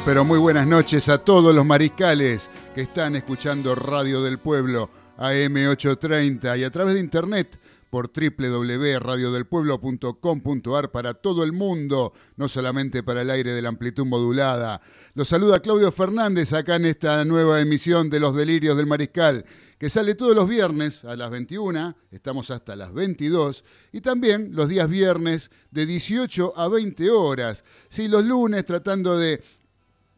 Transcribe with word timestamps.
Pero 0.00 0.24
muy 0.24 0.38
buenas 0.38 0.66
noches 0.66 1.10
a 1.10 1.18
todos 1.18 1.54
los 1.54 1.66
mariscales 1.66 2.50
que 2.74 2.80
están 2.80 3.14
escuchando 3.14 3.74
Radio 3.74 4.22
del 4.22 4.38
Pueblo 4.38 4.88
AM830 5.18 6.58
y 6.58 6.64
a 6.64 6.70
través 6.70 6.94
de 6.94 7.00
internet 7.00 7.60
por 7.90 8.10
www.radiodelpueblo.com.ar 8.10 10.90
para 10.90 11.12
todo 11.12 11.42
el 11.42 11.52
mundo, 11.52 12.14
no 12.36 12.48
solamente 12.48 13.02
para 13.02 13.20
el 13.20 13.28
aire 13.28 13.52
de 13.52 13.60
la 13.60 13.68
amplitud 13.68 14.06
modulada. 14.06 14.80
Los 15.12 15.28
saluda 15.28 15.60
Claudio 15.60 15.92
Fernández 15.92 16.54
acá 16.54 16.76
en 16.76 16.86
esta 16.86 17.22
nueva 17.26 17.60
emisión 17.60 18.08
de 18.08 18.20
Los 18.20 18.34
Delirios 18.34 18.78
del 18.78 18.86
Mariscal, 18.86 19.44
que 19.78 19.90
sale 19.90 20.14
todos 20.14 20.34
los 20.34 20.48
viernes 20.48 21.04
a 21.04 21.16
las 21.16 21.30
21, 21.30 21.94
estamos 22.10 22.50
hasta 22.50 22.76
las 22.76 22.94
22, 22.94 23.62
y 23.92 24.00
también 24.00 24.54
los 24.54 24.70
días 24.70 24.88
viernes 24.88 25.50
de 25.70 25.84
18 25.84 26.54
a 26.56 26.68
20 26.68 27.10
horas. 27.10 27.62
Sí, 27.88 28.08
los 28.08 28.24
lunes 28.24 28.64
tratando 28.64 29.18
de 29.18 29.44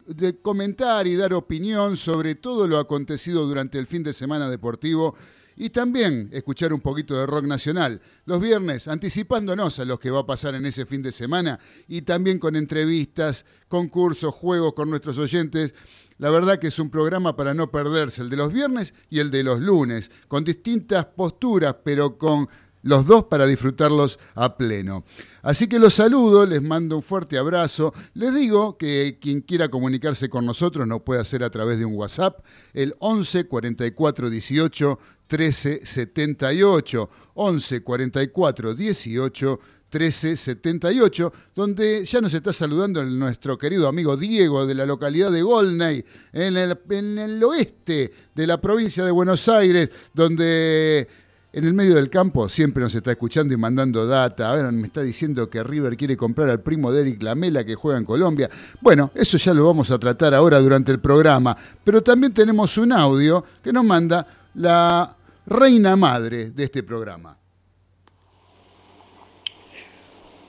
de 0.07 0.39
comentar 0.41 1.07
y 1.07 1.17
dar 1.17 1.35
opinión 1.35 1.97
sobre 1.97 2.35
todo 2.35 2.67
lo 2.67 2.79
acontecido 2.79 3.47
durante 3.47 3.79
el 3.79 3.87
fin 3.87 4.03
de 4.03 4.13
semana 4.13 4.51
deportivo 4.51 5.15
y 5.57 5.71
también 5.71 6.29
escuchar 6.33 6.73
un 6.73 6.81
poquito 6.81 7.15
de 7.15 7.27
rock 7.27 7.45
nacional. 7.45 8.01
Los 8.25 8.41
viernes, 8.41 8.89
anticipándonos 8.89 9.79
a 9.79 9.85
lo 9.85 9.99
que 9.99 10.11
va 10.11 10.21
a 10.21 10.27
pasar 10.27 10.55
en 10.55 10.67
ese 10.67 10.87
fin 10.87 11.03
de 11.03 11.13
semana 11.13 11.59
y 11.89 12.03
también 12.03 12.39
con 12.39 12.57
entrevistas, 12.57 13.45
concursos, 13.69 14.35
juegos 14.35 14.75
con 14.75 14.91
nuestros 14.91 15.19
oyentes. 15.19 15.75
La 16.19 16.31
verdad 16.31 16.59
que 16.59 16.69
es 16.69 16.79
un 16.79 16.91
programa 16.91 17.37
para 17.37 17.55
no 17.55 17.71
perderse, 17.71 18.23
el 18.23 18.31
de 18.31 18.37
los 18.37 18.53
viernes 18.53 18.95
y 19.11 19.19
el 19.19 19.31
de 19.31 19.43
los 19.43 19.61
lunes, 19.61 20.11
con 20.29 20.45
distintas 20.45 21.07
posturas, 21.07 21.77
pero 21.85 22.19
con 22.19 22.49
los 22.85 23.07
dos 23.07 23.25
para 23.25 23.47
disfrutarlos 23.47 24.19
a 24.35 24.57
pleno. 24.57 25.05
Así 25.43 25.67
que 25.67 25.79
los 25.79 25.95
saludo, 25.95 26.47
les 26.47 26.63
mando 26.63 26.97
un 26.97 27.03
fuerte 27.03 27.37
abrazo. 27.37 27.93
Les 28.15 28.35
digo 28.35 28.79
que 28.79 29.19
quien 29.21 29.41
quiera 29.41 29.69
comunicarse 29.69 30.29
con 30.29 30.47
nosotros 30.47 30.87
nos 30.87 31.03
puede 31.03 31.21
hacer 31.21 31.43
a 31.43 31.51
través 31.51 31.79
de 31.79 31.85
un 31.85 31.97
WhatsApp, 31.97 32.45
el 32.73 32.95
11 33.01 33.47
44 33.47 34.31
18 34.31 34.99
13 35.27 35.87
78. 35.87 37.11
11 37.35 37.83
44 37.83 38.75
18 38.75 39.61
1378, 39.99 41.33
donde 41.55 42.05
ya 42.05 42.21
nos 42.21 42.35
está 42.35 42.53
saludando 42.53 43.05
nuestro 43.05 43.57
querido 43.57 43.87
amigo 43.87 44.17
Diego 44.17 44.67
de 44.67 44.75
la 44.75 44.87
localidad 44.87 45.31
de 45.31 45.43
Golney, 45.43 46.05
en 46.33 46.57
el, 46.57 46.79
en 46.91 47.19
el 47.19 47.45
oeste 47.45 48.13
de 48.35 48.47
la 48.47 48.61
provincia 48.61 49.05
de 49.05 49.13
Buenos 49.13 49.49
Aires, 49.49 49.91
donde 50.13 51.07
en 51.55 51.65
el 51.65 51.73
medio 51.73 51.95
del 51.95 52.11
campo 52.11 52.49
siempre 52.49 52.83
nos 52.83 52.93
está 52.97 53.13
escuchando 53.13 53.55
y 53.55 53.57
mandando 53.57 54.09
data. 54.09 54.51
Ahora 54.51 54.73
me 54.73 54.89
está 54.89 55.03
diciendo 55.03 55.49
que 55.49 55.63
River 55.63 55.97
quiere 55.97 56.17
comprar 56.17 56.49
al 56.49 56.61
primo 56.61 56.91
de 56.91 57.03
Eric 57.03 57.23
Lamela 57.23 57.65
que 57.65 57.77
juega 57.77 57.97
en 57.97 58.05
Colombia. 58.05 58.51
Bueno, 58.81 59.13
eso 59.15 59.39
ya 59.39 59.55
lo 59.55 59.65
vamos 59.65 59.89
a 59.93 59.99
tratar 60.01 60.35
ahora 60.35 60.59
durante 60.59 60.91
el 60.91 60.99
programa. 60.99 61.57
Pero 61.85 62.03
también 62.03 62.35
tenemos 62.35 62.77
un 62.77 62.93
audio 62.93 63.45
que 63.63 63.73
nos 63.73 63.85
manda 63.85 64.27
la 64.55 65.17
reina 65.47 65.95
madre 65.95 66.51
de 66.51 66.65
este 66.65 66.83
programa. 66.83 67.39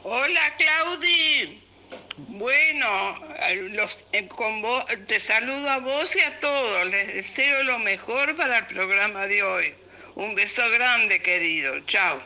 Hola 0.04 0.42
Claudi. 0.58 1.62
Bueno, 2.30 2.88
los, 3.74 4.00
eh, 4.12 4.28
te 5.06 5.20
saludo 5.20 5.70
a 5.70 5.78
vos 5.78 6.16
y 6.16 6.22
a 6.22 6.40
todos. 6.40 6.88
Les 6.88 7.14
deseo 7.14 7.64
lo 7.64 7.78
mejor 7.78 8.36
para 8.36 8.58
el 8.58 8.66
programa 8.66 9.28
de 9.28 9.44
hoy. 9.44 9.85
Un 10.16 10.34
beso 10.34 10.62
grande, 10.74 11.22
querido. 11.22 11.74
Chao. 11.86 12.20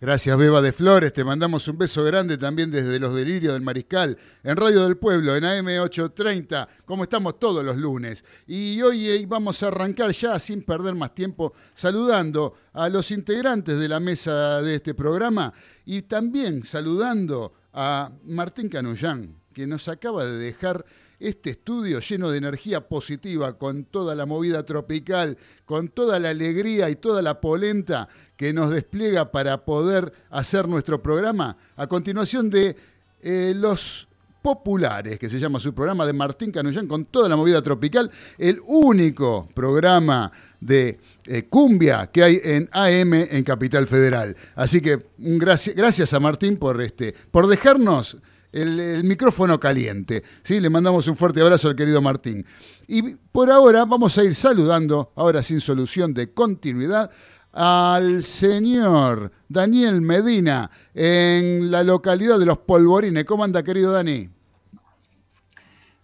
Gracias, 0.00 0.36
Beba 0.36 0.60
de 0.60 0.72
Flores. 0.72 1.12
Te 1.12 1.22
mandamos 1.22 1.68
un 1.68 1.78
beso 1.78 2.02
grande 2.02 2.36
también 2.36 2.72
desde 2.72 2.98
Los 2.98 3.14
Delirios 3.14 3.52
del 3.52 3.62
Mariscal, 3.62 4.18
en 4.42 4.56
Radio 4.56 4.82
del 4.82 4.96
Pueblo, 4.96 5.36
en 5.36 5.44
AM830, 5.44 6.66
como 6.84 7.04
estamos 7.04 7.38
todos 7.38 7.64
los 7.64 7.76
lunes. 7.76 8.24
Y 8.48 8.82
hoy 8.82 9.08
eh, 9.08 9.24
vamos 9.28 9.62
a 9.62 9.68
arrancar 9.68 10.10
ya, 10.10 10.40
sin 10.40 10.64
perder 10.64 10.96
más 10.96 11.14
tiempo, 11.14 11.54
saludando 11.72 12.56
a 12.72 12.88
los 12.88 13.12
integrantes 13.12 13.78
de 13.78 13.88
la 13.88 14.00
mesa 14.00 14.60
de 14.60 14.74
este 14.74 14.92
programa 14.94 15.54
y 15.84 16.02
también 16.02 16.64
saludando 16.64 17.54
a 17.72 18.10
Martín 18.24 18.68
Canullán, 18.68 19.36
que 19.52 19.68
nos 19.68 19.86
acaba 19.86 20.26
de 20.26 20.36
dejar 20.36 20.84
este 21.28 21.50
estudio 21.50 22.00
lleno 22.00 22.30
de 22.30 22.38
energía 22.38 22.86
positiva, 22.86 23.56
con 23.56 23.84
toda 23.84 24.14
la 24.14 24.26
movida 24.26 24.64
tropical, 24.64 25.38
con 25.64 25.88
toda 25.88 26.18
la 26.18 26.30
alegría 26.30 26.90
y 26.90 26.96
toda 26.96 27.22
la 27.22 27.40
polenta 27.40 28.08
que 28.36 28.52
nos 28.52 28.70
despliega 28.70 29.30
para 29.30 29.64
poder 29.64 30.12
hacer 30.30 30.68
nuestro 30.68 31.02
programa, 31.02 31.56
a 31.76 31.86
continuación 31.86 32.50
de 32.50 32.76
eh, 33.22 33.52
los 33.56 34.06
populares, 34.42 35.18
que 35.18 35.30
se 35.30 35.38
llama 35.38 35.58
su 35.58 35.72
programa 35.74 36.04
de 36.04 36.12
Martín 36.12 36.52
Canullán, 36.52 36.86
con 36.86 37.06
toda 37.06 37.30
la 37.30 37.36
movida 37.36 37.62
tropical, 37.62 38.10
el 38.36 38.60
único 38.66 39.48
programa 39.54 40.30
de 40.60 41.00
eh, 41.26 41.44
cumbia 41.44 42.08
que 42.08 42.22
hay 42.22 42.40
en 42.44 42.68
AM 42.70 43.14
en 43.14 43.42
Capital 43.44 43.86
Federal. 43.86 44.36
Así 44.54 44.82
que 44.82 45.06
gracias, 45.16 45.74
gracias 45.74 46.12
a 46.12 46.20
Martín 46.20 46.58
por, 46.58 46.82
este, 46.82 47.14
por 47.30 47.46
dejarnos 47.46 48.18
el, 48.54 49.04
micrófono 49.04 49.58
caliente. 49.58 50.22
¿sí? 50.42 50.60
Le 50.60 50.70
mandamos 50.70 51.06
un 51.08 51.16
fuerte 51.16 51.40
abrazo 51.40 51.68
al 51.68 51.76
querido 51.76 52.00
Martín. 52.00 52.46
Y 52.86 53.14
por 53.14 53.50
ahora 53.50 53.84
vamos 53.84 54.16
a 54.16 54.24
ir 54.24 54.34
saludando, 54.34 55.12
ahora 55.16 55.42
sin 55.42 55.60
solución 55.60 56.14
de 56.14 56.32
continuidad, 56.32 57.10
al 57.52 58.24
señor 58.24 59.30
Daniel 59.48 60.00
Medina 60.00 60.70
en 60.92 61.70
la 61.70 61.84
localidad 61.84 62.38
de 62.38 62.46
Los 62.46 62.58
Polvorines. 62.58 63.24
¿Cómo 63.24 63.44
anda, 63.44 63.62
querido 63.62 63.92
Dani? 63.92 64.28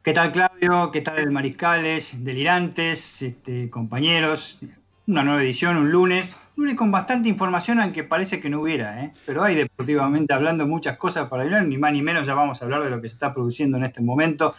¿Qué 0.02 0.12
tal, 0.12 0.32
Claudio? 0.32 0.90
¿Qué 0.92 1.02
tal, 1.02 1.30
Mariscales, 1.30 2.24
Delirantes, 2.24 3.22
este, 3.22 3.68
compañeros? 3.68 4.58
Una 5.06 5.24
nueva 5.24 5.42
edición, 5.42 5.76
un 5.76 5.90
lunes 5.90 6.36
con 6.76 6.90
bastante 6.90 7.28
información, 7.28 7.80
aunque 7.80 8.04
parece 8.04 8.40
que 8.40 8.48
no 8.48 8.60
hubiera, 8.60 9.02
¿eh? 9.02 9.12
pero 9.26 9.42
hay 9.42 9.54
deportivamente 9.54 10.32
hablando 10.34 10.66
muchas 10.66 10.96
cosas 10.96 11.28
para 11.28 11.42
hablar, 11.42 11.66
ni 11.66 11.78
más 11.78 11.92
ni 11.92 12.02
menos 12.02 12.26
ya 12.26 12.34
vamos 12.34 12.60
a 12.60 12.64
hablar 12.64 12.84
de 12.84 12.90
lo 12.90 13.00
que 13.00 13.08
se 13.08 13.14
está 13.14 13.32
produciendo 13.32 13.76
en 13.76 13.84
este 13.84 14.02
momento 14.02 14.54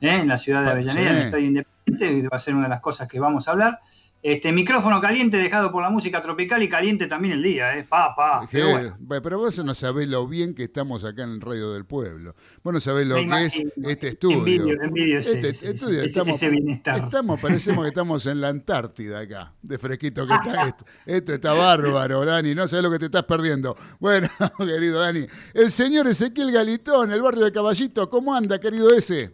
¿eh? 0.00 0.20
en 0.22 0.28
la 0.28 0.36
ciudad 0.36 0.62
de 0.62 0.68
ah, 0.68 0.72
Avellaneda, 0.72 1.10
en 1.10 1.16
el 1.16 1.22
Estadio 1.22 1.46
Independiente, 1.46 2.28
va 2.28 2.36
a 2.36 2.38
ser 2.38 2.54
una 2.54 2.64
de 2.64 2.70
las 2.70 2.80
cosas 2.80 3.08
que 3.08 3.20
vamos 3.20 3.48
a 3.48 3.50
hablar. 3.50 3.80
Este 4.22 4.52
micrófono 4.52 5.00
caliente 5.00 5.38
dejado 5.38 5.72
por 5.72 5.82
la 5.82 5.88
música 5.88 6.20
tropical 6.20 6.62
y 6.62 6.68
caliente 6.68 7.06
también 7.06 7.32
el 7.32 7.42
día, 7.42 7.78
¿eh? 7.78 7.84
Pa, 7.84 8.14
pa. 8.14 8.46
Pero, 8.50 9.38
vos 9.38 9.64
no 9.64 9.74
sabés 9.74 10.08
lo 10.10 10.28
bien 10.28 10.54
que 10.54 10.64
estamos 10.64 11.04
acá 11.04 11.22
en 11.22 11.30
el 11.30 11.40
Radio 11.40 11.72
del 11.72 11.86
Pueblo. 11.86 12.34
Vos 12.62 12.74
no 12.74 12.80
sabés 12.80 13.06
lo 13.06 13.14
que 13.14 13.44
es 13.46 13.62
este 13.82 14.08
estudio. 14.08 14.38
Envidio, 14.38 14.82
envidio 14.82 15.18
este 15.20 15.48
estudio. 15.48 16.02
estamos, 16.02 16.42
estamos, 16.42 17.40
parecemos 17.40 17.82
que 17.82 17.88
estamos 17.88 18.26
en 18.26 18.42
la 18.42 18.48
Antártida 18.48 19.20
acá, 19.20 19.54
de 19.62 19.78
fresquito 19.78 20.26
que 20.26 20.34
está 20.34 20.68
esto. 20.68 20.84
Esto 21.06 21.32
está 21.32 21.54
bárbaro, 21.54 22.22
Dani, 22.22 22.54
no 22.54 22.68
sabés 22.68 22.82
lo 22.82 22.90
que 22.90 22.98
te 22.98 23.06
estás 23.06 23.24
perdiendo. 23.24 23.74
Bueno, 24.00 24.28
querido 24.58 25.00
Dani, 25.00 25.26
el 25.54 25.70
señor 25.70 26.06
Ezequiel 26.06 26.52
Galitón, 26.52 27.10
el 27.10 27.22
barrio 27.22 27.46
de 27.46 27.52
Caballito, 27.52 28.10
¿cómo 28.10 28.34
anda, 28.34 28.60
querido 28.60 28.94
ese? 28.94 29.32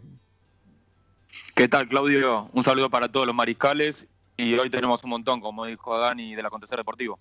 ¿Qué 1.55 1.67
tal, 1.67 1.89
Claudio? 1.89 2.49
Un 2.53 2.63
saludo 2.63 2.89
para 2.89 3.11
todos 3.11 3.27
los 3.27 3.35
mariscales 3.35 4.07
y 4.37 4.53
hoy 4.53 4.69
tenemos 4.69 5.03
un 5.03 5.09
montón, 5.09 5.41
como 5.41 5.65
dijo 5.65 5.97
Dani, 5.97 6.35
del 6.35 6.45
acontecer 6.45 6.77
deportivo. 6.77 7.19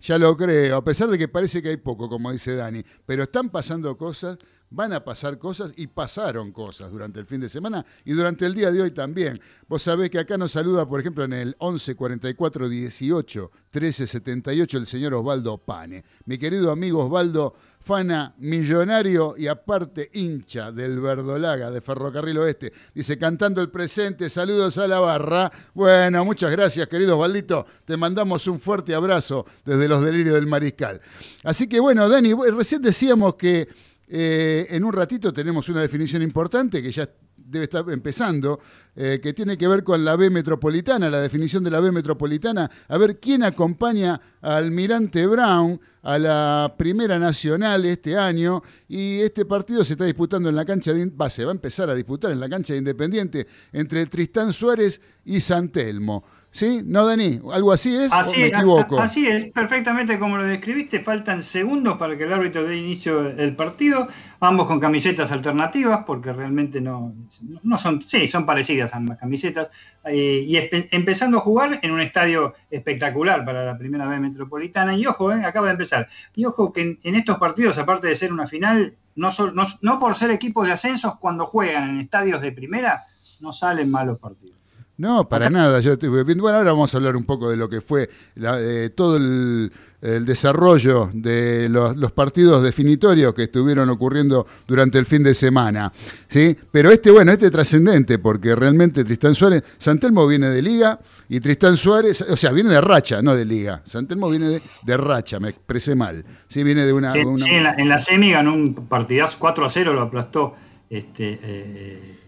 Ya 0.00 0.18
lo 0.18 0.36
creo, 0.36 0.76
a 0.76 0.84
pesar 0.84 1.08
de 1.08 1.18
que 1.18 1.28
parece 1.28 1.62
que 1.62 1.70
hay 1.70 1.76
poco, 1.76 2.08
como 2.08 2.32
dice 2.32 2.54
Dani, 2.54 2.84
pero 3.04 3.24
están 3.24 3.50
pasando 3.50 3.96
cosas 3.96 4.38
van 4.72 4.92
a 4.92 5.04
pasar 5.04 5.38
cosas 5.38 5.72
y 5.76 5.86
pasaron 5.86 6.50
cosas 6.52 6.90
durante 6.90 7.20
el 7.20 7.26
fin 7.26 7.40
de 7.40 7.48
semana 7.48 7.84
y 8.04 8.12
durante 8.12 8.46
el 8.46 8.54
día 8.54 8.70
de 8.72 8.82
hoy 8.82 8.90
también. 8.90 9.40
Vos 9.68 9.82
sabés 9.82 10.10
que 10.10 10.18
acá 10.18 10.38
nos 10.38 10.52
saluda, 10.52 10.88
por 10.88 11.00
ejemplo, 11.00 11.24
en 11.24 11.34
el 11.34 11.54
11 11.58 11.94
44 11.94 12.68
18 12.68 13.50
13 13.70 14.06
78 14.06 14.78
el 14.78 14.86
señor 14.86 15.14
Osvaldo 15.14 15.58
Pane. 15.58 16.04
Mi 16.24 16.38
querido 16.38 16.70
amigo 16.70 17.04
Osvaldo, 17.04 17.54
fana 17.80 18.34
millonario 18.38 19.34
y 19.36 19.48
aparte 19.48 20.10
hincha 20.14 20.72
del 20.72 21.00
Verdolaga 21.00 21.70
de 21.70 21.80
Ferrocarril 21.80 22.38
Oeste. 22.38 22.72
Dice, 22.94 23.18
cantando 23.18 23.60
el 23.60 23.70
presente, 23.70 24.30
saludos 24.30 24.78
a 24.78 24.86
la 24.86 25.00
barra. 25.00 25.50
Bueno, 25.74 26.24
muchas 26.24 26.50
gracias, 26.50 26.86
querido 26.86 27.16
Osvaldito. 27.16 27.66
Te 27.84 27.96
mandamos 27.96 28.46
un 28.46 28.58
fuerte 28.58 28.94
abrazo 28.94 29.44
desde 29.64 29.88
los 29.88 30.02
delirios 30.02 30.34
del 30.34 30.46
Mariscal. 30.46 31.00
Así 31.44 31.66
que 31.66 31.80
bueno, 31.80 32.08
Dani, 32.08 32.32
recién 32.34 32.80
decíamos 32.80 33.34
que 33.34 33.68
eh, 34.14 34.66
en 34.68 34.84
un 34.84 34.92
ratito 34.92 35.32
tenemos 35.32 35.70
una 35.70 35.80
definición 35.80 36.20
importante 36.20 36.82
que 36.82 36.92
ya 36.92 37.08
debe 37.34 37.64
estar 37.64 37.88
empezando, 37.88 38.60
eh, 38.94 39.20
que 39.22 39.32
tiene 39.32 39.56
que 39.56 39.66
ver 39.66 39.82
con 39.82 40.04
la 40.04 40.16
B 40.16 40.28
metropolitana, 40.28 41.08
la 41.08 41.22
definición 41.22 41.64
de 41.64 41.70
la 41.70 41.80
B 41.80 41.90
metropolitana, 41.92 42.70
a 42.88 42.98
ver 42.98 43.18
quién 43.18 43.42
acompaña 43.42 44.20
al 44.42 44.64
Almirante 44.64 45.26
Brown 45.26 45.80
a 46.02 46.18
la 46.18 46.74
Primera 46.76 47.18
Nacional 47.18 47.86
este 47.86 48.18
año 48.18 48.62
y 48.86 49.20
este 49.20 49.46
partido 49.46 49.82
se 49.82 49.94
está 49.94 50.04
disputando 50.04 50.50
en 50.50 50.56
la 50.56 50.66
cancha 50.66 50.92
de 50.92 51.06
va, 51.06 51.28
va 51.28 51.48
a 51.48 51.50
empezar 51.50 51.88
a 51.88 51.94
disputar 51.94 52.32
en 52.32 52.40
la 52.40 52.50
cancha 52.50 52.74
de 52.74 52.80
Independiente 52.80 53.46
entre 53.72 54.04
Tristán 54.04 54.52
Suárez 54.52 55.00
y 55.24 55.40
Santelmo. 55.40 56.22
¿Sí? 56.52 56.82
¿No, 56.84 57.06
Dani? 57.06 57.40
¿Algo 57.50 57.72
así 57.72 57.96
es? 57.96 58.12
Así, 58.12 58.38
me 58.38 58.46
equivoco? 58.48 59.00
Así 59.00 59.26
es, 59.26 59.46
perfectamente 59.46 60.18
como 60.18 60.36
lo 60.36 60.44
describiste. 60.44 61.00
Faltan 61.00 61.42
segundos 61.42 61.96
para 61.96 62.14
que 62.14 62.24
el 62.24 62.32
árbitro 62.32 62.62
dé 62.64 62.76
inicio 62.76 63.26
el 63.26 63.56
partido. 63.56 64.06
Ambos 64.38 64.66
con 64.66 64.78
camisetas 64.78 65.32
alternativas, 65.32 66.04
porque 66.06 66.30
realmente 66.30 66.78
no, 66.78 67.14
no 67.62 67.78
son, 67.78 68.02
sí, 68.02 68.26
son 68.26 68.44
parecidas 68.44 68.94
ambas 68.94 69.16
camisetas. 69.16 69.70
Eh, 70.04 70.44
y 70.46 70.58
empezando 70.94 71.38
a 71.38 71.40
jugar 71.40 71.80
en 71.82 71.90
un 71.90 72.02
estadio 72.02 72.52
espectacular 72.70 73.46
para 73.46 73.64
la 73.64 73.78
primera 73.78 74.06
vez 74.06 74.20
metropolitana. 74.20 74.94
Y 74.94 75.06
ojo, 75.06 75.32
eh, 75.32 75.42
acaba 75.46 75.68
de 75.68 75.72
empezar. 75.72 76.06
Y 76.36 76.44
ojo 76.44 76.70
que 76.70 76.98
en, 77.02 77.14
estos 77.14 77.38
partidos, 77.38 77.78
aparte 77.78 78.08
de 78.08 78.14
ser 78.14 78.30
una 78.30 78.46
final, 78.46 78.94
no, 79.14 79.30
no, 79.54 79.66
no 79.80 79.98
por 79.98 80.14
ser 80.14 80.30
equipos 80.30 80.66
de 80.66 80.74
ascensos, 80.74 81.16
cuando 81.18 81.46
juegan 81.46 81.88
en 81.88 82.00
estadios 82.00 82.42
de 82.42 82.52
primera, 82.52 83.00
no 83.40 83.52
salen 83.52 83.90
malos 83.90 84.18
partidos. 84.18 84.61
No, 84.98 85.28
para 85.28 85.48
nada. 85.48 85.80
Yo 85.80 85.96
bueno, 85.96 86.48
ahora 86.48 86.72
vamos 86.72 86.94
a 86.94 86.98
hablar 86.98 87.16
un 87.16 87.24
poco 87.24 87.50
de 87.50 87.56
lo 87.56 87.68
que 87.68 87.80
fue 87.80 88.08
eh, 88.36 88.90
todo 88.94 89.16
el, 89.16 89.72
desarrollo 90.00 91.10
de 91.14 91.68
los, 91.68 92.12
partidos 92.12 92.62
definitorios 92.62 93.32
que 93.34 93.44
estuvieron 93.44 93.88
ocurriendo 93.88 94.46
durante 94.66 94.98
el 94.98 95.06
fin 95.06 95.22
de 95.22 95.32
semana. 95.32 95.92
¿sí? 96.28 96.56
Pero 96.70 96.90
este, 96.90 97.10
bueno, 97.10 97.32
este 97.32 97.46
es 97.46 97.52
trascendente 97.52 98.18
porque 98.18 98.54
realmente 98.54 99.04
Tristán 99.04 99.34
Suárez, 99.34 99.62
Santelmo 99.78 100.26
viene 100.26 100.48
de 100.48 100.60
liga 100.60 100.98
y 101.28 101.40
Tristán 101.40 101.76
Suárez, 101.76 102.20
o 102.22 102.36
sea, 102.36 102.50
viene 102.50 102.70
de 102.70 102.80
racha, 102.80 103.22
no 103.22 103.34
de 103.34 103.44
liga. 103.44 103.80
Santelmo 103.84 104.28
viene 104.28 104.60
de, 104.84 104.96
racha, 104.96 105.40
me 105.40 105.50
expresé 105.50 105.94
mal. 105.94 106.24
Sí, 106.48 106.62
viene 106.64 106.84
de 106.84 106.92
una... 106.92 107.12
Sí, 107.12 107.20
en, 107.20 107.88
la, 107.88 107.98
semi 107.98 108.32
ganó 108.32 108.52
un 108.54 108.74
partidazo 108.88 109.36
4 109.38 109.64
a 109.64 109.70
0, 109.70 109.92
lo 109.94 110.02
aplastó. 110.02 110.54
Este, 110.90 111.38
eh, 111.42 112.21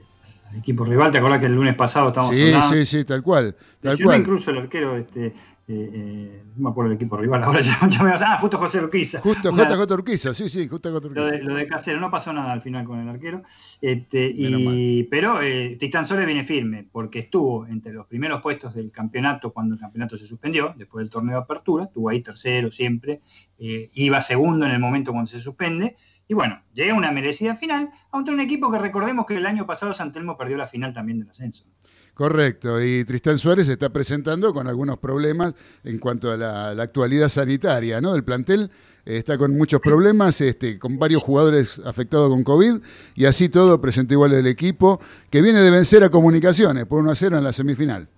equipo 0.59 0.85
rival. 0.85 1.11
¿Te 1.11 1.19
acordás 1.19 1.41
que 1.41 1.47
el 1.47 1.55
lunes 1.55 1.75
pasado 1.75 2.09
estábamos 2.09 2.37
sí, 2.37 2.43
hablando? 2.43 2.75
Sí, 2.75 2.85
sí, 2.85 3.05
tal 3.05 3.23
cual. 3.23 3.57
Tal 3.81 3.99
cual. 4.01 4.21
incluso 4.21 4.51
el 4.51 4.59
arquero, 4.59 4.97
este, 4.97 5.27
eh, 5.27 5.33
eh, 5.67 6.43
no 6.57 6.65
me 6.65 6.71
acuerdo 6.71 6.91
el 6.91 6.97
equipo 6.97 7.17
rival, 7.17 7.43
ahora 7.45 7.61
ya, 7.61 7.79
ya 7.89 8.03
me 8.03 8.13
Ah, 8.13 8.39
justo 8.41 8.59
José 8.59 8.81
Urquiza. 8.81 9.21
Justo 9.21 9.51
JJ 9.57 9.93
Urquiza, 9.93 10.35
sí, 10.35 10.49
sí, 10.49 10.69
justo 10.69 10.93
J. 10.93 11.07
Urquiza. 11.07 11.21
Lo 11.21 11.31
de, 11.31 11.43
lo 11.43 11.55
de 11.55 11.67
Casero, 11.67 12.01
no 12.01 12.11
pasó 12.11 12.33
nada 12.33 12.53
al 12.53 12.61
final 12.61 12.85
con 12.85 13.01
el 13.01 13.09
arquero. 13.09 13.43
Este, 13.81 14.31
y, 14.35 15.05
pero 15.05 15.41
eh, 15.41 15.77
Tistán 15.79 16.05
Sole 16.05 16.27
viene 16.27 16.45
firme, 16.45 16.87
porque 16.91 17.21
estuvo 17.21 17.67
entre 17.67 17.93
los 17.93 18.07
primeros 18.07 18.43
puestos 18.43 18.75
del 18.75 18.93
campeonato 18.93 19.53
cuando 19.53 19.75
el 19.75 19.81
campeonato 19.81 20.17
se 20.17 20.27
suspendió, 20.27 20.75
después 20.77 21.03
del 21.03 21.11
torneo 21.11 21.37
de 21.37 21.43
apertura, 21.43 21.85
estuvo 21.85 22.11
ahí 22.11 22.21
tercero 22.21 22.71
siempre, 22.71 23.21
eh, 23.59 23.89
iba 23.95 24.21
segundo 24.21 24.67
en 24.67 24.73
el 24.73 24.81
momento 24.81 25.13
cuando 25.13 25.29
se 25.29 25.41
suspende 25.41 25.97
y 26.27 26.35
bueno, 26.35 26.63
llega 26.73 26.95
una 26.95 27.11
merecida 27.13 27.55
final 27.55 27.91
ante 28.11 28.31
un 28.31 28.41
equipo 28.41 28.71
que 28.71 28.79
recordemos 28.79 29.27
que 29.27 29.37
el 29.37 29.47
año 29.47 29.67
pasado 29.67 29.93
Santelmo 29.93 30.37
perdió 30.37 30.57
la 30.57 30.67
final 30.67 30.93
también 30.93 31.21
del 31.21 31.31
ascenso. 31.31 31.67
Correcto, 32.15 32.81
y 32.83 33.05
Tristán 33.05 33.39
Suárez 33.39 33.67
se 33.67 33.73
está 33.73 33.91
presentando 33.91 34.55
con 34.55 34.69
algunos 34.69 34.99
problemas 34.99 35.55
en 35.83 35.99
cuanto 35.99 36.31
a 36.31 36.37
la, 36.37 36.71
actualidad 36.83 37.29
sanitaria, 37.29 38.01
¿no? 38.01 38.15
El 38.15 38.23
plantel 38.23 38.71
eh, 39.05 39.17
está 39.17 39.37
con 39.37 39.57
muchos 39.57 39.81
problemas, 39.81 40.41
este, 40.41 40.79
con 40.79 40.97
varios 40.97 41.25
jugadores 41.25 41.81
afectados 41.85 42.31
con 42.31 42.45
COVID, 42.45 42.77
y 43.17 43.25
así 43.25 43.49
todo 43.49 43.81
presentó 43.81 44.15
igual 44.15 44.33
el 44.33 44.47
equipo, 44.47 45.01
que 45.29 45.43
viene 45.43 45.61
de 45.61 45.73
vencer 45.73 46.05
a 46.05 46.09
Comunicaciones 46.09 46.87
por 46.87 47.01
1 47.01 47.11
a 47.11 47.15
0 47.17 47.39
en 47.39 47.45
la 47.45 47.53
semifinal 47.53 48.09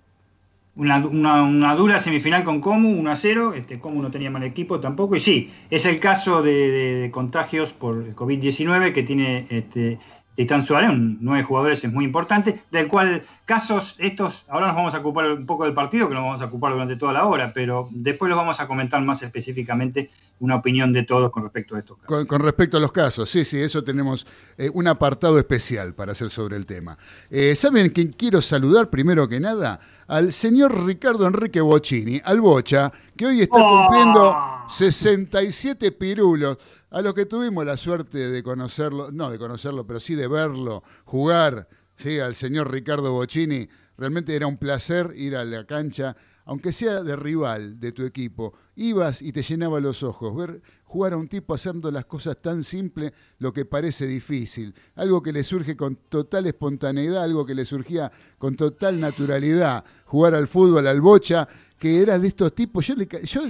una, 0.77 1.75
dura 1.75 1.99
semifinal 1.99 2.43
con 2.43 2.61
Comu, 2.61 2.99
1 2.99 3.11
a 3.11 3.15
0. 3.15 3.53
Este, 3.55 3.79
Comu 3.79 4.01
no 4.01 4.11
tenía 4.11 4.29
mal 4.29 4.43
equipo 4.43 4.79
tampoco. 4.79 5.15
Y 5.15 5.19
sí, 5.19 5.51
es 5.69 5.85
el 5.85 5.99
caso 5.99 6.41
de, 6.41 7.09
contagios 7.11 7.73
por 7.73 8.15
COVID-19 8.15 8.93
que 8.93 9.03
tiene 9.03 9.47
este, 9.49 9.97
Titán 10.37 10.61
Suárez, 10.61 10.91
un 10.91 11.17
nueve 11.19 11.43
jugadores 11.43 11.83
es 11.83 11.91
muy 11.91 12.05
importante, 12.05 12.61
del 12.69 12.87
cual 12.87 13.23
casos 13.45 13.95
estos, 13.97 14.45
ahora 14.49 14.67
nos 14.67 14.75
vamos 14.75 14.93
a 14.93 14.99
ocupar 14.99 15.31
un 15.31 15.47
poco 15.47 15.63
del 15.63 15.73
partido, 15.73 16.07
que 16.07 16.13
nos 16.13 16.23
vamos 16.23 16.41
a 16.43 16.45
ocupar 16.45 16.73
durante 16.73 16.95
toda 16.95 17.11
la 17.11 17.25
hora, 17.25 17.51
pero 17.55 17.87
después 17.89 18.29
los 18.29 18.37
vamos 18.37 18.59
a 18.59 18.67
comentar 18.67 19.01
más 19.01 19.23
específicamente 19.23 20.11
una 20.39 20.57
opinión 20.57 20.93
de 20.93 21.01
todos 21.01 21.31
con 21.31 21.41
respecto 21.41 21.75
a 21.75 21.79
estos 21.79 21.97
casos. 21.97 22.27
Con, 22.27 22.39
respecto 22.41 22.77
a 22.77 22.79
los 22.79 22.91
casos, 22.91 23.31
sí, 23.31 23.45
sí, 23.45 23.59
eso 23.59 23.83
tenemos 23.83 24.27
eh, 24.59 24.69
un 24.71 24.87
apartado 24.87 25.39
especial 25.39 25.95
para 25.95 26.11
hacer 26.11 26.29
sobre 26.29 26.55
el 26.55 26.67
tema. 26.67 26.99
Eh, 27.31 27.55
¿Saben 27.55 27.89
quién 27.89 28.09
quiero 28.11 28.43
saludar 28.43 28.91
primero 28.91 29.27
que 29.27 29.39
nada? 29.39 29.79
Al 30.07 30.31
señor 30.31 30.85
Ricardo 30.85 31.27
Enrique 31.27 31.59
Bocini, 31.59 32.21
al 32.23 32.39
Bocha, 32.39 32.91
que 33.15 33.25
hoy 33.25 33.41
está 33.41 33.59
cumpliendo 33.59 34.35
67 34.69 35.91
pirulos. 35.91 36.57
A 36.91 37.01
los 37.01 37.13
que 37.13 37.25
tuvimos 37.25 37.65
la 37.65 37.75
suerte 37.75 38.29
de 38.29 38.41
conocerlo, 38.41 39.11
no 39.11 39.29
de 39.29 39.37
conocerlo, 39.37 39.85
pero 39.85 39.99
sí 39.99 40.15
de 40.15 40.27
verlo 40.27 40.83
jugar, 41.03 41.67
sí, 41.95 42.19
al 42.19 42.35
señor 42.35 42.71
Ricardo 42.71 43.11
Bocini, 43.11 43.67
realmente 43.97 44.33
era 44.33 44.47
un 44.47 44.57
placer 44.57 45.13
ir 45.17 45.35
a 45.35 45.43
la 45.43 45.65
cancha, 45.65 46.15
aunque 46.47 46.71
sea 46.71 47.03
de 47.03 47.15
rival 47.15 47.79
de 47.79 47.91
tu 47.91 48.03
equipo, 48.03 48.53
ibas 48.77 49.21
y 49.21 49.31
te 49.33 49.41
llenaba 49.41 49.79
los 49.79 50.01
ojos, 50.01 50.35
ver 50.35 50.61
jugar 50.85 51.11
a 51.11 51.17
un 51.17 51.27
tipo 51.27 51.53
haciendo 51.53 51.91
las 51.91 52.05
cosas 52.05 52.37
tan 52.41 52.63
simples, 52.63 53.11
lo 53.39 53.51
que 53.51 53.65
parece 53.65 54.07
difícil, 54.07 54.73
algo 54.95 55.21
que 55.21 55.33
le 55.33 55.43
surge 55.43 55.75
con 55.75 55.97
total 56.07 56.47
espontaneidad, 56.47 57.23
algo 57.23 57.45
que 57.45 57.53
le 57.53 57.65
surgía 57.65 58.09
con 58.37 58.55
total 58.55 58.99
naturalidad, 58.99 59.83
jugar 60.05 60.35
al 60.35 60.47
fútbol, 60.47 60.87
al 60.87 61.01
bocha, 61.01 61.47
que 61.77 62.01
era 62.01 62.17
de 62.17 62.29
estos 62.29 62.55
tipos. 62.55 62.87
Yo, 62.87 62.95
yo 62.95 63.41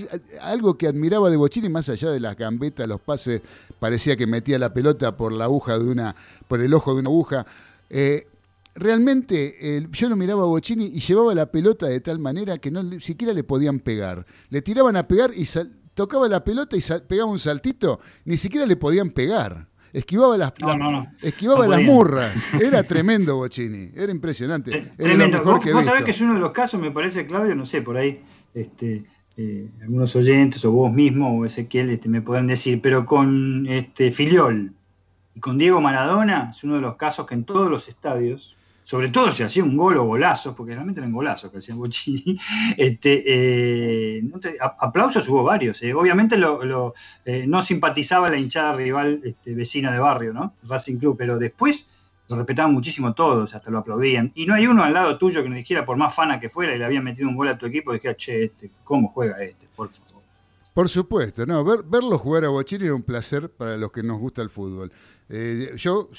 algo 0.41 0.75
que 0.75 0.87
admiraba 0.87 1.29
de 1.29 1.37
Bochini, 1.37 1.69
más 1.69 1.87
allá 1.89 2.09
de 2.09 2.19
las 2.19 2.35
gambetas, 2.35 2.87
los 2.87 2.99
pases, 2.99 3.41
parecía 3.79 4.17
que 4.17 4.27
metía 4.27 4.57
la 4.57 4.73
pelota 4.73 5.15
por 5.15 5.31
la 5.31 5.45
aguja 5.45 5.77
de 5.77 5.85
una, 5.85 6.15
por 6.47 6.61
el 6.61 6.73
ojo 6.73 6.93
de 6.93 6.99
una 7.01 7.09
aguja. 7.09 7.45
Eh, 7.89 8.27
realmente 8.77 9.87
yo 9.91 10.09
lo 10.09 10.15
miraba 10.15 10.43
a 10.43 10.45
Bochini 10.45 10.85
y 10.85 10.99
llevaba 10.99 11.35
la 11.35 11.51
pelota 11.51 11.87
de 11.87 11.99
tal 11.99 12.19
manera 12.19 12.57
que 12.57 12.71
no 12.71 12.99
siquiera 12.99 13.33
le 13.33 13.43
podían 13.43 13.79
pegar. 13.79 14.25
Le 14.49 14.61
tiraban 14.61 14.95
a 14.95 15.07
pegar 15.07 15.31
y 15.35 15.45
tocaba 15.93 16.27
la 16.27 16.43
pelota 16.43 16.77
y 16.77 16.81
pegaba 17.07 17.29
un 17.29 17.39
saltito, 17.39 17.99
ni 18.25 18.37
siquiera 18.37 18.65
le 18.65 18.75
podían 18.75 19.09
pegar 19.09 19.67
esquivaba 19.93 20.37
las, 20.37 20.53
esquivaba 21.21 21.67
las 21.67 21.81
murras. 21.81 22.31
Era 22.61 22.83
tremendo 22.87 23.37
Bocini, 23.37 23.91
era 23.95 24.11
impresionante. 24.11 24.93
tremendo. 24.97 25.43
vos, 25.43 25.83
sabés 25.83 26.03
que 26.03 26.11
es 26.11 26.21
uno 26.21 26.33
de 26.33 26.39
los 26.39 26.51
casos, 26.51 26.79
me 26.79 26.91
parece, 26.91 27.25
Claudio, 27.25 27.55
no 27.55 27.65
sé, 27.65 27.81
por 27.81 27.97
ahí, 27.97 28.21
este, 28.53 29.05
eh, 29.37 29.69
algunos 29.81 30.15
oyentes, 30.15 30.63
o 30.65 30.71
vos 30.71 30.91
mismo, 30.91 31.37
o 31.37 31.45
Ezequiel, 31.45 31.89
este, 31.89 32.09
me 32.09 32.21
podrán 32.21 32.47
decir, 32.47 32.81
pero 32.81 33.05
con 33.05 33.65
este, 33.67 34.11
Filiol 34.11 34.73
y 35.35 35.39
con 35.39 35.57
Diego 35.57 35.81
Maradona, 35.81 36.49
es 36.51 36.63
uno 36.63 36.75
de 36.75 36.81
los 36.81 36.95
casos 36.95 37.25
que 37.25 37.35
en 37.35 37.43
todos 37.43 37.69
los 37.69 37.87
estadios 37.87 38.55
sobre 38.87 39.09
todo 39.09 39.33
si 39.33 39.43
hacía 39.43 39.65
un 39.65 39.75
gol 39.75 39.97
o 39.97 40.05
golazos, 40.05 40.55
porque 40.55 40.73
realmente 40.73 41.01
eran 41.01 41.11
golazos 41.11 41.51
que 41.51 41.57
hacía 41.57 41.75
Bochini, 41.75 42.39
este, 42.77 43.23
eh, 43.27 44.23
aplausos 44.79 45.27
hubo 45.27 45.43
varios. 45.43 45.83
Eh. 45.83 45.93
Obviamente 45.93 46.37
lo, 46.37 46.93
eh, 47.25 47.45
no 47.45 47.61
simpatizaba 47.61 48.29
la 48.29 48.37
hinchada 48.37 48.71
rival 48.71 49.19
este, 49.25 49.53
vecina 49.53 49.91
de 49.91 49.99
barrio, 49.99 50.31
¿no? 50.31 50.53
Racing 50.63 50.99
Club, 50.99 51.17
pero 51.17 51.37
después 51.37 51.91
lo 52.29 52.37
respetaban 52.37 52.71
muchísimo 52.71 53.13
todos, 53.13 53.53
hasta 53.53 53.69
lo 53.69 53.79
aplaudían. 53.79 54.31
Y 54.35 54.45
no 54.45 54.53
hay 54.53 54.67
uno 54.67 54.85
al 54.85 54.93
lado 54.93 55.17
tuyo 55.17 55.43
que 55.43 55.49
nos 55.49 55.57
dijera, 55.57 55.83
por 55.83 55.97
más 55.97 56.15
fana 56.15 56.39
que 56.39 56.47
fuera, 56.47 56.73
y 56.73 56.77
le 56.77 56.85
habían 56.85 57.03
metido 57.03 57.27
un 57.27 57.35
gol 57.35 57.49
a 57.49 57.57
tu 57.57 57.65
equipo, 57.65 57.91
dijera, 57.91 58.15
che, 58.15 58.43
este, 58.43 58.71
¿cómo 58.85 59.09
juega 59.09 59.43
este? 59.43 59.67
Por 59.75 59.89
favor. 59.89 60.23
Por 60.73 60.87
supuesto, 60.87 61.45
no, 61.45 61.63
ver, 61.65 61.79
verlo 61.83 62.19
jugar 62.19 62.45
a 62.45 62.49
Bochini 62.49 62.85
era 62.85 62.93
un 62.93 63.01
placer 63.01 63.49
para 63.49 63.75
los 63.75 63.91
que 63.91 64.03
nos 64.03 64.19
gusta 64.19 64.43
el 64.43 64.49
fútbol. 64.49 64.93
Eh, 65.29 65.73
yo, 65.75 66.09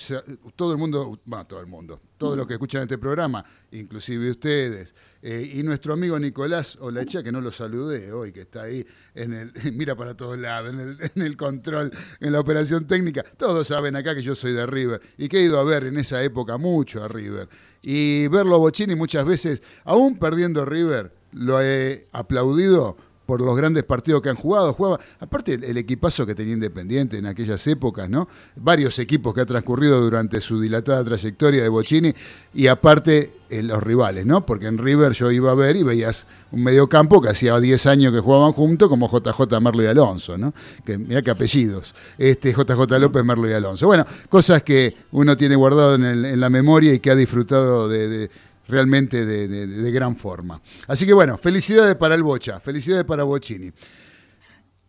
todo 0.55 0.73
el 0.73 0.79
mundo, 0.79 1.19
bueno, 1.25 1.47
todo 1.47 1.61
el 1.61 1.67
mundo, 1.67 1.99
todos 2.19 2.37
los 2.37 2.47
que 2.47 2.55
escuchan 2.55 2.83
este 2.83 2.99
programa, 2.99 3.43
inclusive 3.73 4.31
ustedes, 4.31 4.95
eh, 5.23 5.51
y 5.55 5.63
nuestro 5.63 5.95
amigo 5.95 6.19
Nicolás 6.19 6.77
Olaechea, 6.79 7.23
que 7.23 7.33
no 7.33 7.41
lo 7.41 7.51
saludé 7.51 8.13
hoy, 8.13 8.33
que 8.33 8.43
está 8.43 8.65
ahí, 8.65 8.87
en 9.15 9.33
el, 9.33 9.53
mira 9.73 9.97
para 9.97 10.15
todos 10.15 10.39
lados, 10.39 10.75
en 10.75 10.81
el, 10.81 10.99
en 11.15 11.23
el 11.23 11.37
control, 11.39 11.91
en 12.21 12.33
la 12.33 12.41
operación 12.41 12.87
técnica, 12.87 13.25
todos 13.39 13.67
saben 13.67 13.97
acá 13.97 14.15
que 14.15 14.23
yo 14.23 14.35
soy 14.35 14.53
de 14.53 14.67
River 14.67 15.01
y 15.17 15.29
que 15.29 15.39
he 15.39 15.43
ido 15.43 15.59
a 15.59 15.65
ver 15.65 15.85
en 15.85 15.97
esa 15.97 16.23
época 16.23 16.59
mucho 16.59 17.03
a 17.03 17.09
River. 17.09 17.49
Y 17.83 18.29
verlo 18.29 18.57
a 18.57 18.59
Bochini 18.59 18.95
muchas 18.95 19.25
veces, 19.25 19.63
aún 19.85 20.19
perdiendo 20.19 20.67
River, 20.67 21.13
lo 21.33 21.63
he 21.63 22.07
aplaudido 22.13 22.97
por 23.29 23.43
los 23.43 23.55
grandes 23.55 23.85
partidos 23.85 24.23
que 24.23 24.31
han 24.31 24.37
jugado. 24.37 24.73
Jugaba, 24.73 24.99
aparte 25.21 25.53
el, 25.53 25.77
equipazo 25.77 26.25
que 26.25 26.35
tenía 26.35 26.55
Independiente 26.55 27.19
en 27.19 27.27
aquellas 27.27 27.67
épocas, 27.67 28.09
¿no? 28.09 28.27
Varios 28.57 28.99
equipos 28.99 29.35
que 29.35 29.43
ha 29.43 29.45
transcurrido 29.45 30.01
durante 30.01 30.41
su 30.41 30.59
dilatada 30.59 31.05
trayectoria 31.05 31.63
de 31.63 31.69
Bocini 31.69 32.15
y 32.55 32.69
aparte 32.69 33.33
eh, 33.51 33.63
los 33.63 33.83
rivales, 33.83 34.25
¿no? 34.25 34.47
Porque 34.47 34.67
en 34.67 34.79
River 34.79 35.13
yo 35.13 35.31
iba 35.31 35.51
a 35.51 35.55
ver 35.55 35.77
y 35.77 35.83
veías 35.83 36.25
un 36.53 36.65
mediocampo 36.65 37.21
que 37.21 37.29
hacía 37.29 37.61
10 37.61 37.87
años 37.87 38.15
que 38.15 38.21
jugaban 38.21 38.53
juntos, 38.53 38.89
como 38.89 39.11
JJ 39.11 39.61
Merlo 39.61 39.83
y 39.83 39.87
Alonso, 39.87 40.39
¿no? 40.39 40.55
Que 40.87 40.97
mira 40.97 41.21
qué 41.21 41.31
apellidos. 41.31 41.95
Este 42.17 42.55
JJ 42.55 42.99
López, 42.99 43.23
Merlo 43.27 43.47
y 43.47 43.53
Alonso. 43.53 43.87
Bueno, 43.87 44.07
cosas 44.31 44.63
que 44.63 44.95
uno 45.13 45.37
tiene 45.37 45.55
guardado 45.55 45.97
en, 45.97 46.41
la 46.41 46.49
memoria 46.49 46.95
y 46.95 47.01
que 47.01 47.11
ha 47.11 47.15
disfrutado 47.15 47.91
de 47.91 48.31
realmente 48.69 49.25
de, 49.25 49.91
gran 49.91 50.15
forma. 50.15 50.61
Así 50.87 51.07
que 51.07 51.13
bueno, 51.13 51.39
felicidades 51.39 51.97
para 51.97 52.15
el 52.15 52.23
Bocha, 52.23 52.61
felicidades 52.61 53.05
para 53.05 53.25
Bochini. 53.25 53.73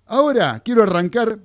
Ahora 0.08 0.60
quiero 0.64 0.84
arrancar 0.84 1.40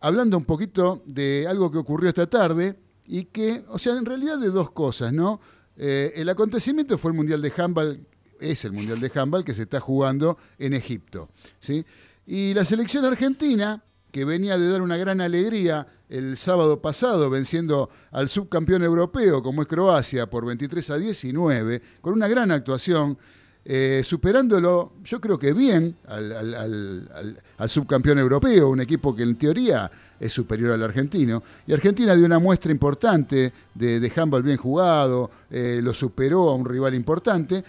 hablando 0.00 0.38
un 0.38 0.44
poquito 0.44 1.02
de 1.06 1.46
algo 1.48 1.70
que 1.70 1.78
ocurrió 1.78 2.08
esta 2.08 2.26
tarde 2.26 2.78
y 3.06 3.24
que, 3.24 3.64
o 3.68 3.78
sea, 3.78 3.94
en 3.96 4.06
realidad 4.06 4.38
de 4.38 4.48
dos 4.48 4.70
cosas, 4.70 5.12
¿no? 5.12 5.40
Eh, 5.76 6.12
el 6.16 6.28
acontecimiento 6.28 6.98
fue 6.98 7.10
el 7.10 7.16
Mundial 7.16 7.42
de 7.42 7.52
Handball, 7.56 8.06
es 8.40 8.64
el 8.64 8.72
Mundial 8.72 9.00
de 9.00 9.10
Handball 9.14 9.44
que 9.44 9.54
se 9.54 9.62
está 9.62 9.80
jugando 9.80 10.38
en 10.58 10.74
Egipto, 10.74 11.28
¿sí? 11.60 11.84
Y 12.26 12.54
la 12.54 12.64
selección 12.64 13.04
argentina, 13.04 13.82
que 14.10 14.24
venía 14.24 14.58
de 14.58 14.68
dar 14.68 14.82
una 14.82 14.96
gran 14.96 15.20
alegría 15.20 15.88
el 16.12 16.36
sábado 16.36 16.78
pasado, 16.80 17.30
venciendo 17.30 17.88
al 18.10 18.28
subcampeón 18.28 18.82
europeo 18.82 19.42
como 19.42 19.62
es 19.62 19.68
Croacia 19.68 20.28
por 20.28 20.44
23 20.44 20.90
a 20.90 20.98
19, 20.98 21.82
con 22.02 22.12
una 22.12 22.28
gran 22.28 22.50
actuación, 22.50 23.16
eh, 23.64 24.02
superándolo, 24.04 24.92
yo 25.02 25.20
creo 25.22 25.38
que 25.38 25.54
bien, 25.54 25.96
al, 26.06 27.38
subcampeón 27.66 28.18
europeo, 28.18 28.68
un 28.68 28.82
equipo 28.82 29.16
que 29.16 29.22
en 29.22 29.36
teoría 29.36 29.90
es 30.20 30.30
superior 30.30 30.72
al 30.72 30.82
argentino. 30.82 31.42
Y 31.66 31.72
Argentina 31.72 32.14
dio 32.14 32.26
una 32.26 32.38
muestra 32.38 32.70
importante 32.70 33.50
de, 33.74 33.98
de 33.98 34.42
bien 34.42 34.58
jugado, 34.58 35.30
eh, 35.50 35.80
lo 35.82 35.94
superó 35.94 36.50
a 36.50 36.54
un 36.54 36.66
rival 36.66 36.94
importante. 36.94 37.64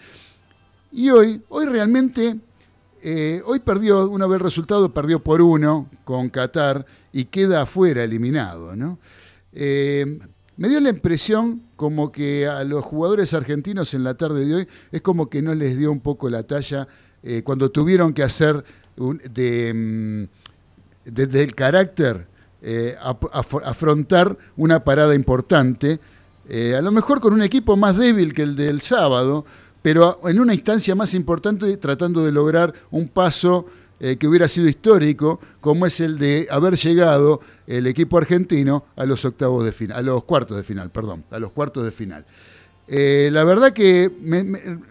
Y 0.91 1.09
hoy, 1.09 1.41
hoy 1.47 1.65
realmente 1.65 2.37
eh, 3.01 3.41
hoy 3.45 3.59
perdió, 3.59 4.09
una 4.09 4.27
vez 4.27 4.35
el 4.35 4.43
resultado, 4.43 4.93
perdió 4.93 5.19
por 5.19 5.41
uno 5.41 5.89
con 6.03 6.29
Qatar 6.29 6.85
y 7.13 7.25
queda 7.25 7.61
afuera, 7.61 8.03
eliminado. 8.03 8.75
¿no? 8.75 8.99
Eh, 9.53 10.19
me 10.57 10.67
dio 10.67 10.81
la 10.81 10.89
impresión 10.89 11.61
como 11.77 12.11
que 12.11 12.47
a 12.47 12.63
los 12.63 12.83
jugadores 12.83 13.33
argentinos 13.33 13.93
en 13.93 14.03
la 14.03 14.15
tarde 14.15 14.45
de 14.45 14.55
hoy 14.55 14.67
es 14.91 15.01
como 15.01 15.29
que 15.29 15.41
no 15.41 15.55
les 15.55 15.77
dio 15.77 15.91
un 15.91 16.01
poco 16.01 16.29
la 16.29 16.43
talla 16.43 16.87
eh, 17.21 17.43
cuando 17.43 17.71
tuvieron 17.71 18.13
que 18.13 18.23
hacer 18.23 18.65
desde 18.95 19.73
mm, 19.73 20.27
el 21.05 21.55
carácter 21.55 22.27
afrontar 23.33 24.37
una 24.55 24.85
parada 24.85 25.13
importante, 25.15 25.99
a 26.49 26.81
lo 26.81 26.91
mejor 26.93 27.19
con 27.19 27.33
un 27.33 27.41
equipo 27.41 27.75
más 27.75 27.97
débil 27.97 28.33
que 28.33 28.43
el 28.43 28.55
del 28.55 28.79
sábado, 28.79 29.45
pero 29.81 30.21
en 30.23 30.39
una 30.39 30.53
instancia 30.53 30.95
más 30.95 31.13
importante 31.13 31.75
tratando 31.77 32.23
de 32.23 32.31
lograr 32.31 32.73
un 32.89 33.09
paso 33.09 33.65
eh, 34.05 34.17
que 34.17 34.27
hubiera 34.27 34.49
sido 34.49 34.67
histórico, 34.67 35.39
como 35.61 35.85
es 35.85 36.01
el 36.01 36.19
de 36.19 36.45
haber 36.51 36.75
llegado 36.75 37.39
el 37.65 37.87
equipo 37.87 38.17
argentino 38.17 38.83
a 38.97 39.05
los 39.05 39.23
octavos 39.23 39.63
de 39.63 39.71
final, 39.71 39.97
a 39.97 40.01
los 40.01 40.25
cuartos 40.25 40.57
de 40.57 40.63
final, 40.63 40.89
perdón, 40.89 41.23
a 41.31 41.39
los 41.39 41.53
cuartos 41.53 41.85
de 41.85 41.91
final. 41.91 42.25
Eh, 42.85 43.29
la 43.31 43.45
verdad 43.45 43.71
que 43.71 44.11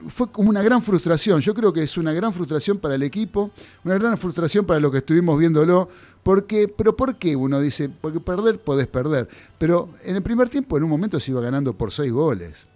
fue 0.07 0.33
como 0.33 0.49
una 0.49 0.63
gran 0.63 0.81
frustración. 0.81 1.43
Yo 1.43 1.53
creo 1.53 1.75
que 1.75 1.83
es 1.83 1.99
una 1.99 2.15
gran 2.15 2.33
frustración 2.33 2.79
para 2.79 2.95
el 2.95 3.03
equipo, 3.03 3.51
una 3.85 3.99
gran 3.99 4.17
frustración 4.17 4.65
para 4.65 4.81
lo 4.81 4.91
que 4.91 4.99
estuvimos 4.99 5.39
viéndolo. 5.39 5.91
Porque, 6.23 6.67
pero 6.69 6.97
¿por 6.97 7.17
qué 7.17 7.37
uno 7.37 7.61
dice? 7.61 7.91
Porque 7.91 8.19
perder 8.19 8.61
podés 8.61 8.87
perder. 8.87 9.29
Pero 9.59 9.91
en 10.05 10.17
el 10.17 10.23
primer 10.23 10.49
tiempo, 10.49 10.79
en 10.79 10.85
un 10.85 10.89
momento 10.89 11.21
se 11.21 11.33
iba 11.33 11.43
ganando 11.43 11.75
por 11.75 11.93
seis 11.93 12.11
goles 12.11 12.67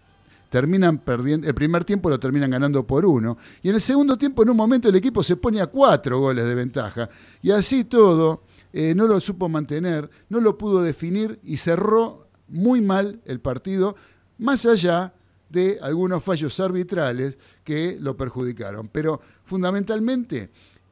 terminan 0.49 0.99
perdiendo, 0.99 1.47
el 1.47 1.55
primer 1.55 1.85
tiempo 1.85 2.09
lo 2.09 2.21
terminan 2.21 2.51
ganando 2.51 2.87
por 2.87 3.05
uno, 3.05 3.37
y 3.63 3.69
en 3.69 3.75
el 3.77 3.81
segundo 3.81 4.17
tiempo 4.17 4.43
en 4.43 4.51
un 4.51 4.57
momento 4.57 4.89
el 4.89 4.97
equipo 4.97 5.23
se 5.23 5.37
pone 5.37 5.61
a 5.61 5.67
cuatro 5.67 6.21
goles 6.21 6.45
de 6.45 6.55
ventaja, 6.55 7.09
y 7.43 7.51
así 7.51 7.85
todo 7.85 8.43
eh, 8.73 8.95
no 8.95 9.07
lo 9.07 9.21
supo 9.21 9.49
mantener, 9.49 10.11
no 10.29 10.39
lo 10.39 10.59
pudo 10.59 10.83
definir 10.83 11.41
y 11.43 11.57
cerró 11.57 12.29
muy 12.49 12.83
mal 12.83 13.21
el 13.25 13.41
partido, 13.41 13.97
más 14.39 14.67
allá 14.67 15.15
de 15.49 15.79
algunos 15.81 16.23
fallos 16.23 16.61
arbitrales 16.61 17.39
que 17.65 17.97
lo 17.99 18.17
perjudicaron. 18.17 18.89
Pero 18.89 19.21
fundamentalmente, 19.45 20.51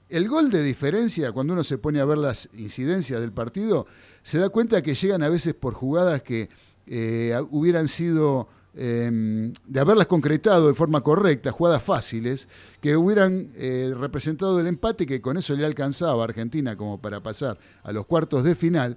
el 0.08 0.28
gol 0.28 0.50
de 0.50 0.62
diferencia, 0.62 1.32
cuando 1.32 1.52
uno 1.52 1.64
se 1.64 1.76
pone 1.76 2.00
a 2.00 2.04
ver 2.04 2.18
las 2.18 2.48
incidencias 2.54 3.20
del 3.20 3.32
partido, 3.32 3.86
se 4.22 4.38
da 4.38 4.48
cuenta 4.48 4.82
que 4.82 4.94
llegan 4.94 5.22
a 5.22 5.28
veces 5.28 5.54
por 5.54 5.74
jugadas 5.74 6.22
que 6.22 6.48
eh, 6.86 7.38
hubieran 7.50 7.88
sido 7.88 8.48
Em, 8.76 9.52
de 9.68 9.78
haberlas 9.78 10.08
concretado 10.08 10.66
de 10.66 10.74
forma 10.74 11.00
correcta, 11.00 11.52
jugadas 11.52 11.80
fáciles, 11.80 12.48
que 12.80 12.96
hubieran 12.96 13.52
eh, 13.54 13.94
representado 13.96 14.58
el 14.58 14.66
empate 14.66 15.06
que 15.06 15.20
con 15.20 15.36
eso 15.36 15.54
le 15.54 15.64
alcanzaba 15.64 16.20
a 16.22 16.24
Argentina 16.24 16.76
como 16.76 16.98
para 16.98 17.20
pasar 17.20 17.56
a 17.84 17.92
los 17.92 18.04
cuartos 18.06 18.42
de 18.42 18.56
final, 18.56 18.96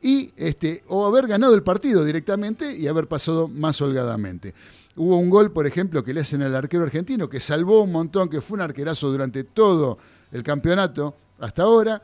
y 0.00 0.32
este, 0.36 0.84
o 0.86 1.04
haber 1.04 1.26
ganado 1.26 1.54
el 1.54 1.64
partido 1.64 2.04
directamente 2.04 2.76
y 2.76 2.86
haber 2.86 3.08
pasado 3.08 3.48
más 3.48 3.80
holgadamente. 3.82 4.54
Hubo 4.94 5.16
un 5.16 5.30
gol, 5.30 5.50
por 5.50 5.66
ejemplo, 5.66 6.04
que 6.04 6.14
le 6.14 6.20
hacen 6.20 6.42
al 6.42 6.54
arquero 6.54 6.84
argentino, 6.84 7.28
que 7.28 7.40
salvó 7.40 7.82
un 7.82 7.90
montón, 7.90 8.28
que 8.28 8.40
fue 8.40 8.54
un 8.54 8.62
arquerazo 8.62 9.10
durante 9.10 9.42
todo 9.42 9.98
el 10.30 10.44
campeonato 10.44 11.16
hasta 11.40 11.62
ahora, 11.62 12.00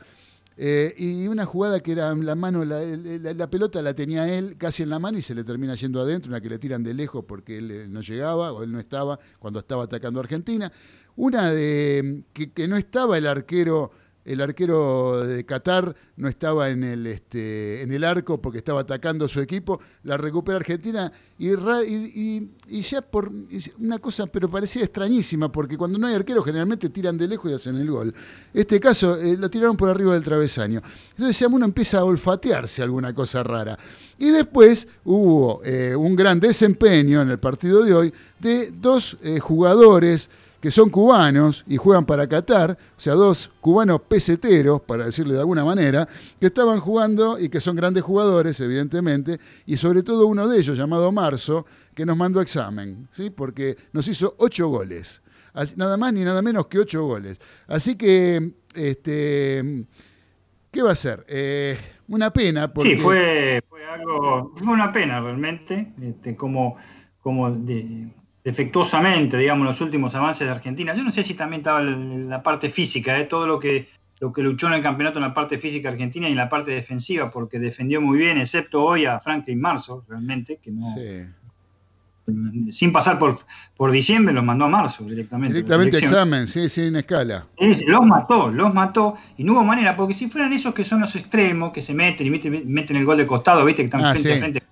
eh, 0.59 0.95
y 0.97 1.27
una 1.27 1.45
jugada 1.45 1.81
que 1.81 1.91
era 1.91 2.13
la 2.15 2.33
mano, 2.35 2.65
la, 2.65 3.47
pelota 3.49 3.81
la 3.83 3.93
tenía 3.93 4.27
él 4.27 4.57
casi 4.57 4.81
en 4.81 4.89
la 4.89 4.97
mano 4.97 5.19
y 5.19 5.21
se 5.21 5.35
le 5.35 5.43
termina 5.43 5.75
yendo 5.75 6.01
adentro, 6.01 6.31
una 6.31 6.41
que 6.41 6.49
le 6.49 6.57
tiran 6.57 6.83
de 6.83 6.95
lejos 6.95 7.25
porque 7.27 7.59
él 7.59 7.71
eh, 7.71 7.87
no 7.87 8.01
llegaba 8.01 8.51
o 8.51 8.63
él 8.63 8.71
no 8.71 8.79
estaba 8.79 9.19
cuando 9.37 9.59
estaba 9.59 9.83
atacando 9.83 10.19
a 10.19 10.23
Argentina. 10.23 10.71
Una 11.15 11.51
de 11.51 12.23
que 12.33 12.67
no 12.67 12.75
estaba 12.75 13.17
el 13.17 13.27
arquero 13.27 13.91
el 14.27 14.41
arquero 14.41 15.25
de 15.25 15.45
Qatar 15.45 15.95
no 16.17 16.27
estaba 16.27 16.69
en 16.69 16.83
el, 16.83 17.07
este, 17.07 17.81
en 17.81 17.93
el 17.93 18.03
arco 18.03 18.41
porque 18.41 18.57
estaba 18.57 18.81
atacando 18.81 19.25
a 19.25 19.27
su 19.29 19.39
equipo, 19.39 19.79
la 20.03 20.17
recupera 20.17 20.57
Argentina 20.57 21.11
y, 21.39 22.81
ya 22.81 23.01
por 23.01 23.31
una 23.79 23.99
cosa, 23.99 24.27
pero 24.27 24.49
parecía 24.49 24.83
extrañísima, 24.83 25.49
porque 25.49 25.77
cuando 25.77 25.97
no 25.97 26.07
hay 26.07 26.15
arquero 26.15 26.43
generalmente 26.43 26.89
tiran 26.89 27.17
de 27.17 27.27
lejos 27.29 27.49
y 27.51 27.53
hacen 27.53 27.77
el 27.77 27.89
gol. 27.89 28.13
Este 28.53 28.81
caso 28.81 29.15
eh, 29.15 29.37
lo 29.37 29.49
tiraron 29.49 29.77
por 29.77 29.89
arriba 29.89 30.13
del 30.13 30.23
travesaño. 30.23 30.81
Entonces 31.11 31.47
uno 31.49 31.63
empieza 31.63 31.99
a 31.99 32.03
olfatearse 32.03 32.83
alguna 32.83 33.13
cosa 33.13 33.43
rara. 33.43 33.79
Y 34.17 34.31
después 34.31 34.89
hubo 35.05 35.61
eh, 35.63 35.95
un 35.95 36.17
gran 36.17 36.39
desempeño 36.41 37.21
en 37.21 37.29
el 37.29 37.39
partido 37.39 37.81
de 37.83 37.93
hoy 37.93 38.13
de 38.39 38.71
dos 38.71 39.15
eh, 39.23 39.39
jugadores 39.39 40.29
que 40.67 40.71
son 40.71 40.89
cubanos 40.89 41.63
y 41.65 41.77
juegan 41.77 42.05
para 42.05 42.27
Qatar, 42.27 42.71
o 42.71 42.99
sea, 42.99 43.13
dos 43.13 43.49
cubanos 43.61 44.01
peseteros, 44.01 44.81
para 44.81 45.05
decirle 45.05 45.35
de 45.35 45.39
alguna 45.39 45.63
manera, 45.63 46.05
que 46.41 46.47
estaban 46.47 46.81
jugando 46.81 47.39
y 47.39 47.47
que 47.47 47.61
son 47.61 47.77
grandes 47.77 48.03
jugadores, 48.03 48.59
evidentemente, 48.59 49.39
y 49.65 49.77
sobre 49.77 50.03
todo 50.03 50.27
uno 50.27 50.45
de 50.45 50.59
ellos, 50.59 50.77
llamado 50.77 51.09
Marzo, 51.13 51.65
que 51.95 52.05
nos 52.05 52.17
mandó 52.17 52.41
examen, 52.41 53.07
¿sí? 53.13 53.29
porque 53.29 53.77
nos 53.93 54.09
hizo 54.09 54.35
ocho 54.39 54.67
goles. 54.67 55.21
nada 55.77 55.95
más 55.95 56.11
ni 56.11 56.25
nada 56.25 56.41
menos 56.41 56.67
que 56.67 56.79
ocho 56.79 57.01
goles. 57.05 57.39
Así 57.67 57.95
que, 57.95 58.51
este, 58.75 59.85
¿qué 60.69 60.81
va 60.81 60.91
a 60.91 60.95
ser? 60.97 61.23
Eh, 61.29 61.77
una 62.09 62.33
pena. 62.33 62.73
Porque... 62.73 62.97
Sí, 62.97 63.01
fue, 63.01 63.61
algo, 63.89 64.51
fue 64.53 64.73
una 64.73 64.91
pena 64.91 65.21
realmente, 65.21 65.93
este, 66.01 66.35
como, 66.35 66.75
como 67.21 67.51
de, 67.51 68.09
defectuosamente, 68.47 69.37
digamos, 69.37 69.67
los 69.67 69.81
últimos 69.81 70.15
avances 70.15 70.47
de 70.47 70.53
Argentina. 70.53 70.95
Yo 70.95 71.03
no 71.03 71.11
sé 71.11 71.21
si 71.21 71.33
también 71.33 71.59
estaba 71.59 71.81
la 71.81 72.41
parte 72.41 72.69
física, 72.69 73.19
¿eh? 73.19 73.25
todo 73.25 73.45
lo 73.45 73.59
que, 73.59 73.89
lo 74.21 74.31
que 74.31 74.41
luchó 74.41 74.67
en 74.67 74.73
el 74.75 74.81
campeonato 74.81 75.19
en 75.19 75.23
la 75.23 75.33
parte 75.33 75.59
física 75.59 75.89
argentina 75.89 76.29
y 76.29 76.31
en 76.31 76.37
la 76.37 76.47
parte 76.47 76.71
defensiva, 76.71 77.29
porque 77.29 77.59
defendió 77.59 77.99
muy 77.99 78.17
bien, 78.17 78.37
excepto 78.37 78.85
hoy 78.85 79.03
a 79.03 79.19
Franklin 79.19 79.59
Marzo, 79.59 80.05
realmente, 80.07 80.59
que 80.61 80.71
no, 80.71 80.95
sin 82.71 82.93
pasar 82.93 83.19
por, 83.19 83.37
por 83.75 83.91
diciembre, 83.91 84.33
los 84.33 84.45
mandó 84.45 84.63
a 84.63 84.69
marzo 84.69 85.03
directamente. 85.03 85.55
Directamente 85.55 85.97
examen, 85.97 86.47
sí, 86.47 86.69
sí, 86.69 86.83
en 86.83 86.95
escala. 86.95 87.47
los 87.59 88.05
mató, 88.05 88.49
los 88.49 88.73
mató, 88.73 89.17
y 89.35 89.43
no 89.43 89.55
hubo 89.55 89.65
manera, 89.65 89.93
porque 89.97 90.13
si 90.13 90.29
fueran 90.29 90.53
esos 90.53 90.73
que 90.73 90.85
son 90.85 91.01
los 91.01 91.13
extremos, 91.17 91.73
que 91.73 91.81
se 91.81 91.93
meten 91.93 92.27
y 92.27 92.29
meten, 92.29 92.95
el 92.95 93.03
gol 93.03 93.17
de 93.17 93.27
costado, 93.27 93.65
viste, 93.65 93.81
que 93.81 93.87
están 93.87 94.05
ah, 94.05 94.11
frente 94.13 94.33
a 94.33 94.37
frente. 94.37 94.63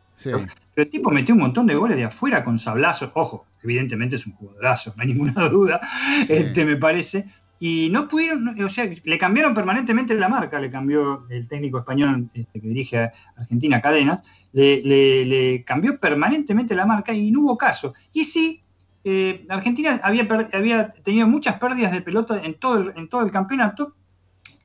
Pero 0.75 0.83
el 0.83 0.91
tipo 0.91 1.09
metió 1.09 1.33
un 1.33 1.41
montón 1.41 1.65
de 1.65 1.73
goles 1.73 1.95
de 1.95 2.03
afuera 2.03 2.43
con 2.43 2.59
sablazos. 2.59 3.09
Ojo, 3.13 3.45
evidentemente 3.63 4.17
es 4.17 4.27
un 4.27 4.33
jugadorazo, 4.33 4.93
no 4.95 5.01
hay 5.01 5.07
ninguna 5.07 5.31
duda, 5.49 5.79
este, 6.27 6.65
me 6.65 6.75
parece. 6.75 7.25
Y 7.57 7.89
no 7.89 8.09
pudieron, 8.09 8.49
o 8.61 8.67
sea, 8.67 8.89
le 9.03 9.17
cambiaron 9.17 9.53
permanentemente 9.53 10.13
la 10.13 10.27
marca, 10.27 10.59
le 10.59 10.69
cambió 10.69 11.25
el 11.29 11.47
técnico 11.47 11.79
español 11.79 12.27
este, 12.33 12.59
que 12.59 12.67
dirige 12.67 12.97
a 12.97 13.13
Argentina 13.37 13.79
Cadenas, 13.79 14.23
le, 14.51 15.63
cambió 15.65 15.97
permanentemente 15.97 16.75
la 16.75 16.85
marca 16.85 17.13
y 17.13 17.31
no 17.31 17.41
hubo 17.41 17.57
caso. 17.57 17.93
Y 18.13 18.25
sí, 18.25 18.61
eh, 19.05 19.45
Argentina 19.47 20.01
había, 20.03 20.27
había, 20.51 20.89
tenido 20.89 21.29
muchas 21.29 21.57
pérdidas 21.57 21.93
de 21.93 22.01
pelota 22.01 22.41
en 22.43 22.55
todo, 22.55 22.77
el, 22.79 22.93
en 22.97 23.07
todo 23.07 23.21
el 23.21 23.31
campeonato, 23.31 23.95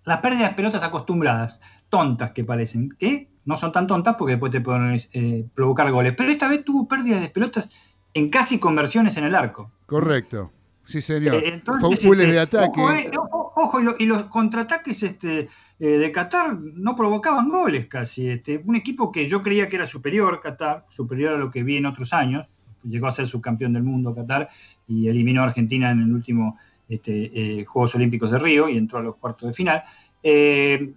las 0.04 0.18
pérdidas 0.18 0.50
de 0.50 0.56
pelotas 0.56 0.82
acostumbradas, 0.82 1.60
tontas 1.90 2.30
que 2.32 2.44
parecen, 2.44 2.90
que 2.98 3.28
no 3.44 3.56
son 3.56 3.72
tan 3.72 3.86
tontas 3.86 4.16
porque 4.16 4.32
después 4.32 4.52
te 4.52 4.60
pueden 4.60 4.96
eh, 5.12 5.44
provocar 5.54 5.90
goles. 5.90 6.14
Pero 6.16 6.30
esta 6.30 6.48
vez 6.48 6.64
tuvo 6.64 6.88
pérdidas 6.88 7.20
de 7.20 7.28
pelotas 7.28 7.70
en 8.14 8.30
casi 8.30 8.58
conversiones 8.58 9.16
en 9.16 9.24
el 9.24 9.34
arco. 9.34 9.70
Correcto. 9.86 10.52
Sí, 10.90 11.00
señor. 11.00 11.36
Eh, 11.36 11.62
Fue 11.64 11.94
este, 11.94 12.16
de 12.16 12.40
ataque. 12.40 12.80
Eh, 12.80 13.10
ojo, 13.14 13.80
y, 13.98 14.06
los 14.06 14.24
contraataques 14.24 15.02
este, 15.04 15.48
eh, 15.78 15.86
de 15.86 16.12
Qatar 16.12 16.58
no 16.58 16.96
provocaban 16.96 17.48
goles 17.48 17.86
casi. 17.86 18.28
Este, 18.28 18.60
un 18.64 18.74
equipo 18.74 19.12
que 19.12 19.28
yo 19.28 19.42
creía 19.42 19.68
que 19.68 19.76
era 19.76 19.86
superior, 19.86 20.40
Qatar, 20.40 20.86
superior 20.88 21.34
a 21.34 21.38
lo 21.38 21.50
que 21.50 21.62
vi 21.62 21.76
en 21.76 21.86
otros 21.86 22.12
años. 22.12 22.46
Llegó 22.82 23.06
a 23.06 23.12
ser 23.12 23.28
subcampeón 23.28 23.74
del 23.74 23.84
mundo 23.84 24.14
Qatar 24.14 24.48
y 24.88 25.06
eliminó 25.06 25.42
a 25.42 25.46
Argentina 25.46 25.92
en 25.92 26.00
el 26.00 26.12
último 26.12 26.56
este, 26.88 27.64
Juegos 27.64 27.94
Olímpicos 27.94 28.32
de 28.32 28.38
Río 28.38 28.68
y 28.68 28.76
entró 28.76 28.98
a 28.98 29.02
los 29.02 29.16
cuartos 29.16 29.48
de 29.48 29.52
final. 29.52 29.82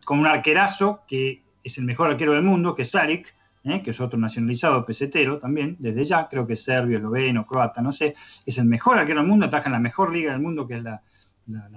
Con 0.06 0.20
un 0.20 0.27
arquerazo 0.27 1.01
que 1.08 1.44
es 1.63 1.77
el 1.77 1.86
mejor 1.86 2.12
arquero 2.12 2.34
del 2.34 2.44
mundo, 2.44 2.75
que 2.75 2.82
es 2.82 2.92
Sarik, 2.92 3.34
¿eh? 3.63 3.82
que 3.82 3.92
es 3.92 4.01
otro 4.01 4.20
nacionalizado 4.20 4.86
pesetero 4.86 5.39
también, 5.39 5.75
desde 5.80 6.03
ya, 6.03 6.27
creo 6.27 6.46
que 6.46 6.53
es 6.53 6.63
serbio, 6.63 6.98
esloveno, 6.98 7.46
croata, 7.46 7.82
no 7.82 7.92
sé, 7.92 8.13
es 8.46 8.58
el 8.58 8.65
mejor 8.65 8.98
arquero 8.98 9.20
del 9.20 9.30
mundo, 9.30 9.46
ataja 9.46 9.68
en 9.68 9.74
la 9.74 9.80
mejor 9.80 10.12
liga 10.13 10.32
del 10.32 10.42
mundo, 10.42 10.68
que 10.68 10.77
es 10.77 10.84
la, 10.84 11.01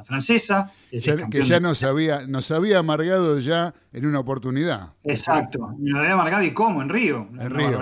francesa. 0.04 0.70
que 0.90 1.42
ya 1.42 1.58
nos 1.58 1.82
había, 1.82 2.26
nos 2.28 2.52
había 2.52 2.78
amargado 2.78 3.40
ya 3.40 3.74
en 3.92 4.06
una 4.06 4.20
oportunidad. 4.20 4.92
Exacto, 5.02 5.74
nos 5.78 6.00
había 6.00 6.12
amargado 6.12 6.44
y 6.44 6.52
cómo, 6.52 6.82
en 6.82 6.88
Río. 6.88 7.28
En 7.38 7.50
Río. 7.50 7.80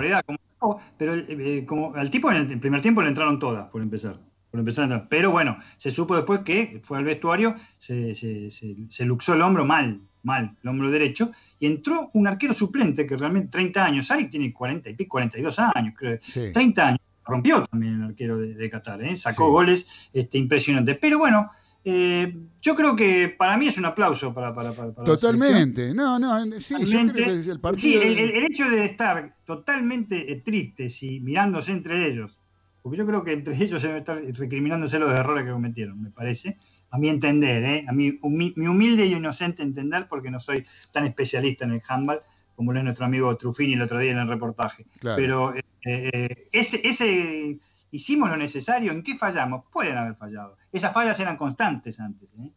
pero 0.97 1.13
eh, 1.13 1.63
como, 1.67 1.93
al 1.93 2.09
tipo 2.09 2.31
en 2.31 2.37
el 2.37 2.59
primer 2.59 2.81
tiempo 2.81 3.03
le 3.03 3.09
entraron 3.09 3.37
todas, 3.37 3.69
por 3.69 3.83
empezar. 3.83 4.17
A 4.55 4.83
entrar. 4.83 5.07
Pero 5.09 5.31
bueno, 5.31 5.57
se 5.77 5.91
supo 5.91 6.15
después 6.15 6.41
que 6.41 6.79
fue 6.83 6.97
al 6.97 7.03
vestuario, 7.03 7.55
se, 7.77 8.15
se, 8.15 8.49
se 8.49 9.05
luxó 9.05 9.33
el 9.33 9.41
hombro 9.41 9.65
mal, 9.65 10.01
mal, 10.23 10.55
el 10.61 10.69
hombro 10.69 10.89
derecho, 10.89 11.31
y 11.59 11.67
entró 11.67 12.09
un 12.13 12.27
arquero 12.27 12.53
suplente 12.53 13.05
que 13.05 13.15
realmente 13.15 13.49
30 13.49 13.85
años, 13.85 14.07
Sarik 14.07 14.29
tiene 14.29 14.51
40 14.51 14.89
y 14.89 14.93
pico, 14.93 15.11
42 15.11 15.59
años, 15.59 15.93
creo, 15.97 16.19
30 16.51 16.87
años, 16.87 16.99
rompió 17.23 17.65
también 17.65 17.95
el 17.95 18.03
arquero 18.03 18.37
de, 18.37 18.69
Qatar, 18.69 19.03
¿eh? 19.03 19.15
sacó 19.15 19.49
goles 19.51 20.09
este, 20.13 20.37
impresionantes. 20.37 20.97
Pero 20.99 21.17
bueno, 21.17 21.49
eh, 21.83 22.35
yo 22.61 22.75
creo 22.75 22.95
que 22.95 23.29
para 23.29 23.57
mí 23.57 23.67
es 23.67 23.77
un 23.77 23.85
aplauso 23.85 24.33
para, 24.33 24.53
para, 24.53 24.73
para, 24.73 24.91
Totalmente, 24.93 25.93
no, 25.93 26.17
no, 26.17 26.59
sí, 26.59 26.75
yo 26.85 27.13
creo 27.13 27.13
que 27.13 27.51
el 27.51 27.59
partido. 27.59 28.01
Sí, 28.01 28.07
el, 28.07 28.43
hecho 28.43 28.69
de 28.69 28.85
estar 28.85 29.35
totalmente 29.45 30.31
eh, 30.31 30.41
tristes 30.41 31.03
y 31.03 31.19
mirándose 31.19 31.71
entre 31.71 32.07
ellos, 32.07 32.39
porque 32.85 32.99
yo 32.99 33.07
creo 33.07 33.23
que 33.23 33.33
entre 33.33 33.55
ellos 33.63 33.81
se 33.81 33.87
deben 33.87 34.01
estar 34.01 34.21
recriminándose 34.37 34.99
los 34.99 35.09
errores 35.09 35.43
que 35.43 35.49
cometieron, 35.49 35.99
me 35.99 36.11
parece 36.11 36.55
a 36.91 36.99
mi 36.99 37.09
entender, 37.09 37.63
¿eh? 37.63 37.85
a 37.87 37.91
mi, 37.91 38.19
mi, 38.21 38.67
humilde 38.67 39.07
y 39.07 39.15
inocente 39.15 39.63
entender, 39.63 40.07
porque 40.07 40.29
no 40.29 40.39
soy 40.39 40.63
tan 40.91 41.07
especialista 41.07 41.65
en 41.65 41.71
el 41.71 41.81
handball 41.87 42.19
como 42.55 42.71
lo 42.71 42.77
es 42.77 42.85
nuestro 42.85 43.07
amigo 43.07 43.35
Truffini 43.37 43.73
el 43.73 43.81
otro 43.81 43.97
día 43.97 44.11
en 44.11 44.19
el 44.19 44.27
reportaje. 44.27 44.85
Pero 45.01 45.55
eh, 45.55 45.63
eh, 45.83 46.45
ese, 46.53 46.87
ese, 46.87 47.57
hicimos 47.89 48.29
lo 48.29 48.37
necesario, 48.37 48.91
¿en 48.91 49.01
qué 49.01 49.15
fallamos? 49.15 49.63
Pueden 49.73 49.97
haber 49.97 50.13
fallado. 50.13 50.55
Esas 50.71 50.93
fallas 50.93 51.19
eran 51.19 51.37
constantes 51.37 51.99
antes, 51.99 52.35
¿eh? 52.35 52.51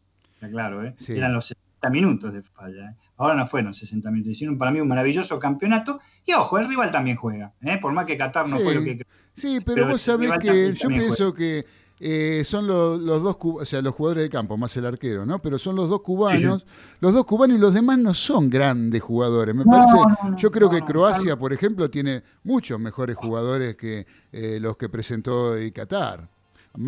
claro, 0.51 0.85
¿eh? 0.85 0.93
eran 1.07 1.33
los 1.33 1.47
60 1.47 1.89
minutos 1.89 2.33
de 2.33 2.43
falla. 2.43 2.95
Ahora 3.17 3.33
no 3.33 3.47
fueron 3.47 3.73
60 3.73 4.11
minutos, 4.11 4.33
hicieron 4.33 4.59
para 4.59 4.69
mí 4.69 4.79
un 4.79 4.87
maravilloso 4.87 5.39
campeonato. 5.39 5.99
Y 6.23 6.33
ojo, 6.33 6.59
el 6.59 6.69
rival 6.69 6.91
también 6.91 7.17
juega, 7.17 7.51
por 7.81 7.93
más 7.93 8.05
que 8.05 8.15
Qatar 8.15 8.47
no 8.47 8.59
fue 8.59 8.75
lo 8.75 8.83
que... 8.83 9.03
Sí, 9.39 9.59
pero, 9.65 9.87
vos 9.87 10.01
sabés 10.01 10.31
que 10.41 10.73
yo 10.73 10.89
pienso 10.89 11.33
que 11.33 11.65
eh, 12.01 12.43
son 12.45 12.65
los, 12.65 13.03
dos, 13.03 13.37
o 13.41 13.65
sea, 13.65 13.81
los 13.81 13.93
jugadores 13.93 14.23
de 14.23 14.29
campo, 14.29 14.55
más 14.55 14.75
el 14.77 14.85
arquero, 14.85 15.25
¿no? 15.25 15.41
Pero 15.41 15.59
son 15.59 15.75
los 15.75 15.89
dos 15.89 16.01
cubanos, 16.01 16.65
los 17.01 17.13
dos 17.13 17.25
cubanos 17.25 17.57
y 17.57 17.59
los 17.59 17.73
demás 17.73 17.97
no 17.97 18.13
son 18.13 18.49
grandes 18.49 19.01
jugadores. 19.01 19.53
Me 19.53 19.65
parece, 19.65 19.97
yo 20.37 20.49
creo 20.49 20.69
que 20.69 20.81
Croacia, 20.81 21.37
por 21.37 21.51
ejemplo, 21.51 21.89
tiene 21.89 22.23
muchos 22.43 22.79
mejores 22.79 23.17
jugadores 23.17 23.75
que 23.75 24.07
eh, 24.31 24.59
los 24.61 24.77
que 24.77 24.87
presentó 24.87 25.55
Qatar. 25.73 26.29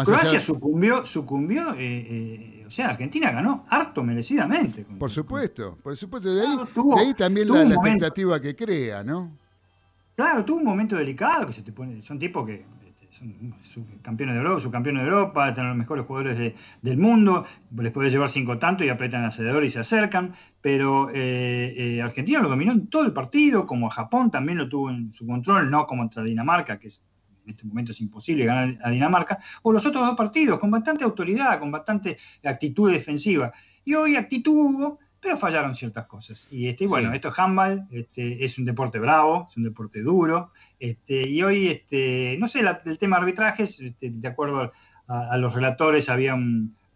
Croacia 0.06 0.40
sucumbió, 0.40 1.06
sucumbió, 1.06 1.74
eh, 1.78 2.64
o 2.66 2.72
sea, 2.72 2.90
Argentina 2.90 3.32
ganó 3.32 3.66
harto 3.68 4.04
merecidamente. 4.04 4.86
Por 4.98 5.12
supuesto, 5.12 5.78
por 5.84 5.98
supuesto, 5.98 6.34
de 6.34 6.46
ahí, 6.98 7.14
también 7.16 7.50
la, 7.50 7.64
expectativa 7.64 8.40
que 8.40 8.56
crea, 8.56 9.04
¿no? 9.04 9.41
Claro, 10.22 10.46
tuvo 10.46 10.60
un 10.60 10.66
momento 10.66 10.96
delicado 10.96 11.48
que 11.48 11.54
se 11.54 11.64
te 11.64 11.72
pone, 11.72 12.00
son 12.00 12.20
tipos 12.20 12.46
que 12.46 12.64
son 13.10 13.34
campeones 14.04 14.36
de 14.36 14.42
Europa, 14.42 14.62
subcampeones 14.62 15.02
de 15.02 15.10
Europa, 15.10 15.52
tener 15.52 15.70
los 15.70 15.78
mejores 15.80 16.06
jugadores 16.06 16.54
del 16.80 16.98
mundo, 17.00 17.44
les 17.76 17.92
puede 17.92 18.12
llevar 18.12 18.30
cinco 18.30 18.60
tantos 18.60 18.86
y 18.86 18.92
apretan 18.92 19.22
el 19.22 19.30
acelerador 19.30 19.64
y 19.64 19.72
se 19.72 19.80
acercan, 19.80 20.36
pero 20.62 21.10
eh, 21.10 21.74
eh, 21.76 22.02
Argentina 22.04 22.40
lo 22.40 22.50
dominó 22.50 22.72
en 22.72 22.86
todo 22.86 23.04
el 23.04 23.14
partido, 23.14 23.66
como 23.66 23.90
Japón 23.90 24.30
también 24.30 24.60
lo 24.60 24.70
tuvo 24.70 24.92
en 24.92 25.12
su 25.12 25.26
control, 25.26 25.72
no 25.72 25.88
como 25.88 26.04
contra 26.04 26.22
Dinamarca, 26.22 26.78
que 26.78 26.90
en 26.90 27.50
este 27.50 27.66
momento 27.66 27.92
es 27.92 28.00
imposible 28.02 28.46
ganar 28.46 28.78
a 28.84 28.92
Dinamarca, 28.92 29.40
o 29.64 29.74
los 29.74 29.84
otros 29.88 30.06
dos 30.06 30.16
partidos, 30.16 30.60
con 30.60 30.70
bastante 30.70 31.04
autoridad, 31.04 31.60
con 31.60 31.72
bastante 31.72 32.16
actitud 32.44 32.92
defensiva. 32.92 33.52
Y 33.84 33.96
hoy 33.96 34.18
actitud 34.18 34.54
hubo, 34.54 35.00
pero 35.22 35.38
fallaron 35.38 35.76
ciertas 35.76 36.08
cosas. 36.08 36.48
Y 36.50 36.68
este, 36.68 36.88
bueno, 36.88 37.14
esto 37.14 37.30
es 37.30 37.38
handball, 37.38 37.88
este, 37.92 38.44
es 38.44 38.58
un 38.58 38.66
deporte 38.66 38.98
bravo, 38.98 39.46
es 39.48 39.56
un 39.56 39.64
deporte 39.64 40.02
duro, 40.02 40.52
este, 40.80 41.28
y 41.28 41.44
hoy, 41.44 41.68
este, 41.68 42.38
no 42.40 42.48
sé, 42.48 42.62
el 42.86 42.98
tema 42.98 43.18
de 43.18 43.22
arbitrajes, 43.22 43.80
este, 43.80 44.10
de 44.10 44.28
acuerdo 44.28 44.72
a, 45.08 45.38
los 45.38 45.54
relatores, 45.54 46.10
había 46.10 46.38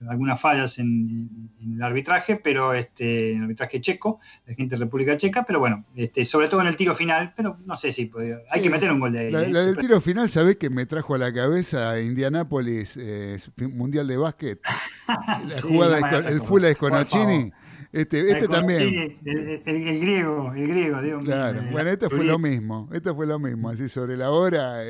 algunas 0.08 0.40
fallas 0.40 0.80
en, 0.80 1.52
el 1.62 1.84
arbitraje, 1.84 2.38
pero 2.38 2.74
este, 2.74 3.32
en 3.32 3.38
el 3.38 3.44
arbitraje 3.44 3.80
checo, 3.80 4.20
de 4.46 4.56
gente 4.56 4.76
de 4.76 4.86
República 4.86 5.18
Checa, 5.18 5.44
pero 5.44 5.60
bueno, 5.60 5.86
este, 5.96 6.26
sobre 6.26 6.48
todo 6.48 6.62
en 6.62 6.68
el 6.68 6.76
tiro 6.76 6.96
final, 6.96 7.34
pero 7.36 7.58
no 7.66 7.76
sé 7.76 7.92
si 7.92 8.10
hay 8.50 8.62
que 8.62 8.70
meter 8.70 8.92
un 8.92 9.02
gol 9.02 9.14
de 9.14 9.20
ahí. 9.20 9.32
La, 9.32 9.44
¿eh? 9.44 9.52
del 9.52 9.78
tiro 9.78 10.02
final, 10.02 10.30
¿sabés 10.30 10.56
que 10.56 10.70
me 10.70 10.86
trajo 10.86 11.14
a 11.14 11.18
la 11.18 11.34
cabeza 11.34 12.00
Indianápolis, 12.00 12.98
eh, 13.00 13.38
Mundial 13.58 14.08
de 14.08 14.18
Básquet? 14.18 14.60
La 15.08 15.62
jugada, 15.62 16.20
el 16.28 16.42
Fula 16.42 16.70
Esconocini. 16.70 17.52
Este, 17.96 18.30
este 18.30 18.50
también. 18.50 19.18
el, 19.24 20.02
griego, 20.02 20.52
el 20.54 20.68
griego, 20.68 21.02
Dios 21.02 21.24
Claro, 21.24 21.62
bueno, 21.72 21.90
esto 21.90 22.10
fue 22.10 22.26
lo 22.26 22.38
mismo, 22.38 22.90
esto 22.92 23.16
fue 23.16 23.26
lo 23.26 23.40
mismo, 23.40 23.70
así 23.70 23.88
sobre 23.88 24.18
la 24.18 24.32
hora, 24.32 24.84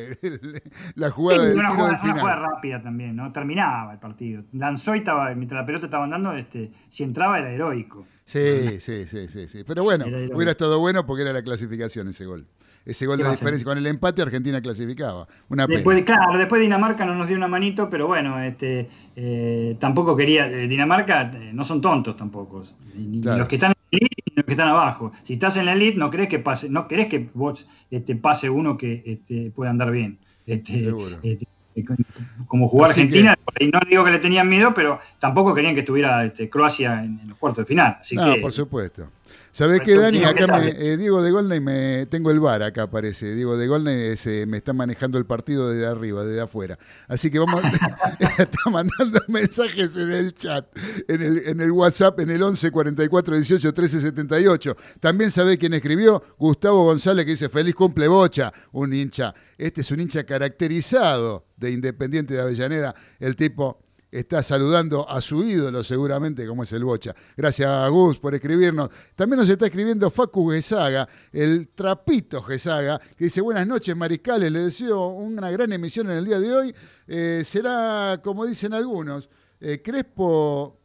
la 0.95 1.11
jugada 1.11 1.45
del 1.45 1.59
una 1.59 1.69
tiro 1.69 1.75
jugada, 1.75 1.91
del 1.91 1.99
final. 1.99 2.13
Una 2.13 2.21
jugada 2.21 2.49
rápida 2.49 2.81
también, 2.81 3.15
¿no? 3.15 3.31
Terminaba 3.31 3.93
el 3.93 3.99
partido. 3.99 4.43
Lanzó 4.53 4.95
y 4.95 4.99
estaba, 4.99 5.35
mientras 5.35 5.61
la 5.61 5.65
pelota 5.67 5.85
estaba 5.85 6.05
andando, 6.05 6.33
este, 6.33 6.71
si 6.89 7.03
entraba 7.03 7.37
era 7.37 7.51
heroico. 7.51 8.07
Sí, 8.23 8.79
sí, 8.79 9.05
sí, 9.05 9.27
sí, 9.27 9.47
sí. 9.49 9.63
Pero 9.67 9.83
bueno, 9.83 10.05
hubiera 10.33 10.49
estado 10.49 10.79
bueno 10.79 11.05
porque 11.05 11.21
era 11.21 11.31
la 11.31 11.43
clasificación 11.43 12.07
ese 12.07 12.25
gol 12.25 12.47
ese 12.85 13.05
gol 13.05 13.17
de 13.17 13.27
diferencia. 13.27 13.65
Con 13.65 13.77
el 13.77 13.87
empate 13.87 14.21
Argentina 14.21 14.61
clasificaba. 14.61 15.27
Una 15.49 15.65
después, 15.65 16.03
Claro, 16.03 16.37
después 16.37 16.61
Dinamarca 16.61 17.05
no 17.05 17.15
nos 17.15 17.27
dio 17.27 17.35
una 17.35 17.47
manito, 17.47 17.89
pero 17.89 18.07
bueno, 18.07 18.41
este, 18.41 18.87
eh, 19.15 19.75
tampoco 19.79 20.15
quería. 20.15 20.47
Eh, 20.47 20.67
Dinamarca 20.67 21.31
eh, 21.33 21.51
no 21.53 21.63
son 21.63 21.81
tontos 21.81 22.15
tampoco. 22.15 22.63
Ni, 22.93 23.21
los 23.21 23.47
que 23.47 23.55
están 23.55 23.71
en 23.71 23.77
la 23.91 23.97
elite 23.97 24.23
ni 24.29 24.35
los 24.35 24.45
que 24.45 24.51
están 24.51 24.67
abajo. 24.67 25.11
Si 25.23 25.33
estás 25.33 25.57
en 25.57 25.65
la 25.65 25.73
elite, 25.73 25.97
no 25.97 26.11
crees 26.11 26.29
que 26.29 26.39
pase, 26.39 26.69
no 26.69 26.87
querés 26.87 27.07
que 27.07 27.29
vos, 27.33 27.67
este, 27.89 28.15
pase 28.15 28.49
uno 28.49 28.77
que 28.77 29.01
este, 29.05 29.51
pueda 29.51 29.71
andar 29.71 29.91
bien. 29.91 30.19
Este, 30.45 30.93
este 31.23 31.47
como 32.47 32.67
jugar 32.69 32.91
Argentina, 32.91 33.37
y 33.59 33.67
no 33.67 33.79
digo 33.89 34.05
que 34.05 34.11
le 34.11 34.19
tenían 34.19 34.47
miedo, 34.47 34.73
pero 34.73 34.99
tampoco 35.19 35.53
querían 35.53 35.73
que 35.73 35.81
estuviera 35.81 36.23
este, 36.23 36.49
Croacia 36.49 37.03
en, 37.03 37.19
los 37.27 37.37
cuartos 37.37 37.65
de 37.65 37.67
final. 37.67 37.97
Así 37.99 38.15
no, 38.15 38.35
por 38.41 38.51
supuesto. 38.51 39.09
¿Sabés 39.55 39.79
qué, 39.85 39.95
Dani? 39.95 40.21
Acá 40.25 40.47
me, 40.59 40.67
eh, 40.67 40.97
Diego 40.97 41.21
de 41.21 41.31
Golney, 41.31 41.61
me, 41.61 42.07
tengo 42.07 42.29
el 42.29 42.41
bar 42.41 42.61
acá, 42.61 42.91
parece. 42.91 43.33
Diego 43.35 43.55
de 43.55 43.67
Golney 43.67 44.13
me 44.47 44.57
está 44.57 44.73
manejando 44.73 45.17
el 45.17 45.25
partido 45.25 45.69
desde 45.69 45.87
arriba, 45.87 46.25
desde 46.25 46.41
afuera. 46.41 46.77
Así 47.07 47.31
que 47.31 47.39
vamos, 47.39 47.61
está 48.37 48.69
mandando 48.69 49.21
mensajes 49.29 49.95
en 49.95 50.11
el 50.11 50.33
chat, 50.33 50.67
en 51.07 51.21
el, 51.21 51.47
en 51.47 51.61
el 51.61 51.71
WhatsApp, 51.71 52.19
en 52.19 52.31
el 52.31 52.43
11 52.43 52.69
44 52.69 53.37
18 53.37 53.73
13 53.73 54.01
78. 54.01 54.75
También 54.99 55.31
sabe 55.31 55.57
quién 55.57 55.73
escribió, 55.73 56.21
Gustavo 56.37 56.83
González, 56.83 57.23
que 57.23 57.31
dice, 57.31 57.47
feliz 57.47 57.75
cumple 57.75 58.09
bocha, 58.09 58.51
un 58.73 58.93
hincha. 58.93 59.33
Este 59.57 59.79
es 59.79 59.91
un 59.91 60.01
hincha 60.01 60.25
caracterizado 60.25 61.45
de 61.55 61.71
Independiente 61.71 62.33
de 62.33 62.41
Avellaneda, 62.41 62.93
el 63.21 63.37
tipo 63.37 63.84
está 64.19 64.41
saludando 64.41 65.09
a 65.09 65.19
su 65.19 65.43
ídolo 65.43 65.83
seguramente, 65.83 66.47
como 66.47 66.63
es 66.63 66.71
el 66.71 66.85
Bocha. 66.85 67.13
Gracias 67.35 67.69
a 67.69 67.87
Gus 67.89 68.17
por 68.17 68.33
escribirnos. 68.33 68.89
También 69.15 69.39
nos 69.39 69.49
está 69.49 69.65
escribiendo 69.65 70.09
Facu 70.09 70.51
Gesaga, 70.51 71.07
el 71.31 71.69
trapito 71.69 72.41
Gesaga, 72.41 72.99
que 73.17 73.25
dice, 73.25 73.41
buenas 73.41 73.67
noches 73.67 73.95
mariscales, 73.95 74.51
le 74.51 74.59
deseo 74.59 75.07
una 75.07 75.51
gran 75.51 75.73
emisión 75.73 76.09
en 76.09 76.17
el 76.17 76.25
día 76.25 76.39
de 76.39 76.53
hoy. 76.53 76.75
Eh, 77.07 77.41
será, 77.43 78.21
como 78.23 78.45
dicen 78.45 78.73
algunos, 78.73 79.29
eh, 79.59 79.81
Crespo 79.83 80.79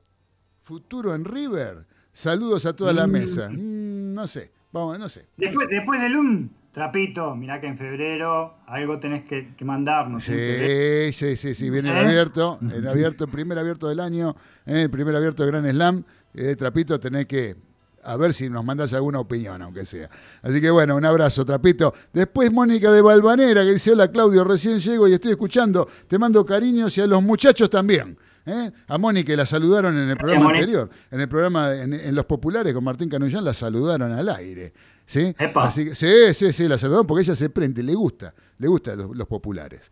futuro 0.62 1.14
en 1.14 1.24
River. 1.24 1.86
Saludos 2.12 2.66
a 2.66 2.74
toda 2.74 2.92
la 2.92 3.06
mm. 3.06 3.10
mesa. 3.10 3.48
Mm, 3.48 4.14
no 4.14 4.26
sé, 4.26 4.50
vamos, 4.72 4.98
no 4.98 5.08
sé. 5.08 5.28
Después, 5.36 5.68
después 5.68 6.00
del 6.00 6.16
un 6.16 6.59
Trapito, 6.72 7.34
mirá 7.34 7.60
que 7.60 7.66
en 7.66 7.76
febrero 7.76 8.58
algo 8.66 8.98
tenés 9.00 9.24
que, 9.24 9.64
mandarnos. 9.64 10.22
Sí, 10.22 11.12
sí, 11.12 11.36
sí, 11.36 11.54
sí, 11.54 11.68
viene 11.68 11.90
el 11.90 12.06
abierto, 12.06 12.60
el 12.72 12.86
abierto, 12.86 13.24
el 13.24 13.30
primer 13.30 13.58
abierto 13.58 13.88
del 13.88 13.98
año, 13.98 14.36
eh, 14.66 14.82
el 14.82 14.90
primer 14.90 15.16
abierto 15.16 15.44
de 15.44 15.50
Gran 15.50 15.68
Slam. 15.68 16.04
Eh, 16.32 16.54
Trapito, 16.54 17.00
tenés 17.00 17.26
que 17.26 17.56
a 18.04 18.16
ver 18.16 18.32
si 18.32 18.48
nos 18.48 18.64
mandas 18.64 18.92
alguna 18.94 19.18
opinión, 19.20 19.60
aunque 19.62 19.84
sea. 19.84 20.08
Así 20.42 20.60
que 20.60 20.70
bueno, 20.70 20.96
un 20.96 21.04
abrazo, 21.04 21.44
Trapito. 21.44 21.92
Después 22.12 22.52
Mónica 22.52 22.90
de 22.92 23.02
Balvanera, 23.02 23.62
que 23.62 23.72
dice, 23.72 23.92
hola 23.92 24.08
Claudio, 24.08 24.44
recién 24.44 24.78
llego 24.78 25.08
y 25.08 25.14
estoy 25.14 25.32
escuchando, 25.32 25.88
te 26.06 26.18
mando 26.18 26.44
cariños 26.44 26.96
y 26.98 27.00
a 27.00 27.06
los 27.06 27.22
muchachos 27.22 27.68
también. 27.68 28.16
¿eh? 28.46 28.70
A 28.88 28.98
Mónica 28.98 29.34
la 29.34 29.46
saludaron 29.46 29.98
en 29.98 30.10
el 30.10 30.16
programa 30.16 30.50
anterior, 30.50 30.90
en 31.10 31.20
el 31.20 31.28
programa, 31.28 31.74
en, 31.74 32.14
Los 32.14 32.24
Populares 32.24 32.72
con 32.72 32.84
Martín 32.84 33.08
Canullán, 33.08 33.44
la 33.44 33.54
saludaron 33.54 34.12
al 34.12 34.28
aire. 34.28 34.72
¿Sí? 35.10 35.34
Así 35.56 35.92
sí, 35.96 36.32
sí, 36.34 36.52
sí, 36.52 36.68
la 36.68 36.78
saludaron 36.78 37.04
porque 37.04 37.22
ella 37.22 37.34
se 37.34 37.50
prende, 37.50 37.82
le 37.82 37.96
gusta, 37.96 38.32
le 38.58 38.68
gusta 38.68 38.94
los, 38.94 39.26
populares. 39.26 39.90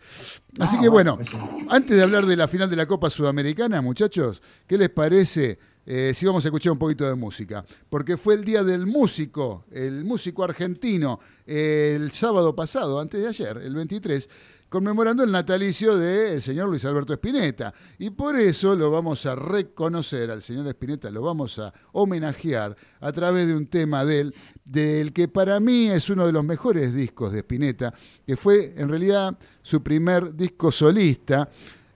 Así 0.60 0.76
ah, 0.78 0.80
que 0.80 0.88
bueno, 0.88 1.16
pues 1.16 1.30
antes 1.68 1.96
de 1.96 2.02
hablar 2.04 2.24
de 2.24 2.36
la 2.36 2.46
final 2.46 2.70
de 2.70 2.76
la 2.76 2.86
Copa 2.86 3.10
Sudamericana, 3.10 3.82
muchachos, 3.82 4.40
¿qué 4.64 4.78
les 4.78 4.90
parece 4.90 5.58
eh, 5.84 6.12
si 6.14 6.24
vamos 6.24 6.44
a 6.44 6.48
escuchar 6.48 6.70
un 6.70 6.78
poquito 6.78 7.04
de 7.04 7.16
música? 7.16 7.64
Porque 7.90 8.16
fue 8.16 8.34
el 8.34 8.44
día 8.44 8.62
del 8.62 8.86
músico, 8.86 9.64
el 9.72 10.04
músico 10.04 10.44
argentino, 10.44 11.18
el 11.44 12.12
sábado 12.12 12.54
pasado, 12.54 13.00
antes 13.00 13.20
de 13.20 13.26
ayer, 13.26 13.56
el 13.56 13.74
23 13.74 14.30
conmemorando 14.68 15.24
el 15.24 15.32
natalicio 15.32 15.96
del 15.96 16.42
señor 16.42 16.68
Luis 16.68 16.84
Alberto 16.84 17.12
Spinetta. 17.14 17.72
Y 17.98 18.10
por 18.10 18.38
eso 18.38 18.76
lo 18.76 18.90
vamos 18.90 19.24
a 19.26 19.34
reconocer 19.34 20.30
al 20.30 20.42
señor 20.42 20.66
Spinetta, 20.68 21.10
lo 21.10 21.22
vamos 21.22 21.58
a 21.58 21.72
homenajear 21.92 22.76
a 23.00 23.12
través 23.12 23.46
de 23.46 23.56
un 23.56 23.66
tema 23.66 24.04
de 24.04 24.20
él, 24.20 24.34
del 24.64 25.12
que 25.12 25.28
para 25.28 25.58
mí 25.60 25.88
es 25.88 26.10
uno 26.10 26.26
de 26.26 26.32
los 26.32 26.44
mejores 26.44 26.94
discos 26.94 27.32
de 27.32 27.40
Spinetta, 27.40 27.94
que 28.26 28.36
fue 28.36 28.74
en 28.76 28.88
realidad 28.88 29.36
su 29.62 29.82
primer 29.82 30.34
disco 30.34 30.70
solista. 30.70 31.48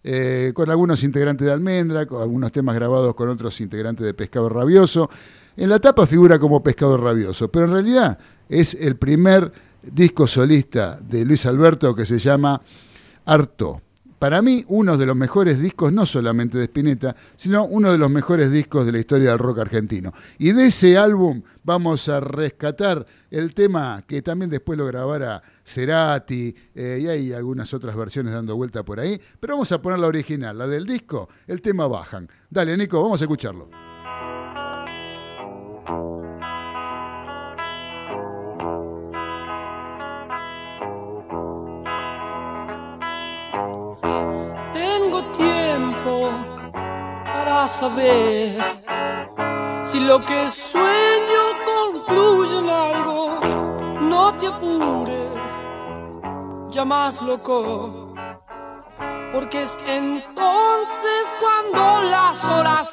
Eh, 0.04 0.50
con 0.52 0.68
algunos 0.68 1.04
integrantes 1.04 1.46
de 1.46 1.52
Almendra, 1.52 2.06
con 2.06 2.20
algunos 2.20 2.50
temas 2.50 2.74
grabados 2.74 3.14
con 3.14 3.28
otros 3.28 3.60
integrantes 3.60 4.04
de 4.04 4.12
Pescado 4.14 4.48
Rabioso. 4.48 5.08
En 5.56 5.68
la 5.68 5.78
tapa 5.78 6.08
figura 6.08 6.40
como 6.40 6.60
Pescado 6.60 6.96
Rabioso, 6.96 7.52
pero 7.52 7.66
en 7.66 7.70
realidad 7.70 8.18
es 8.48 8.74
el 8.74 8.96
primer 8.96 9.52
disco 9.82 10.26
solista 10.26 10.98
de 11.00 11.24
Luis 11.24 11.46
Alberto 11.46 11.94
que 11.94 12.06
se 12.06 12.18
llama 12.18 12.60
Harto. 13.24 13.80
Para 14.22 14.40
mí, 14.40 14.64
uno 14.68 14.96
de 14.96 15.04
los 15.04 15.16
mejores 15.16 15.58
discos, 15.58 15.92
no 15.92 16.06
solamente 16.06 16.56
de 16.56 16.66
Spinetta, 16.66 17.16
sino 17.34 17.64
uno 17.64 17.90
de 17.90 17.98
los 17.98 18.08
mejores 18.08 18.52
discos 18.52 18.86
de 18.86 18.92
la 18.92 19.00
historia 19.00 19.30
del 19.30 19.40
rock 19.40 19.58
argentino. 19.58 20.12
Y 20.38 20.52
de 20.52 20.66
ese 20.66 20.96
álbum 20.96 21.42
vamos 21.64 22.08
a 22.08 22.20
rescatar 22.20 23.04
el 23.32 23.52
tema 23.52 24.04
que 24.06 24.22
también 24.22 24.48
después 24.48 24.78
lo 24.78 24.86
grabara 24.86 25.42
Cerati, 25.64 26.54
eh, 26.72 27.00
y 27.02 27.08
hay 27.08 27.32
algunas 27.32 27.74
otras 27.74 27.96
versiones 27.96 28.32
dando 28.32 28.54
vuelta 28.54 28.84
por 28.84 29.00
ahí, 29.00 29.20
pero 29.40 29.54
vamos 29.54 29.72
a 29.72 29.82
poner 29.82 29.98
la 29.98 30.06
original, 30.06 30.56
la 30.56 30.68
del 30.68 30.86
disco, 30.86 31.28
el 31.48 31.60
tema 31.60 31.88
Bajan. 31.88 32.28
Dale, 32.48 32.76
Nico, 32.76 33.02
vamos 33.02 33.20
a 33.20 33.24
escucharlo. 33.24 33.70
Saber 47.66 48.82
si 49.82 50.00
lo 50.00 50.24
que 50.24 50.48
sueño 50.48 51.42
concluye 51.64 52.58
en 52.58 52.68
algo. 52.68 53.40
No 54.00 54.32
te 54.34 54.46
apures, 54.48 55.50
ya 56.70 56.84
más 56.84 57.22
loco, 57.22 58.14
porque 59.32 59.62
es 59.62 59.78
entonces 59.86 61.34
cuando 61.40 62.02
las 62.10 62.44
horas 62.46 62.92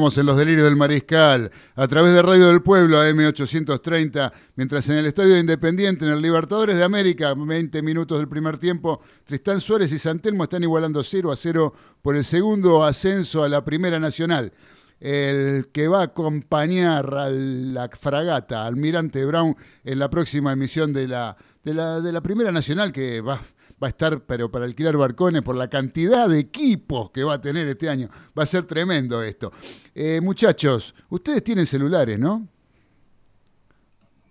En 0.00 0.24
los 0.24 0.36
delirios 0.38 0.64
del 0.64 0.76
Mariscal 0.76 1.50
a 1.74 1.86
través 1.86 2.14
de 2.14 2.22
Radio 2.22 2.48
del 2.48 2.62
Pueblo 2.62 2.96
AM830, 2.96 4.32
mientras 4.56 4.88
en 4.88 4.96
el 4.96 5.04
Estadio 5.04 5.38
Independiente, 5.38 6.06
en 6.06 6.12
el 6.12 6.22
Libertadores 6.22 6.76
de 6.76 6.82
América, 6.82 7.34
20 7.34 7.82
minutos 7.82 8.16
del 8.18 8.26
primer 8.26 8.56
tiempo, 8.56 9.02
Tristán 9.24 9.60
Suárez 9.60 9.92
y 9.92 9.98
Santelmo 9.98 10.44
están 10.44 10.62
igualando 10.62 11.04
0 11.04 11.30
a 11.30 11.36
0 11.36 11.74
por 12.00 12.16
el 12.16 12.24
segundo 12.24 12.82
ascenso 12.82 13.44
a 13.44 13.50
la 13.50 13.62
Primera 13.62 14.00
Nacional. 14.00 14.54
El 15.00 15.68
que 15.70 15.86
va 15.86 16.00
a 16.00 16.04
acompañar 16.04 17.14
a 17.14 17.28
la 17.28 17.90
fragata 17.90 18.64
Almirante 18.64 19.22
Brown 19.26 19.54
en 19.84 19.98
la 19.98 20.08
próxima 20.08 20.54
emisión 20.54 20.94
de 20.94 21.08
la, 21.08 21.36
de 21.62 21.74
la, 21.74 22.00
de 22.00 22.10
la 22.10 22.22
Primera 22.22 22.50
Nacional, 22.50 22.90
que 22.90 23.20
va 23.20 23.38
va 23.82 23.86
a 23.86 23.90
estar, 23.90 24.24
pero 24.24 24.50
para 24.50 24.64
alquilar 24.64 24.96
barcones, 24.96 25.42
por 25.42 25.56
la 25.56 25.68
cantidad 25.68 26.28
de 26.28 26.38
equipos 26.38 27.10
que 27.10 27.24
va 27.24 27.34
a 27.34 27.40
tener 27.40 27.66
este 27.68 27.88
año. 27.88 28.08
Va 28.38 28.42
a 28.42 28.46
ser 28.46 28.64
tremendo 28.64 29.22
esto. 29.22 29.52
Eh, 29.94 30.20
muchachos, 30.22 30.94
ustedes 31.08 31.42
tienen 31.42 31.66
celulares, 31.66 32.18
¿no? 32.18 32.48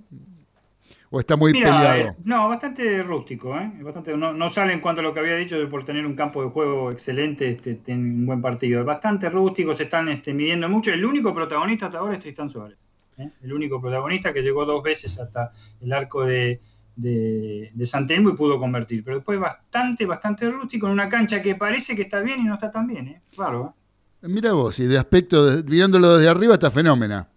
¿O 1.15 1.19
está 1.21 1.37
muy 1.37 1.53
peleado? 1.53 2.09
Eh, 2.09 2.15
no, 2.25 2.49
bastante 2.49 3.01
rústico. 3.01 3.57
¿eh? 3.57 3.71
Bastante, 3.81 4.17
no, 4.17 4.33
no, 4.33 4.49
sale 4.49 4.73
en 4.73 4.81
cuanto 4.81 4.99
a 4.99 5.03
lo 5.05 5.13
que 5.13 5.21
había 5.21 5.37
dicho 5.37 5.57
de 5.57 5.65
por 5.65 5.85
tener 5.85 6.05
un 6.05 6.13
campo 6.13 6.43
de 6.43 6.49
juego 6.49 6.91
excelente, 6.91 7.51
este, 7.51 7.93
un 7.93 8.25
buen 8.25 8.41
partido. 8.41 8.83
Bastante 8.83 9.29
rústico, 9.29 9.73
se 9.73 9.83
están 9.83 10.09
este, 10.09 10.33
midiendo 10.33 10.67
mucho. 10.67 10.91
El 10.91 11.05
único 11.05 11.33
protagonista 11.33 11.85
hasta 11.85 11.99
ahora 11.99 12.15
es 12.15 12.19
Tristan 12.19 12.49
Suárez. 12.49 12.77
¿eh? 13.17 13.29
El 13.41 13.53
único 13.53 13.79
protagonista 13.79 14.33
que 14.33 14.41
llegó 14.41 14.65
dos 14.65 14.83
veces 14.83 15.17
hasta 15.17 15.51
el 15.79 15.93
arco 15.93 16.25
de, 16.25 16.59
de, 16.97 17.71
de 17.73 17.85
San 17.85 18.05
Telmo 18.05 18.31
y 18.31 18.33
pudo 18.33 18.59
convertir. 18.59 19.01
Pero 19.01 19.15
después 19.15 19.39
bastante, 19.39 20.05
bastante 20.05 20.49
rústico 20.49 20.87
en 20.87 20.91
una 20.91 21.07
cancha 21.07 21.41
que 21.41 21.55
parece 21.55 21.95
que 21.95 22.01
está 22.01 22.19
bien 22.19 22.41
y 22.41 22.43
no 22.43 22.55
está 22.55 22.69
tan 22.69 22.87
bien. 22.87 23.07
¿eh? 23.07 23.21
Claro. 23.33 23.73
¿eh? 24.21 24.27
Mira 24.27 24.51
vos, 24.51 24.77
y 24.79 24.85
de 24.85 24.97
aspecto, 24.97 25.63
mirándolo 25.65 26.17
desde 26.17 26.29
arriba, 26.29 26.55
está 26.55 26.71
fenómena. 26.71 27.29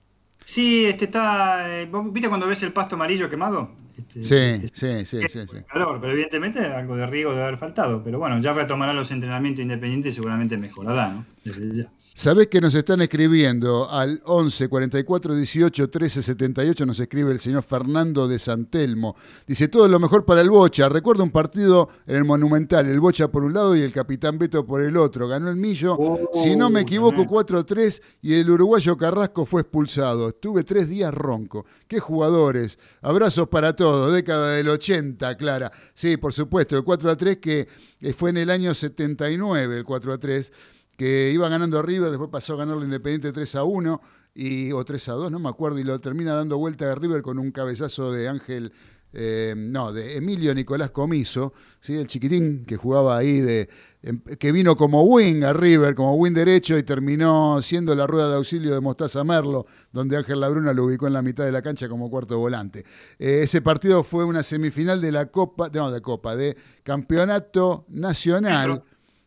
Sí, 0.53 0.87
este 0.87 1.05
está. 1.07 1.83
Eh, 1.83 1.89
¿Viste 2.13 2.29
cuando 2.29 2.47
ves 2.47 2.63
el 2.63 2.73
pasto 2.73 2.95
amarillo 2.97 3.29
quemado? 3.31 3.77
Este, 3.99 4.23
sí, 4.25 4.35
este, 4.65 5.05
sí, 5.05 5.19
sí, 5.21 5.29
sí, 5.29 5.41
sí. 5.51 5.57
Calor, 5.73 5.99
pero 6.01 6.13
evidentemente 6.13 6.61
algo 6.61 6.97
de 6.97 7.07
riego 7.07 7.33
debe 7.33 7.43
haber 7.43 7.57
faltado. 7.59 8.03
Pero 8.05 8.19
bueno, 8.19 8.39
ya 8.39 8.53
retomará 8.53 8.93
los 8.93 9.11
entrenamientos 9.11 9.63
independientes 9.63 10.13
y 10.13 10.17
seguramente 10.17 10.57
mejorará, 10.57 11.09
¿no? 11.13 11.25
Desde 11.45 11.75
ya. 11.75 11.91
Sabés 11.97 12.49
que 12.49 12.61
nos 12.61 12.75
están 12.75 13.01
escribiendo 13.01 13.91
al 13.91 14.21
11 14.25 14.69
44 14.69 15.35
18 15.35 15.91
13 15.91 16.23
78, 16.23 16.87
nos 16.87 17.01
escribe 17.01 17.33
el 17.33 17.41
señor 17.41 17.63
Fernando 17.63 18.29
de 18.29 18.39
Santelmo. 18.39 19.17
Dice: 19.47 19.69
Todo 19.69 19.89
lo 19.89 19.99
mejor 19.99 20.25
para 20.25 20.41
el 20.41 20.51
Bocha. 20.51 20.89
Recuerdo 20.89 21.23
un 21.25 21.31
partido 21.31 21.89
en 22.07 22.17
el 22.17 22.25
Monumental, 22.25 22.87
el 22.87 23.01
Bocha 23.01 23.29
por 23.29 23.45
un 23.45 23.55
lado 23.55 23.75
y 23.77 23.81
el 23.81 23.93
Capitán 23.93 24.39
Beto 24.39 24.65
por 24.67 24.83
el 24.83 24.97
otro. 24.97 25.27
Ganó 25.29 25.49
el 25.49 25.57
Millo, 25.57 25.97
Oh, 25.99 26.31
si 26.43 26.55
no 26.55 26.71
me 26.71 26.83
equivoco, 26.83 27.25
tremendo. 27.45 27.65
4-3 27.67 28.03
y 28.23 28.35
el 28.35 28.51
uruguayo 28.51 28.97
Carrasco 28.97 29.45
fue 29.45 29.63
expulsado. 29.63 30.29
Estuve 30.29 30.65
tres 30.65 30.89
días 30.89 31.13
ronco. 31.13 31.65
¡Qué 31.87 31.99
jugadores! 31.99 32.79
Abrazos 33.01 33.49
para 33.49 33.75
todos, 33.75 33.88
década 34.11 34.53
del 34.53 34.69
80, 34.69 35.37
Clara. 35.37 35.73
Sí, 35.95 36.17
por 36.17 36.33
supuesto, 36.33 36.77
el 36.77 36.85
4-3 36.85 37.41
que 37.41 37.69
eh, 38.01 38.13
fue 38.13 38.31
en 38.31 38.39
el 38.39 38.51
año 38.51 38.75
79, 38.75 39.79
el 39.79 39.85
4-3 39.85 40.53
que 40.97 41.31
iba 41.31 41.49
ganando 41.49 41.81
River, 41.81 42.11
después 42.11 42.31
pasó 42.31 42.55
a 42.55 42.57
ganarlo 42.57 42.85
Independiente 42.85 43.33
3 43.33 43.55
a 43.55 43.65
1 43.65 44.01
y, 44.35 44.73
o 44.73 44.85
3 44.85 45.09
a 45.09 45.13
2, 45.13 45.31
no 45.31 45.39
me 45.39 45.49
acuerdo, 45.49 45.79
y 45.79 45.85
lo 45.85 46.01
termina 46.01 46.35
dando 46.35 46.59
vuelta 46.59 46.91
a 46.91 46.95
River 46.95 47.23
con 47.23 47.39
un 47.39 47.53
cabezazo 47.53 48.13
de 48.13 48.29
Ángel, 48.29 48.73
eh, 49.13 49.55
no, 49.57 49.93
de 49.93 50.17
Emilio 50.17 50.55
Nicolás 50.55 50.91
Comiso, 50.91 51.53
¿sí? 51.81 51.97
el 51.97 52.07
chiquitín 52.07 52.65
que 52.67 52.77
jugaba 52.77 53.17
ahí, 53.17 53.41
de, 53.41 53.69
em, 54.03 54.21
que 54.21 54.53
vino 54.53 54.77
como 54.77 55.03
wing 55.05 55.43
a 55.45 55.53
River, 55.53 55.95
como 55.95 56.15
wing 56.15 56.33
derecho 56.35 56.77
y 56.77 56.83
terminó 56.83 57.61
siendo 57.63 57.95
la 57.95 58.07
rueda 58.07 58.29
de 58.29 58.35
auxilio 58.37 58.75
de 58.75 58.81
Mostaza 58.81 59.25
Merlo, 59.25 59.67
donde 59.93 60.17
Ángel 60.17 60.41
Labruna 60.41 60.73
lo 60.73 60.85
ubicó 60.85 61.07
en 61.07 61.15
la 61.15 61.23
mitad 61.23 61.45
de 61.45 61.53
la 61.53 61.63
cancha 61.63 61.89
como 61.89 62.11
cuarto 62.11 62.39
volante. 62.39 62.85
Eh, 63.19 63.41
ese 63.45 63.63
partido 63.63 64.03
fue 64.05 64.25
una 64.25 64.43
semifinal 64.43 65.01
de 65.01 65.13
la 65.13 65.27
Copa, 65.27 65.71
no, 65.73 65.91
de 65.91 66.01
Copa, 66.03 66.37
de 66.37 66.57
Campeonato 66.83 67.87
Nacional. 67.89 68.71
Metro. 68.71 68.85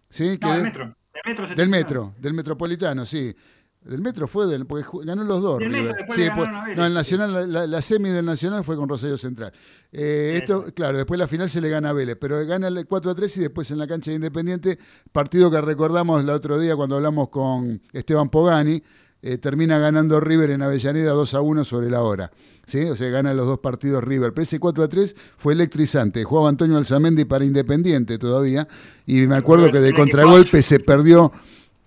¿sí? 0.09 0.37
que 0.37 0.45
No, 0.47 0.53
de- 0.53 0.57
del 0.57 0.63
metro. 0.65 0.95
Del 1.13 1.35
metro, 1.37 1.55
del 1.55 1.69
metro, 1.69 2.13
del 2.19 2.33
metropolitano, 2.33 3.05
sí. 3.05 3.35
Del 3.83 3.99
metro 4.01 4.27
fue 4.27 4.45
del, 4.45 4.67
porque 4.67 4.85
ganó 5.05 5.23
los 5.23 5.41
dos. 5.41 5.59
Metro, 5.59 5.95
Sí, 6.13 6.21
después- 6.21 6.47
no, 6.75 6.85
el. 6.85 6.93
Nacional, 6.93 7.33
la, 7.33 7.45
la- 7.47 7.67
la 7.67 7.81
semi 7.81 8.09
del 8.09 8.23
Nacional 8.25 8.63
fue 8.63 8.75
con 8.75 8.87
Rosario 8.87 9.17
Central. 9.17 9.51
Eh, 9.91 10.33
esto, 10.39 10.65
claro, 10.75 10.97
después 10.97 11.17
la 11.19 11.27
final 11.27 11.49
se 11.49 11.59
le 11.61 11.69
gana 11.69 11.89
a 11.89 11.93
Vélez, 11.93 12.15
pero 12.21 12.45
gana 12.45 12.67
el 12.67 12.85
4 12.85 13.09
a 13.11 13.15
3 13.15 13.37
y 13.37 13.41
después 13.41 13.71
en 13.71 13.79
la 13.79 13.87
cancha 13.87 14.11
de 14.11 14.15
Independiente, 14.17 14.77
partido 15.11 15.49
que 15.49 15.59
recordamos 15.61 16.21
el 16.21 16.29
otro 16.29 16.59
día 16.59 16.75
cuando 16.75 16.97
hablamos 16.97 17.29
con 17.29 17.81
Esteban 17.91 18.29
Pogani, 18.29 18.83
eh, 19.23 19.37
termina 19.39 19.79
ganando 19.79 20.19
River 20.19 20.51
en 20.51 20.61
Avellaneda 20.61 21.11
2 21.13 21.33
a 21.33 21.41
1 21.41 21.63
sobre 21.63 21.89
la 21.89 22.01
hora. 22.01 22.31
¿sí? 22.67 22.81
O 22.85 22.95
sea, 22.95 23.09
gana 23.09 23.33
los 23.33 23.47
dos 23.47 23.59
partidos 23.59 24.03
River. 24.03 24.31
Pero 24.33 24.43
ese 24.43 24.59
4 24.59 24.83
a 24.83 24.87
3 24.89 25.15
fue 25.37 25.53
electrizante. 25.53 26.23
Jugaba 26.23 26.49
Antonio 26.49 26.77
Alzamendi 26.77 27.25
para 27.25 27.45
Independiente 27.45 28.17
todavía. 28.19 28.67
Y 29.07 29.21
me 29.27 29.35
acuerdo 29.35 29.71
que 29.71 29.79
de 29.79 29.93
contragolpe 29.93 30.61
se 30.63 30.79
perdió, 30.79 31.31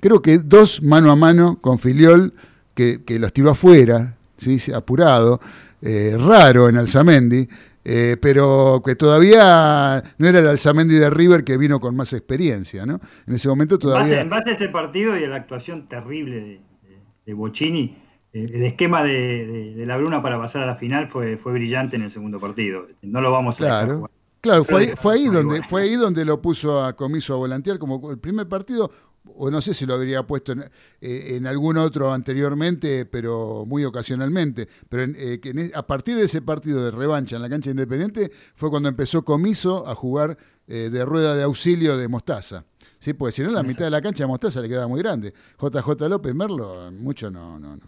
creo 0.05 0.21
que 0.21 0.39
dos 0.39 0.83
mano 0.83 1.11
a 1.11 1.17
mano 1.17 1.59
con 1.61 1.79
Filiol, 1.79 2.33
que, 2.75 3.03
que 3.05 3.19
los 3.19 3.33
tiró 3.33 3.51
afuera, 3.51 4.17
¿sí? 4.37 4.59
apurado. 4.73 5.41
eh, 5.87 6.17
raro 6.19 6.69
en 6.69 6.77
Alzamendi. 6.77 7.47
eh, 7.87 8.17
pero 8.21 8.81
que 8.85 8.95
todavía 8.97 10.03
no 10.19 10.27
era 10.27 10.39
el 10.39 10.49
Alzamendi 10.49 10.95
de 10.95 11.11
River 11.11 11.45
que 11.45 11.59
vino 11.59 11.79
con 11.81 11.95
más 11.95 12.13
experiencia, 12.15 12.87
¿no? 12.87 12.99
En 13.27 13.35
ese 13.35 13.49
momento 13.49 13.79
todavía... 13.79 14.23
en 14.23 14.31
base 14.31 14.51
a 14.51 14.53
ese 14.55 14.69
partido 14.71 15.19
y 15.19 15.25
a 15.25 15.29
la 15.29 15.37
actuación 15.37 15.87
terrible 15.87 16.37
de, 16.37 16.47
de, 16.89 16.99
de 17.27 17.35
Bocini, 17.35 17.97
eh, 18.33 18.51
el 18.55 18.65
esquema 18.65 19.03
de, 19.05 19.47
de- 19.47 19.75
de 19.75 19.87
la 19.87 19.97
Bruna 19.99 20.23
para 20.23 20.39
pasar 20.39 20.63
a 20.63 20.67
la 20.67 20.77
final 20.77 21.09
fue, 21.09 21.37
fue 21.37 21.53
brillante 21.53 21.97
en 21.97 22.03
el 22.03 22.11
segundo 22.11 22.41
partido. 22.41 22.87
No 23.03 23.21
lo 23.21 23.31
vamos 23.31 23.61
a 23.61 23.65
dejar 23.67 23.89
jugar. 23.99 24.11
Claro, 24.45 24.65
fue 24.65 24.81
ahí, 24.83 24.93
fue 24.95 25.15
ahí 25.15 25.25
donde 25.25 25.43
bueno. 25.45 25.65
fue 25.67 25.83
ahí 25.83 25.95
donde 25.95 26.23
lo 26.25 26.43
puso 26.43 26.85
a 26.85 26.95
Comiso 26.95 27.33
a 27.33 27.39
volantear 27.39 27.79
como 27.79 28.11
el 28.11 28.19
primer 28.19 28.47
partido, 28.47 28.91
o 29.37 29.51
no 29.51 29.63
sé 29.63 29.73
si 29.73 29.87
lo 29.87 29.95
habría 29.95 30.27
puesto 30.27 30.53
en, 30.53 30.61
eh, 31.01 31.37
en 31.37 31.47
algún 31.47 31.79
otro 31.79 32.13
anteriormente, 32.13 33.07
pero 33.07 33.65
muy 33.67 33.87
ocasionalmente. 33.87 34.69
Pero 34.91 35.05
en, 35.05 35.17
eh, 35.19 35.41
que 35.41 35.49
en 35.49 35.59
e- 35.61 35.71
a 35.75 35.87
partir 35.87 36.17
de 36.17 36.25
ese 36.25 36.43
partido 36.43 36.85
de 36.85 36.91
revancha 36.91 37.37
en 37.37 37.43
la 37.43 37.49
cancha 37.49 37.71
independiente 37.71 38.31
fue 38.55 38.69
cuando 38.69 38.91
empezó 38.91 39.25
Comiso 39.25 39.89
a 39.89 39.95
jugar 39.95 40.37
eh, 40.67 40.91
de 40.93 41.05
rueda 41.07 41.35
de 41.35 41.43
auxilio 41.43 41.97
de 41.97 42.07
Mostaza. 42.09 42.67
Sí, 42.99 43.15
porque 43.15 43.33
si 43.33 43.43
no, 43.43 43.51
la 43.51 43.63
mitad 43.63 43.85
de 43.87 43.91
la 43.91 44.03
cancha 44.03 44.25
de 44.25 44.29
Mostaza 44.29 44.61
le 44.61 44.69
quedaba 44.69 44.89
muy 44.89 45.01
grande. 45.01 45.33
JJ 45.59 46.07
López 46.09 46.35
Merlo, 46.35 46.93
mucho 46.93 47.31
no, 47.31 47.59
no, 47.59 47.77
no, 47.77 47.83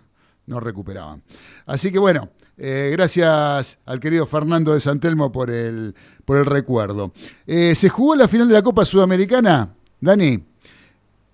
no 0.47 0.61
recuperaban. 0.61 1.23
Así 1.67 1.91
que 1.91 1.99
bueno, 1.99 2.31
eh, 2.59 2.89
gracias 2.93 3.79
al 3.85 4.01
querido 4.01 4.25
Fernando 4.25 4.73
de 4.73 4.81
Santelmo 4.81 5.31
por 5.31 5.51
el, 5.51 5.95
por 6.25 6.39
el 6.39 6.47
recuerdo. 6.47 7.13
Eh, 7.47 7.75
¿Se 7.75 7.89
jugó 7.89 8.17
la 8.17 8.29
final 8.29 8.49
de 8.49 8.55
la 8.55 8.63
Copa 8.63 8.85
Sudamericana, 8.85 9.75
Dani? 10.01 10.43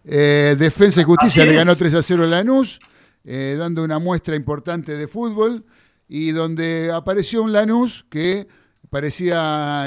Eh, 0.05 0.57
Defensa 0.59 1.01
y 1.01 1.05
Justicia 1.05 1.45
le 1.45 1.55
ganó 1.55 1.77
3 1.77 1.95
a 1.95 2.03
0 2.03 2.25
a 2.25 2.27
Lanús. 2.27 2.81
dando 3.25 3.85
una 3.85 4.01
muestra 4.01 4.35
importante 4.35 4.97
de 4.97 5.07
fútbol 5.07 5.65
y 6.09 6.33
donde 6.33 6.91
apareció 6.91 7.45
un 7.45 7.53
Lanús 7.53 8.05
que 8.11 8.49
parecía 8.91 9.87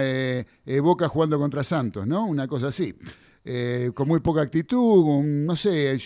Boca 0.82 1.10
jugando 1.10 1.38
contra 1.38 1.64
Santos, 1.64 2.08
¿no? 2.08 2.26
Una 2.26 2.48
cosa 2.48 2.68
así. 2.68 2.96
con 3.94 4.08
muy 4.08 4.22
poca 4.22 4.42
actitud, 4.42 5.22
no 5.22 5.56
sé, 5.58 6.00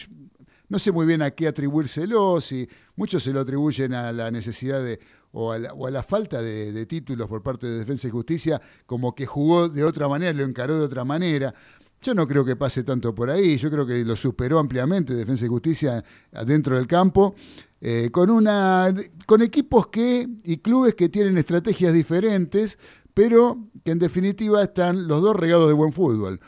no 0.69 0.79
sé 0.79 0.91
muy 0.91 1.05
bien 1.05 1.21
a 1.21 1.31
qué 1.31 1.47
atribuírselo, 1.47 2.39
si 2.39 2.67
muchos 2.95 3.23
se 3.23 3.33
lo 3.33 3.41
atribuyen 3.41 3.93
a 3.93 4.11
la 4.11 4.31
necesidad 4.31 4.81
de, 4.83 4.99
o 5.31 5.51
a 5.51 5.91
la, 5.91 6.03
falta 6.03 6.41
de, 6.41 6.85
títulos 6.85 7.27
por 7.27 7.41
parte 7.41 7.67
de 7.67 7.79
Defensa 7.79 8.07
y 8.07 8.11
Justicia, 8.11 8.61
como 8.85 9.13
que 9.13 9.25
jugó 9.25 9.67
de 9.67 9.83
otra 9.83 10.07
manera, 10.07 10.31
lo 10.33 10.43
encaró 10.43 10.77
de 10.77 10.85
otra 10.85 11.03
manera. 11.03 11.53
Yo 12.01 12.13
no 12.13 12.27
creo 12.27 12.45
que 12.45 12.55
pase 12.55 12.83
tanto 12.83 13.13
por 13.13 13.29
ahí, 13.29 13.57
yo 13.57 13.69
creo 13.69 13.85
que 13.85 14.05
lo 14.05 14.15
superó 14.15 14.59
ampliamente 14.59 15.13
Defensa 15.13 15.45
y 15.45 15.49
Justicia 15.49 16.03
dentro 16.45 16.77
del 16.77 16.87
campo, 16.87 17.35
eh, 17.81 18.09
con, 18.11 18.29
una, 18.29 18.93
con 19.25 19.41
equipos 19.41 19.87
que, 19.87 20.27
y 20.43 20.57
clubes 20.57 20.95
que 20.95 21.09
tienen 21.09 21.37
estrategias 21.37 21.93
diferentes, 21.93 22.77
pero 23.13 23.57
que 23.83 23.91
en 23.91 23.99
definitiva 23.99 24.63
están 24.63 25.07
los 25.07 25.21
dos 25.21 25.35
regados 25.35 25.67
de 25.67 25.73
buen 25.73 25.91
fútbol. 25.91 26.39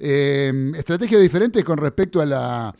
Eh, 0.00 0.72
estrategias 0.76 1.20
diferentes 1.20 1.64
con 1.64 1.78
respecto 1.78 2.20
a 2.20 2.26
la, 2.26 2.74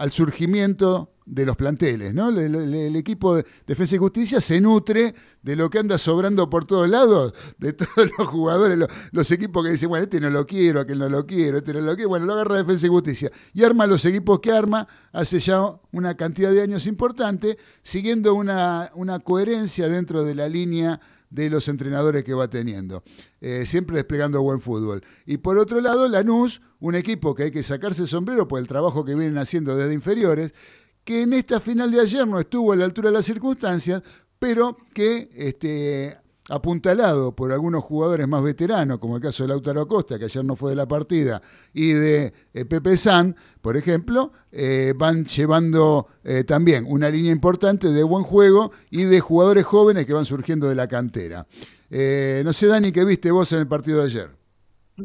al 0.00 0.12
surgimiento 0.12 1.12
de 1.26 1.44
los 1.44 1.56
planteles. 1.56 2.16
El, 2.16 2.96
equipo 2.96 3.36
de 3.36 3.44
Defensa 3.66 3.96
y 3.96 3.98
Justicia 3.98 4.40
se 4.40 4.58
nutre 4.58 5.14
de 5.42 5.56
lo 5.56 5.68
que 5.68 5.78
anda 5.78 5.98
sobrando 5.98 6.48
por 6.48 6.66
todos 6.66 6.88
lados, 6.88 7.34
de 7.58 7.72
todos 7.74 8.10
los 8.18 8.26
jugadores, 8.26 8.78
los, 9.12 9.30
equipos 9.30 9.62
que 9.62 9.72
dicen, 9.72 9.90
bueno, 9.90 10.04
este 10.04 10.18
no 10.18 10.30
lo 10.30 10.46
quiero, 10.46 10.80
aquel 10.80 10.98
no 10.98 11.10
lo 11.10 11.26
quiero, 11.26 11.58
este 11.58 11.74
no 11.74 11.82
lo 11.82 11.94
quiero, 11.94 12.08
bueno, 12.08 12.24
lo 12.24 12.32
agarra 12.32 12.56
Defensa 12.56 12.86
y 12.86 12.88
Justicia 12.88 13.30
y 13.52 13.62
arma 13.62 13.86
los 13.86 14.02
equipos 14.06 14.40
que 14.40 14.52
arma 14.52 14.88
hace 15.12 15.38
ya 15.38 15.66
una 15.92 16.16
cantidad 16.16 16.50
de 16.50 16.62
años 16.62 16.86
importante, 16.86 17.58
siguiendo 17.82 18.32
una, 18.32 18.90
una 18.94 19.18
coherencia 19.18 19.86
dentro 19.86 20.24
de 20.24 20.34
la 20.34 20.48
línea 20.48 20.98
de 21.30 21.48
los 21.48 21.68
entrenadores 21.68 22.24
que 22.24 22.34
va 22.34 22.50
teniendo, 22.50 23.02
eh, 23.40 23.64
siempre 23.64 23.96
desplegando 23.96 24.42
buen 24.42 24.60
fútbol. 24.60 25.02
Y 25.24 25.38
por 25.38 25.58
otro 25.58 25.80
lado, 25.80 26.08
Lanús, 26.08 26.60
un 26.80 26.96
equipo 26.96 27.34
que 27.34 27.44
hay 27.44 27.50
que 27.50 27.62
sacarse 27.62 28.02
el 28.02 28.08
sombrero 28.08 28.48
por 28.48 28.58
el 28.60 28.66
trabajo 28.66 29.04
que 29.04 29.14
vienen 29.14 29.38
haciendo 29.38 29.76
desde 29.76 29.94
inferiores, 29.94 30.52
que 31.04 31.22
en 31.22 31.32
esta 31.32 31.60
final 31.60 31.90
de 31.90 32.00
ayer 32.00 32.26
no 32.26 32.38
estuvo 32.38 32.72
a 32.72 32.76
la 32.76 32.84
altura 32.84 33.08
de 33.08 33.14
las 33.14 33.24
circunstancias, 33.24 34.02
pero 34.38 34.76
que 34.92 35.30
este, 35.34 36.18
apuntalado 36.50 37.34
por 37.34 37.52
algunos 37.52 37.82
jugadores 37.84 38.26
más 38.26 38.42
veteranos, 38.42 38.98
como 38.98 39.16
el 39.16 39.22
caso 39.22 39.44
de 39.44 39.48
Lautaro 39.48 39.80
Acosta, 39.82 40.18
que 40.18 40.24
ayer 40.26 40.44
no 40.44 40.56
fue 40.56 40.70
de 40.70 40.76
la 40.76 40.86
partida, 40.86 41.40
y 41.72 41.92
de 41.92 42.32
eh, 42.52 42.64
Pepe 42.64 42.96
San, 42.96 43.36
por 43.60 43.76
ejemplo, 43.76 44.32
eh, 44.50 44.92
van 44.96 45.24
llevando 45.24 46.08
eh, 46.24 46.44
también 46.44 46.84
una 46.88 47.08
línea 47.08 47.32
importante 47.32 47.88
de 47.88 48.02
buen 48.02 48.24
juego 48.24 48.72
y 48.90 49.04
de 49.04 49.20
jugadores 49.20 49.64
jóvenes 49.64 50.06
que 50.06 50.12
van 50.12 50.24
surgiendo 50.24 50.68
de 50.68 50.74
la 50.74 50.88
cantera. 50.88 51.46
no 51.90 52.52
sé, 52.52 52.66
Dani, 52.66 52.92
¿qué 52.92 53.04
viste 53.04 53.30
vos 53.30 53.52
en 53.52 53.60
el 53.60 53.68
partido 53.68 54.00
de 54.00 54.04
ayer? 54.04 54.30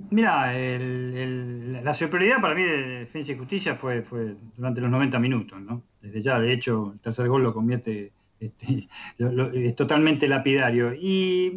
Mira, 0.10 0.52
la 0.52 1.94
superioridad 1.94 2.42
para 2.42 2.54
mí 2.54 2.64
de 2.64 3.00
Defensa 3.00 3.32
y 3.32 3.38
Justicia 3.38 3.76
fue, 3.76 4.02
fue 4.02 4.36
durante 4.58 4.82
los 4.82 4.90
90 4.90 5.20
minutos, 5.20 5.62
¿no? 5.62 5.84
Desde 6.02 6.22
ya, 6.22 6.40
de 6.40 6.52
hecho, 6.52 6.92
el 6.94 7.00
tercer 7.00 7.30
gol 7.30 7.44
lo 7.44 7.54
convierte, 7.54 8.12
este, 8.46 8.88
es 9.68 9.76
totalmente 9.76 10.28
lapidario. 10.28 10.94
Y 10.94 11.52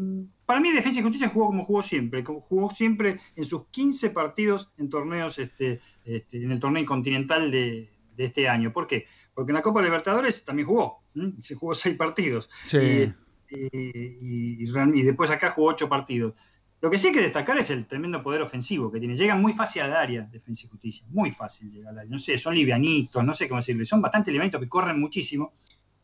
para 0.47 0.61
mí 0.61 0.73
Defensa 0.73 1.01
y 1.01 1.03
Justicia 1.03 1.29
jugó 1.29 1.47
como 1.47 1.65
jugó 1.65 1.83
siempre, 1.83 2.25
como 2.25 2.41
jugó 2.41 2.71
siempre 2.71 3.21
en 3.37 3.45
sus 3.45 3.67
15 3.69 4.11
partidos 4.11 4.71
en 4.79 4.89
torneos, 4.89 5.39
este, 5.39 5.81
este, 6.05 6.39
en 6.39 6.53
el 6.53 6.61
torneo 6.61 6.85
continental 6.87 7.51
de, 7.51 7.91
este 8.17 8.49
año. 8.49 8.73
¿Por 8.73 8.87
qué? 8.89 9.07
Porque 9.33 9.53
en 9.53 9.57
la 9.57 9.63
Copa 9.63 9.81
Libertadores 9.81 10.45
también 10.45 10.67
jugó, 10.67 11.05
se 11.41 11.55
jugó 11.55 11.75
seis 11.75 11.97
partidos. 11.97 12.51
Sí. 12.65 13.13
y, 13.49 14.65
y 14.65 15.03
después 15.03 15.31
acá 15.31 15.51
jugó 15.51 15.69
ocho 15.69 15.89
partidos. 15.89 16.35
Lo 16.81 16.91
que 16.91 16.99
sí 16.99 17.09
hay 17.09 17.13
que 17.13 17.21
destacar 17.21 17.59
es 17.59 17.71
el 17.71 17.87
tremendo 17.87 18.23
poder 18.23 18.41
ofensivo 18.41 18.91
que 18.91 19.01
tiene. 19.01 19.17
Llegan 19.17 19.43
muy 19.43 19.53
fácil 19.53 19.83
al 19.83 19.97
área, 19.97 20.23
Defensa 20.23 20.67
y 20.67 20.69
Justicia. 20.71 21.07
Muy 21.11 21.33
fácil 21.33 21.71
llegar 21.71 21.93
al 21.93 21.99
área. 22.01 22.11
No 22.11 22.19
sé, 22.19 22.39
son 22.39 22.55
livianitos, 22.55 23.25
no 23.25 23.33
sé 23.33 23.49
cómo 23.49 23.59
decirlo. 23.61 23.85
Son 23.85 24.01
bastante 24.01 24.31
livianitos 24.31 24.61
que 24.61 24.69
corren 24.69 25.01
muchísimo. 25.01 25.53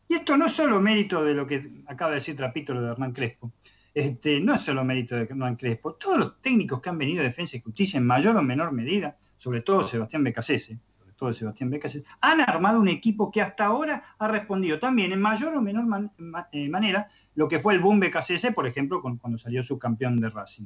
Y 0.07 0.15
esto 0.15 0.37
no 0.37 0.45
es 0.45 0.51
solo 0.51 0.79
mérito 0.81 1.23
de 1.23 1.33
lo 1.33 1.47
que 1.47 1.83
acaba 1.87 2.11
de 2.11 2.15
decir 2.15 2.35
Trapito, 2.35 2.79
de 2.79 2.91
Hernán 2.91 3.13
Crespo. 3.13 3.51
Este, 3.93 4.39
no 4.39 4.53
es 4.53 4.61
solo 4.61 4.83
mérito 4.83 5.15
de 5.15 5.23
Hernán 5.23 5.55
Crespo. 5.55 5.93
Todos 5.95 6.17
los 6.17 6.41
técnicos 6.41 6.81
que 6.81 6.89
han 6.89 6.97
venido 6.97 7.19
de 7.19 7.29
Defensa 7.29 7.57
y 7.57 7.61
Justicia, 7.61 7.97
en 7.97 8.05
mayor 8.05 8.35
o 8.37 8.43
menor 8.43 8.71
medida, 8.71 9.17
sobre 9.37 9.61
todo 9.61 9.81
Sebastián 9.81 10.23
Becasese, 10.23 10.79
todo 11.15 11.33
Sebastián 11.33 11.69
Becas, 11.69 12.03
han 12.21 12.41
armado 12.41 12.79
un 12.79 12.87
equipo 12.87 13.31
que 13.31 13.41
hasta 13.41 13.65
ahora 13.65 14.03
ha 14.17 14.27
respondido 14.27 14.79
también 14.79 15.11
en 15.11 15.21
mayor 15.21 15.55
o 15.55 15.61
menor 15.61 16.11
eh, 16.51 16.69
manera 16.69 17.07
lo 17.35 17.47
que 17.47 17.59
fue 17.59 17.73
el 17.73 17.79
boom 17.79 17.99
BKCS, 17.99 18.53
por 18.53 18.67
ejemplo, 18.67 19.01
cuando 19.01 19.37
salió 19.37 19.63
subcampeón 19.63 20.19
de 20.19 20.29
Racing. 20.29 20.65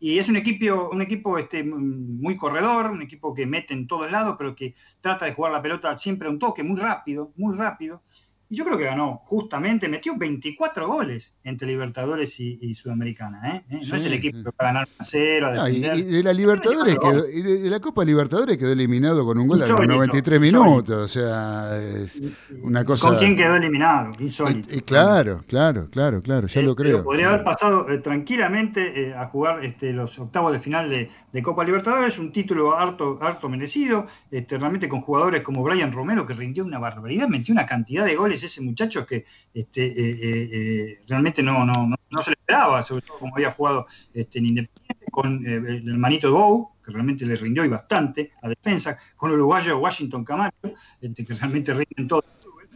Y 0.00 0.18
es 0.18 0.28
un 0.28 0.36
equipo, 0.36 0.90
un 0.92 1.02
equipo 1.02 1.38
este, 1.38 1.64
muy 1.64 2.36
corredor, 2.36 2.92
un 2.92 3.02
equipo 3.02 3.34
que 3.34 3.46
mete 3.46 3.74
en 3.74 3.88
todos 3.88 4.10
lados, 4.10 4.36
pero 4.38 4.54
que 4.54 4.74
trata 5.00 5.24
de 5.24 5.32
jugar 5.32 5.50
la 5.50 5.60
pelota 5.60 5.96
siempre 5.98 6.28
a 6.28 6.30
un 6.30 6.38
toque 6.38 6.62
muy 6.62 6.78
rápido, 6.78 7.32
muy 7.36 7.56
rápido. 7.56 8.02
Y 8.50 8.56
yo 8.56 8.64
creo 8.64 8.78
que 8.78 8.84
ganó 8.84 9.20
justamente, 9.26 9.88
metió 9.88 10.16
24 10.16 10.88
goles 10.88 11.34
entre 11.44 11.68
Libertadores 11.68 12.40
y, 12.40 12.72
Sudamericana. 12.72 13.56
¿eh? 13.56 13.64
¿Eh? 13.68 13.80
No 13.86 13.96
es 13.96 14.04
el 14.06 14.14
equipo 14.14 14.38
que 14.38 14.44
va 14.44 14.52
a 14.58 14.64
ganar 14.64 14.88
a 14.98 15.04
cero. 15.04 15.48
A 15.48 15.68
y, 15.68 15.80
de 15.80 16.22
la 16.22 16.32
Libertadores 16.32 16.96
quedó, 16.96 17.28
y 17.28 17.42
de, 17.42 17.68
la 17.68 17.78
Copa 17.78 18.04
Libertadores 18.06 18.56
quedó 18.56 18.72
eliminado 18.72 19.26
con 19.26 19.38
un 19.38 19.48
gol 19.48 19.62
a 19.62 19.66
los 19.66 19.86
93 19.86 20.40
minutos. 20.40 20.98
O 20.98 21.08
sea, 21.08 21.78
es 21.78 22.22
una 22.62 22.86
cosa. 22.86 23.08
¿Con 23.08 23.18
quién 23.18 23.36
quedó 23.36 23.56
eliminado? 23.56 24.12
Insólito. 24.18 24.68
Claro, 24.86 25.44
claro, 25.46 25.90
claro, 25.90 26.22
claro, 26.22 26.46
ya 26.46 26.62
lo 26.62 26.74
creo. 26.74 27.04
Podría 27.04 27.28
haber 27.28 27.44
pasado 27.44 27.86
eh, 27.90 27.98
tranquilamente 27.98 29.14
a 29.14 29.26
jugar 29.26 29.62
este, 29.62 29.92
los 29.92 30.18
octavos 30.18 30.52
de 30.52 30.58
final 30.58 30.88
de, 30.88 31.10
Copa 31.42 31.64
Libertadores, 31.64 32.18
un 32.18 32.32
título 32.32 32.76
harto, 32.76 33.18
harto 33.22 33.48
merecido, 33.48 34.06
este, 34.30 34.58
realmente 34.58 34.88
con 34.88 35.02
jugadores 35.02 35.42
como 35.42 35.62
Brian 35.62 35.92
Romero, 35.92 36.26
que 36.26 36.34
rindió 36.34 36.64
una 36.64 36.78
barbaridad, 36.78 37.28
metió 37.28 37.52
una 37.52 37.64
cantidad 37.64 38.04
de 38.04 38.16
goles 38.16 38.37
ese 38.42 38.62
muchacho 38.62 39.06
que 39.06 39.24
este, 39.52 39.86
eh, 39.86 39.94
eh, 39.96 40.50
eh, 40.52 41.00
realmente 41.06 41.42
no, 41.42 41.64
no, 41.64 41.88
no, 42.10 42.22
se 42.22 42.30
le 42.30 42.34
esperaba, 42.38 42.82
sobre 42.82 43.02
todo 43.02 43.18
como 43.18 43.34
había 43.34 43.52
jugado 43.52 43.86
este, 44.14 44.38
en 44.38 44.46
Independiente, 44.46 45.06
con 45.10 45.46
el 45.46 45.88
hermanito 45.88 46.28
de 46.28 46.32
Bow, 46.32 46.72
que 46.84 46.92
realmente 46.92 47.26
le 47.26 47.36
rindió 47.36 47.64
y 47.64 47.68
bastante 47.68 48.32
a 48.42 48.48
defensa, 48.48 48.98
con 49.16 49.30
el 49.30 49.36
uruguayo 49.36 49.78
Washington 49.78 50.24
Camacho, 50.24 50.72
este, 51.00 51.24
que 51.24 51.34
realmente 51.34 51.72
rinde 51.72 51.94
en 51.96 52.08
todo 52.08 52.24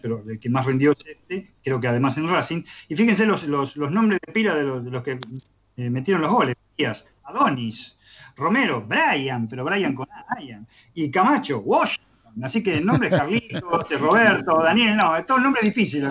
pero 0.00 0.20
el 0.28 0.40
que 0.40 0.50
más 0.50 0.66
rindió 0.66 0.90
es 0.90 1.06
este, 1.06 1.52
creo 1.62 1.80
que 1.80 1.86
además 1.86 2.18
en 2.18 2.28
Racing. 2.28 2.64
Y 2.88 2.96
fíjense 2.96 3.24
los, 3.24 3.44
los, 3.44 3.76
los 3.76 3.92
nombres 3.92 4.18
de 4.26 4.32
pila 4.32 4.56
de 4.56 4.64
los, 4.64 5.02
que 5.04 5.16
metieron 5.76 6.22
los 6.22 6.32
goles. 6.32 6.56
Adonis, 7.24 7.98
Romero, 8.36 8.84
Brian, 8.86 9.46
pero 9.46 9.64
Brian 9.64 9.94
con 9.94 10.08
Brian, 10.34 10.66
y 10.94 11.10
Camacho, 11.10 11.60
Washington. 11.60 12.11
Así 12.40 12.62
que 12.62 12.80
nombres 12.80 13.10
Carlitos, 13.10 13.60
Roberto, 14.00 14.62
Daniel, 14.62 14.96
no, 14.96 15.16
es 15.16 15.26
todo 15.26 15.36
un 15.36 15.44
nombre 15.44 15.62
difícil, 15.62 16.04
no, 16.04 16.10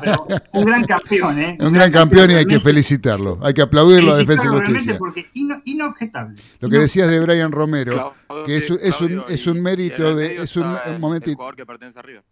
pero 0.00 0.26
un 0.52 0.64
gran 0.64 0.84
campeón, 0.84 1.38
¿eh? 1.38 1.58
Un 1.60 1.72
gran 1.72 1.92
campeón 1.92 2.30
y 2.30 2.34
hay 2.34 2.46
que 2.46 2.58
felicitarlo, 2.58 3.38
hay 3.42 3.52
que 3.52 3.62
aplaudirlo 3.62 4.12
a 4.12 4.16
Defensa 4.16 4.46
y 4.46 4.48
Justicia. 4.48 4.98
porque 4.98 5.28
inobjetable. 5.34 6.40
Lo 6.60 6.70
que 6.70 6.78
decías 6.78 7.10
de 7.10 7.20
Brian 7.20 7.52
Romero, 7.52 8.14
que 8.46 8.56
es, 8.56 8.70
es, 8.70 9.00
un, 9.00 9.22
es 9.28 9.46
un 9.46 9.60
mérito 9.60 10.16
de. 10.16 10.36
Es 10.42 10.56
un, 10.56 10.74
momento. 10.98 11.30
jugador 11.30 11.56
que 11.56 11.66
pertenece 11.66 11.98
arriba. 11.98 12.22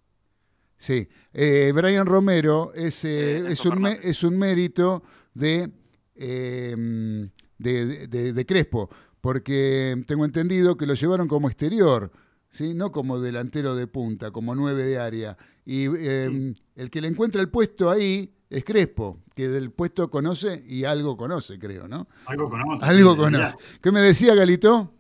Sí, 0.79 1.09
eh, 1.33 1.73
Brian 1.75 2.07
Romero 2.07 2.73
es, 2.75 3.05
eh, 3.05 3.51
es, 3.51 3.65
un, 3.65 3.87
es 3.87 4.23
un 4.23 4.39
mérito 4.39 5.03
de, 5.33 5.71
eh, 6.15 7.29
de, 7.59 8.07
de, 8.07 8.33
de 8.33 8.47
Crespo, 8.47 8.91
porque 9.21 10.03
tengo 10.07 10.25
entendido 10.25 10.77
que 10.77 10.87
lo 10.87 10.95
llevaron 10.95 11.29
como 11.29 11.49
exterior 11.49 12.13
no 12.61 12.93
como 12.93 13.21
delantero 13.21 13.75
de 13.75 13.87
punta, 13.87 14.31
como 14.31 14.55
nueve 14.55 14.85
de 14.85 14.99
área. 14.99 15.37
Y 15.65 15.85
em, 15.87 16.55
el 16.75 16.91
que 16.91 17.01
le 17.01 17.09
encuentra 17.09 17.41
el 17.41 17.49
puesto 17.49 17.91
ahí 17.91 18.33
es 18.49 18.65
Crespo, 18.65 19.21
que 19.35 19.49
del 19.49 19.71
puesto 19.71 20.09
conoce 20.11 20.65
y 20.67 20.85
algo 20.85 21.17
conoce, 21.17 21.59
creo, 21.59 21.89
¿no? 21.89 22.07
Algo 22.27 22.49
conoce. 22.49 22.85
Algo 22.85 23.17
conoce. 23.17 23.57
¿Qué 23.83 23.91
me 23.91 24.01
decía 24.01 24.35
Galito? 24.35 24.93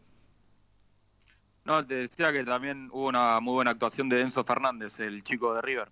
No, 1.64 1.84
te 1.84 1.96
decía 1.96 2.32
que 2.32 2.44
también 2.44 2.88
hubo 2.92 3.08
una 3.08 3.40
muy 3.40 3.54
buena 3.54 3.72
actuación 3.72 4.08
de 4.08 4.20
Enzo 4.20 4.44
Fernández, 4.44 5.00
el 5.00 5.22
chico 5.24 5.54
de 5.54 5.62
River. 5.62 5.88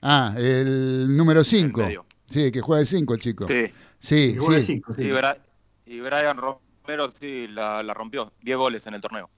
Ah, 0.00 0.34
el 0.36 1.16
número 1.16 1.42
5. 1.42 1.88
Sí, 2.26 2.52
que 2.52 2.60
juega 2.60 2.80
de 2.80 2.86
5 2.86 3.14
el 3.14 3.20
chico. 3.20 3.46
Sí. 3.46 3.72
Sí, 3.98 4.36
sí. 4.64 4.82
Y, 5.86 6.00
Brian 6.00 6.38
pero 6.88 7.10
sí, 7.10 7.46
la, 7.48 7.82
rompió. 7.92 8.32
10 8.40 8.56
goles 8.56 8.86
en 8.86 8.94
el 8.94 9.02
torneo. 9.02 9.28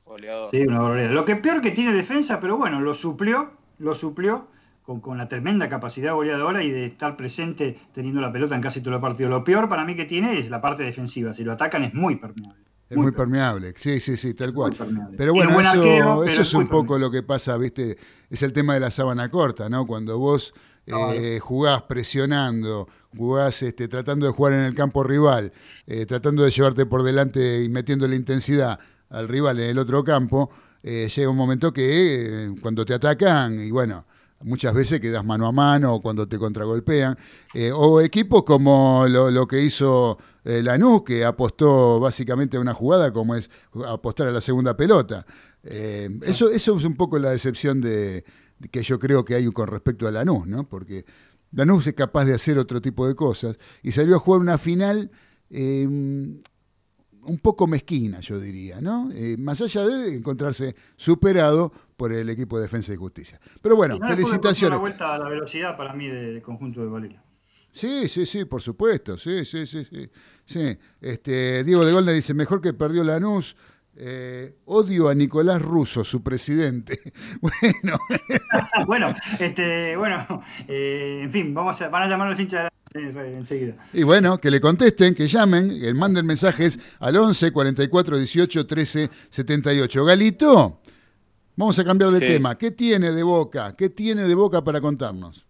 Sí, 0.53 0.61
una 0.61 0.79
barbaridad. 0.79 1.11
Lo 1.11 1.25
que 1.25 1.35
peor 1.35 1.61
que 1.61 1.73
tiene 1.73 1.93
defensa, 1.93 2.39
pero 2.39 2.57
bueno, 2.57 2.81
lo 2.81 2.95
suplió, 2.95 3.51
lo 3.79 3.93
suplió 3.93 4.47
con, 4.85 5.19
la 5.19 5.27
tremenda 5.27 5.69
capacidad 5.69 6.15
goleadora 6.15 6.63
y 6.63 6.71
de 6.71 6.85
estar 6.85 7.17
presente 7.17 7.77
teniendo 7.93 8.21
la 8.21 8.31
pelota 8.31 8.55
en 8.55 8.61
casi 8.61 8.81
todo 8.81 8.95
el 8.95 9.01
partido. 9.01 9.29
Lo 9.29 9.43
peor 9.43 9.69
para 9.69 9.85
mí 9.85 9.97
que 9.97 10.05
tiene 10.05 10.39
es 10.39 10.49
la 10.49 10.61
parte 10.61 10.85
defensiva. 10.85 11.35
Si 11.35 11.43
lo 11.43 11.55
atacan 11.55 11.83
es 11.83 11.93
muy 11.93 12.15
permeable. 12.15 12.61
Es 12.89 12.97
muy, 12.97 13.11
permeable, 13.11 13.73
sí, 13.77 13.99
sí, 13.99 14.17
sí, 14.17 14.35
tal 14.35 14.55
cual. 14.55 14.77
Pero 15.17 15.33
bueno, 15.33 15.53
buen 15.53 15.67
eso, 15.67 15.79
arquero, 15.79 16.05
eso 16.05 16.21
pero 16.23 16.43
es 16.43 16.49
es 16.49 16.55
un 16.55 16.69
poco 16.69 17.01
lo 17.01 17.11
que 17.11 17.25
pasa, 17.25 17.57
¿viste? 17.57 17.97
Es 18.29 18.43
el 18.45 18.53
tema 18.53 18.75
de 18.75 18.81
la 18.81 18.93
sábana 18.93 19.29
corta, 19.29 19.69
¿no? 19.69 19.87
Cuando 19.89 20.19
vos 20.19 20.55
eh, 20.87 21.39
jugás 21.41 21.83
presionando, 21.83 22.89
jugás 23.17 23.63
este, 23.63 23.89
tratando 23.89 24.27
de 24.27 24.33
jugar 24.33 24.53
en 24.53 24.61
el 24.61 24.75
campo 24.75 25.03
rival, 25.03 25.53
eh, 25.87 26.07
tratando 26.07 26.45
de 26.45 26.51
llevarte 26.51 26.87
por 26.87 27.03
delante 27.03 27.63
y 27.63 27.69
metiendo 27.69 28.07
la 28.07 28.15
intensidad 28.15 28.79
al 29.09 29.29
rival 29.29 29.59
en 29.61 29.71
el 29.71 29.79
otro 29.79 30.05
campo, 30.05 30.51
eh, 30.83 31.11
llega 31.15 31.29
un 31.29 31.37
momento 31.37 31.73
que 31.73 32.47
eh, 32.47 32.55
cuando 32.63 32.85
te 32.85 32.95
atacan, 32.95 33.59
y 33.59 33.71
bueno, 33.71 34.07
muchas 34.43 34.73
veces 34.73 35.01
quedas 35.01 35.25
mano 35.25 35.47
a 35.47 35.53
mano 35.53 35.95
o 35.95 36.01
cuando 36.01 36.27
te 36.27 36.39
contragolpean, 36.39 37.17
o 37.75 38.01
equipos 38.01 38.43
como 38.45 39.05
lo, 39.07 39.31
lo 39.31 39.47
que 39.47 39.61
hizo 39.61 40.17
Lanús, 40.45 41.03
que 41.03 41.27
apostó 41.27 42.01
básicamente 42.01 42.57
a 42.57 42.61
una 42.61 42.73
jugada 42.73 43.13
como 43.13 43.35
es 43.35 43.51
apostar 43.87 44.29
a 44.29 44.31
la 44.31 44.41
segunda 44.41 44.75
pelota. 44.75 45.27
Eso, 45.63 46.49
eso 46.49 46.79
es 46.79 46.85
un 46.85 46.97
poco 46.97 47.19
la 47.19 47.33
decepción 47.33 47.83
de, 47.83 48.25
de 48.61 48.69
que 48.71 48.83
yo 48.83 48.99
creo 48.99 49.27
que 49.27 49.35
hay 49.35 49.51
con 49.51 49.67
respecto 49.67 50.09
a 50.09 50.11
Lanús, 50.11 50.47
¿no? 50.47 50.67
Porque 50.67 51.05
Lanús 51.53 51.87
es 51.87 51.95
capaz 51.95 52.25
de 52.25 52.35
hacer 52.35 52.59
otro 52.59 52.81
tipo 52.81 53.07
de 53.07 53.15
cosas 53.15 53.59
y 53.83 53.93
salió 53.93 54.17
a 54.17 54.19
jugar 54.19 54.41
una 54.41 54.59
final 54.59 55.11
eh, 55.51 55.87
un 57.23 57.39
poco 57.39 57.67
mezquina, 57.67 58.21
yo 58.21 58.41
diría, 58.41 58.81
¿no? 58.81 59.11
Eh, 59.13 59.37
más 59.39 59.61
allá 59.61 59.87
de 59.87 60.17
encontrarse 60.17 60.75
superado 60.97 61.73
por 61.97 62.13
el 62.13 62.29
equipo 62.31 62.57
de 62.57 62.63
Defensa 62.63 62.93
y 62.93 62.97
Justicia. 62.97 63.41
Pero 63.61 63.77
bueno, 63.77 63.99
no, 63.99 64.09
felicitaciones. 64.09 64.77
La 64.77 64.81
vuelta 64.81 65.15
a 65.15 65.19
la 65.19 65.29
velocidad 65.29 65.77
para 65.77 65.93
mí 65.93 66.09
del 66.09 66.43
conjunto 66.43 66.81
de 66.81 66.87
Valeria. 66.87 67.23
Sí, 67.73 68.09
sí, 68.09 68.27
sí, 68.27 68.47
por 68.47 68.63
supuesto. 68.63 69.17
Sí, 69.17 69.45
sí, 69.45 69.67
sí, 69.67 69.85
sí. 69.85 70.11
sí. 70.45 70.79
Este, 71.01 71.63
Diego 71.63 71.85
de 71.85 71.93
Golden 71.93 72.15
dice, 72.15 72.35
mejor 72.35 72.61
que 72.61 72.73
perdió 72.73 73.05
Lanús. 73.05 73.55
Eh, 74.03 74.57
odio 74.65 75.11
a 75.11 75.15
Nicolás 75.15 75.61
Russo, 75.61 76.05
su 76.05 76.23
presidente. 76.23 77.13
Bueno, 77.43 77.99
bueno, 78.87 79.15
este, 79.39 79.95
bueno, 79.97 80.43
eh, 80.69 81.21
en 81.25 81.31
fin, 81.31 81.53
vamos 81.53 81.81
a, 81.83 81.89
van 81.91 82.05
a 82.05 82.07
llamar 82.09 82.29
a 82.29 82.31
los 82.31 82.41
hinchas 82.41 82.71
de 82.95 83.13
la- 83.13 83.27
enseguida. 83.27 83.77
y 83.93 84.03
bueno, 84.03 84.39
que 84.41 84.51
le 84.51 84.59
contesten, 84.61 85.15
que 85.15 85.27
llamen, 85.29 85.79
que 85.79 85.93
manden 85.93 86.25
mensajes 86.25 86.79
al 86.99 87.15
11 87.17 87.53
44 87.53 88.17
18 88.19 88.67
13 88.67 89.11
78. 89.29 90.05
Galito, 90.07 90.81
vamos 91.57 91.79
a 91.79 91.85
cambiar 91.85 92.11
de 92.11 92.21
Sí. 92.21 92.27
tema. 92.27 92.57
¿Qué 92.57 92.71
tiene 92.71 93.13
de 93.13 93.23
boca? 93.23 93.77
¿Qué 93.77 93.91
tiene 93.91 94.23
de 94.25 94.35
boca 94.35 94.65
para 94.65 94.81
contarnos? 94.81 95.45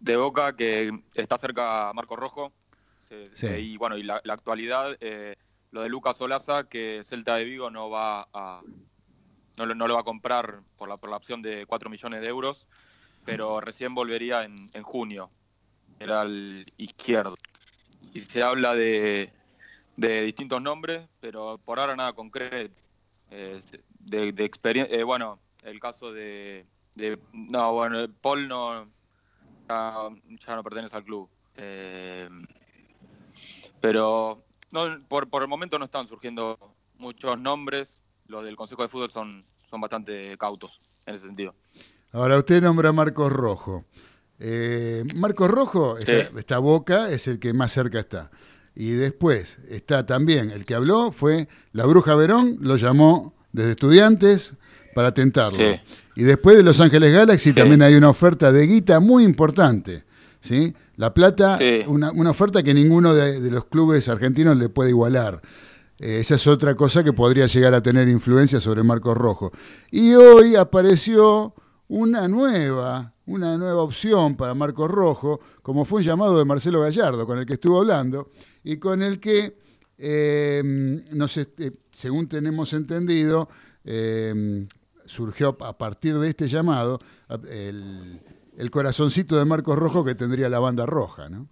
De 0.00 0.16
Boca, 0.16 0.54
que 0.56 0.90
está 1.14 1.38
cerca 1.38 1.92
Marco 1.94 2.16
Rojo. 2.16 2.52
Sí. 3.34 3.46
eh, 3.46 3.60
Y 3.60 3.76
bueno, 3.76 3.96
y 3.96 4.02
la, 4.02 4.20
la 4.24 4.34
actualidad, 4.34 4.96
eh, 5.00 5.34
lo 5.70 5.82
de 5.82 5.88
Lucas 5.88 6.20
Olaza, 6.20 6.64
que 6.64 7.02
Celta 7.04 7.36
de 7.36 7.44
Vigo 7.44 7.70
no 7.70 7.90
va 7.90 8.28
a. 8.32 8.62
No 9.56 9.66
lo, 9.66 9.74
no 9.74 9.88
lo 9.88 9.94
va 9.94 10.00
a 10.00 10.04
comprar 10.04 10.60
por 10.76 10.88
la, 10.88 10.96
por 10.96 11.10
la 11.10 11.16
opción 11.16 11.42
de 11.42 11.66
4 11.66 11.90
millones 11.90 12.20
de 12.20 12.28
euros, 12.28 12.68
pero 13.24 13.60
recién 13.60 13.94
volvería 13.94 14.44
en, 14.44 14.68
en 14.72 14.82
junio. 14.84 15.30
Era 15.98 16.22
el 16.22 16.72
izquierdo. 16.76 17.36
Y 18.14 18.20
se 18.20 18.42
habla 18.42 18.74
de, 18.74 19.32
de 19.96 20.22
distintos 20.22 20.62
nombres, 20.62 21.08
pero 21.20 21.58
por 21.58 21.80
ahora 21.80 21.96
nada 21.96 22.12
concreto. 22.12 22.74
Eh, 23.30 23.60
de, 23.98 24.32
de 24.32 24.44
experiencia. 24.44 25.04
bueno, 25.04 25.38
el 25.64 25.80
caso 25.80 26.12
de, 26.12 26.66
No, 27.32 27.72
bueno, 27.74 28.06
Paul 28.20 28.48
no. 28.48 28.88
Ya, 29.68 30.08
ya 30.46 30.56
no 30.56 30.62
pertenece 30.62 30.96
al 30.96 31.04
club. 31.04 31.28
Eh, 31.56 32.28
pero 33.80 34.44
no, 34.70 35.00
por, 35.08 35.28
por 35.28 35.42
el 35.42 35.48
momento 35.48 35.78
no 35.78 35.84
están 35.84 36.06
surgiendo 36.06 36.58
muchos 36.98 37.38
nombres. 37.38 38.00
Los 38.26 38.44
del 38.44 38.56
Consejo 38.56 38.82
de 38.82 38.88
Fútbol 38.88 39.10
son, 39.10 39.44
son 39.70 39.80
bastante 39.80 40.36
cautos 40.38 40.80
en 41.06 41.14
ese 41.14 41.26
sentido. 41.26 41.54
Ahora 42.12 42.38
usted 42.38 42.62
nombra 42.62 42.90
a 42.90 42.92
Marcos 42.92 43.32
Rojo. 43.32 43.84
Eh, 44.38 45.04
Marcos 45.14 45.50
Rojo, 45.50 45.98
está, 45.98 46.12
Sí. 46.12 46.28
está 46.38 46.58
Boca, 46.58 47.10
es 47.10 47.26
el 47.26 47.38
que 47.38 47.52
más 47.52 47.72
cerca 47.72 47.98
está. 47.98 48.30
Y 48.74 48.90
después 48.90 49.58
está 49.68 50.06
también, 50.06 50.50
el 50.50 50.64
que 50.64 50.74
habló 50.74 51.10
fue 51.10 51.48
la 51.72 51.84
Bruja 51.86 52.14
Verón, 52.14 52.58
lo 52.60 52.76
llamó 52.76 53.34
desde 53.52 53.72
estudiantes 53.72 54.54
para 54.94 55.12
tentarlo. 55.12 55.58
Sí. 55.58 55.80
Y 56.16 56.22
después 56.22 56.56
de 56.56 56.62
Los 56.62 56.80
Ángeles 56.80 57.12
Galaxy 57.12 57.50
Sí. 57.50 57.54
también 57.56 57.82
hay 57.82 57.94
una 57.94 58.08
oferta 58.10 58.52
de 58.52 58.66
guita 58.66 59.00
muy 59.00 59.24
importante. 59.24 60.04
¿sí? 60.40 60.72
La 60.98 61.14
Plata, 61.14 61.56
Sí. 61.58 61.80
una, 61.86 62.10
una 62.12 62.30
oferta 62.30 62.62
que 62.62 62.74
ninguno 62.74 63.14
de, 63.14 63.40
de 63.40 63.50
los 63.50 63.64
clubes 63.66 64.08
argentinos 64.08 64.56
le 64.56 64.68
puede 64.68 64.90
igualar. 64.90 65.40
Eh, 65.98 66.18
esa 66.20 66.34
es 66.34 66.46
otra 66.46 66.74
cosa 66.74 67.02
que 67.02 67.12
podría 67.12 67.46
llegar 67.46 67.72
a 67.72 67.82
tener 67.82 68.08
influencia 68.08 68.60
sobre 68.60 68.82
Marcos 68.82 69.16
Rojo. 69.16 69.50
Y 69.90 70.14
hoy 70.14 70.56
apareció 70.56 71.54
una 71.88 72.28
nueva, 72.28 73.14
una 73.26 73.56
nueva 73.56 73.82
opción 73.82 74.36
para 74.36 74.54
Marcos 74.54 74.90
Rojo, 74.90 75.40
como 75.62 75.84
fue 75.84 75.98
un 76.00 76.04
llamado 76.04 76.36
de 76.38 76.44
Marcelo 76.44 76.80
Gallardo, 76.80 77.26
con 77.26 77.38
el 77.38 77.46
que 77.46 77.54
estuvo 77.54 77.78
hablando, 77.80 78.30
y 78.64 78.76
con 78.76 79.00
el 79.02 79.18
que, 79.20 79.56
eh, 79.98 80.62
eh, 81.58 81.70
según 81.92 82.28
tenemos 82.28 82.72
entendido, 82.72 83.48
eh, 83.84 84.66
surgió 85.06 85.56
a 85.60 85.78
partir 85.78 86.18
de 86.18 86.28
este 86.28 86.48
llamado 86.48 86.98
el, 87.48 88.20
el 88.58 88.70
corazoncito 88.70 89.38
de 89.38 89.46
Marcos 89.46 89.78
Rojo 89.78 90.04
que 90.04 90.14
tendría 90.14 90.50
la 90.50 90.58
banda 90.58 90.84
roja, 90.84 91.30
¿no? 91.30 91.48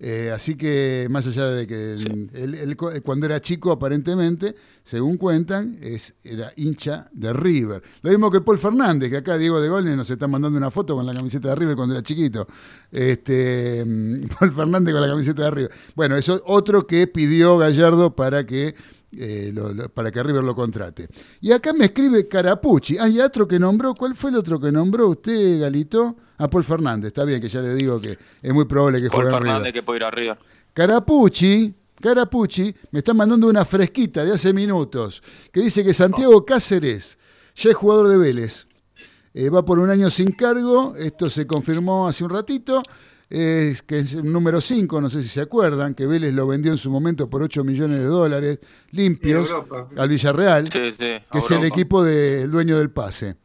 Eh, 0.00 0.30
así 0.32 0.54
que 0.56 1.08
más 1.10 1.26
allá 1.26 1.46
de 1.48 1.66
que 1.66 1.94
él- 1.94 2.30
él- 2.32 2.54
él 2.54 2.76
cu- 2.76 2.92
cuando 3.02 3.26
era 3.26 3.40
chico 3.40 3.72
aparentemente, 3.72 4.54
según 4.84 5.16
cuentan, 5.16 5.76
es, 5.82 6.14
era 6.22 6.52
hincha 6.54 7.08
de 7.12 7.32
River. 7.32 7.82
Lo 8.02 8.10
mismo 8.10 8.30
que 8.30 8.40
Paul 8.40 8.58
Fernández, 8.58 9.10
que 9.10 9.16
acá 9.16 9.36
Diego 9.36 9.60
de 9.60 9.68
Golnes 9.68 9.96
nos 9.96 10.08
está 10.08 10.28
mandando 10.28 10.56
una 10.56 10.70
foto 10.70 10.94
con 10.94 11.04
la 11.04 11.12
camiseta 11.12 11.48
de 11.48 11.54
River 11.56 11.74
cuando 11.74 11.96
era 11.96 12.02
chiquito. 12.04 12.46
Este, 12.92 13.84
mm, 13.84 14.28
Paul 14.38 14.52
Fernández 14.52 14.92
con 14.92 15.02
la 15.02 15.08
camiseta 15.08 15.42
de 15.44 15.50
River. 15.50 15.70
Bueno, 15.96 16.16
eso 16.16 16.36
es 16.36 16.42
otro 16.46 16.86
que 16.86 17.06
pidió 17.08 17.58
Gallardo 17.58 18.14
para 18.14 18.46
que 18.46 18.76
eh, 19.16 19.50
lo- 19.54 19.72
lo- 19.72 19.88
para 19.88 20.10
que 20.10 20.22
River 20.22 20.44
lo 20.44 20.54
contrate. 20.54 21.08
Y 21.40 21.52
acá 21.52 21.72
me 21.72 21.86
escribe 21.86 22.26
Carapucci. 22.28 22.98
Hay 22.98 23.20
otro 23.20 23.46
que 23.48 23.58
nombró. 23.58 23.94
¿Cuál 23.94 24.14
fue 24.14 24.30
el 24.30 24.36
otro 24.36 24.58
que 24.60 24.70
nombró 24.72 25.08
usted, 25.08 25.60
Galito? 25.60 26.16
A 26.38 26.48
Paul 26.48 26.62
Fernández. 26.64 27.08
Está 27.08 27.24
bien 27.24 27.40
que 27.40 27.48
ya 27.48 27.60
le 27.60 27.74
digo 27.74 28.00
que 28.00 28.16
es 28.42 28.52
muy 28.54 28.64
probable 28.64 29.00
que 29.02 29.08
Paul 29.08 29.22
juegue 29.22 29.30
River. 29.38 29.42
Fernández 29.52 29.72
que 29.72 29.82
puede 29.82 29.98
ir 29.98 30.04
a 30.04 30.10
River. 30.10 30.38
Carapucci, 30.72 31.74
Carapucci 32.00 32.72
me 32.92 33.00
está 33.00 33.12
mandando 33.12 33.48
una 33.48 33.64
fresquita 33.64 34.24
de 34.24 34.32
hace 34.32 34.52
minutos 34.52 35.20
que 35.52 35.60
dice 35.60 35.84
que 35.84 35.92
Santiago 35.92 36.44
Cáceres 36.46 37.18
ya 37.56 37.70
es 37.70 37.76
jugador 37.76 38.06
de 38.08 38.16
Vélez. 38.18 38.66
Eh, 39.34 39.50
va 39.50 39.64
por 39.64 39.78
un 39.80 39.90
año 39.90 40.08
sin 40.10 40.30
cargo, 40.32 40.94
esto 40.96 41.28
se 41.28 41.46
confirmó 41.46 42.06
hace 42.08 42.22
un 42.24 42.30
ratito, 42.30 42.82
es 43.30 43.82
que 43.82 43.98
es 43.98 44.14
el 44.14 44.30
número 44.32 44.60
5, 44.60 45.00
no 45.00 45.10
sé 45.10 45.22
si 45.22 45.28
se 45.28 45.40
acuerdan, 45.42 45.94
que 45.94 46.06
Vélez 46.06 46.32
lo 46.34 46.46
vendió 46.46 46.72
en 46.72 46.78
su 46.78 46.90
momento 46.90 47.28
por 47.28 47.42
8 47.42 47.62
millones 47.64 47.98
de 47.98 48.04
dólares 48.06 48.58
limpios 48.90 49.50
al 49.96 50.08
Villarreal 50.08 50.68
Sí, 50.68 50.90
sí. 50.90 50.98
que 51.30 51.38
es 51.38 51.50
el 51.50 51.64
equipo 51.64 52.02
del 52.02 52.50
dueño 52.50 52.78
del 52.78 52.90
pase. 52.90 53.36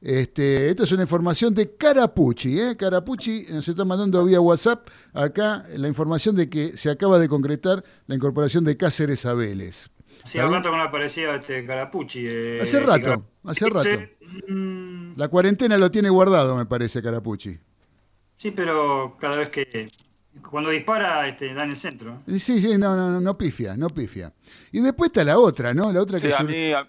Este, 0.00 0.68
esto 0.68 0.84
es 0.84 0.92
una 0.92 1.02
información 1.02 1.54
de 1.54 1.74
Carapucci. 1.74 2.60
¿eh? 2.60 2.76
Carapucci 2.76 3.46
nos 3.50 3.66
está 3.66 3.84
mandando 3.84 4.24
vía 4.24 4.40
WhatsApp 4.40 4.86
acá 5.12 5.64
la 5.74 5.88
información 5.88 6.36
de 6.36 6.48
que 6.48 6.76
se 6.76 6.90
acaba 6.90 7.18
de 7.18 7.28
concretar 7.28 7.82
la 8.06 8.14
incorporación 8.14 8.62
de 8.64 8.76
Cáceres 8.76 9.26
a 9.26 9.34
Vélez. 9.34 9.90
Sí, 10.24 10.38
¿Está 10.38 10.44
hace 10.44 10.48
bien? 10.48 10.52
rato 10.52 10.70
que 10.70 10.76
no 10.76 10.82
aparecía 10.82 11.34
este 11.34 11.66
Carapucci. 11.66 12.24
eh, 12.26 12.58
Hace 12.62 12.80
rato, 12.80 13.24
hace 13.44 13.68
rato. 13.68 13.88
Mm, 14.48 15.16
La 15.16 15.28
cuarentena 15.28 15.76
lo 15.76 15.90
tiene 15.90 16.08
guardado, 16.10 16.56
me 16.56 16.66
parece, 16.66 17.02
Carapucci. 17.02 17.58
Sí, 18.36 18.50
pero 18.50 19.16
cada 19.18 19.36
vez 19.36 19.50
que. 19.50 19.88
Cuando 20.50 20.68
dispara, 20.70 21.26
este, 21.26 21.54
da 21.54 21.64
en 21.64 21.70
el 21.70 21.76
centro. 21.76 22.22
Sí, 22.28 22.38
sí, 22.60 22.76
no, 22.76 22.94
no, 22.94 23.10
no, 23.10 23.20
no 23.22 23.38
pifia, 23.38 23.74
no 23.76 23.88
pifia. 23.88 24.32
Y 24.70 24.80
después 24.80 25.08
está 25.08 25.24
la 25.24 25.38
otra, 25.38 25.72
¿no? 25.72 25.90
La 25.92 26.02
otra 26.02 26.20
Sí, 26.20 26.26
que... 26.28 26.34
a 26.34 26.36
sur- 26.38 26.46
mí, 26.50 26.72
a- 26.72 26.88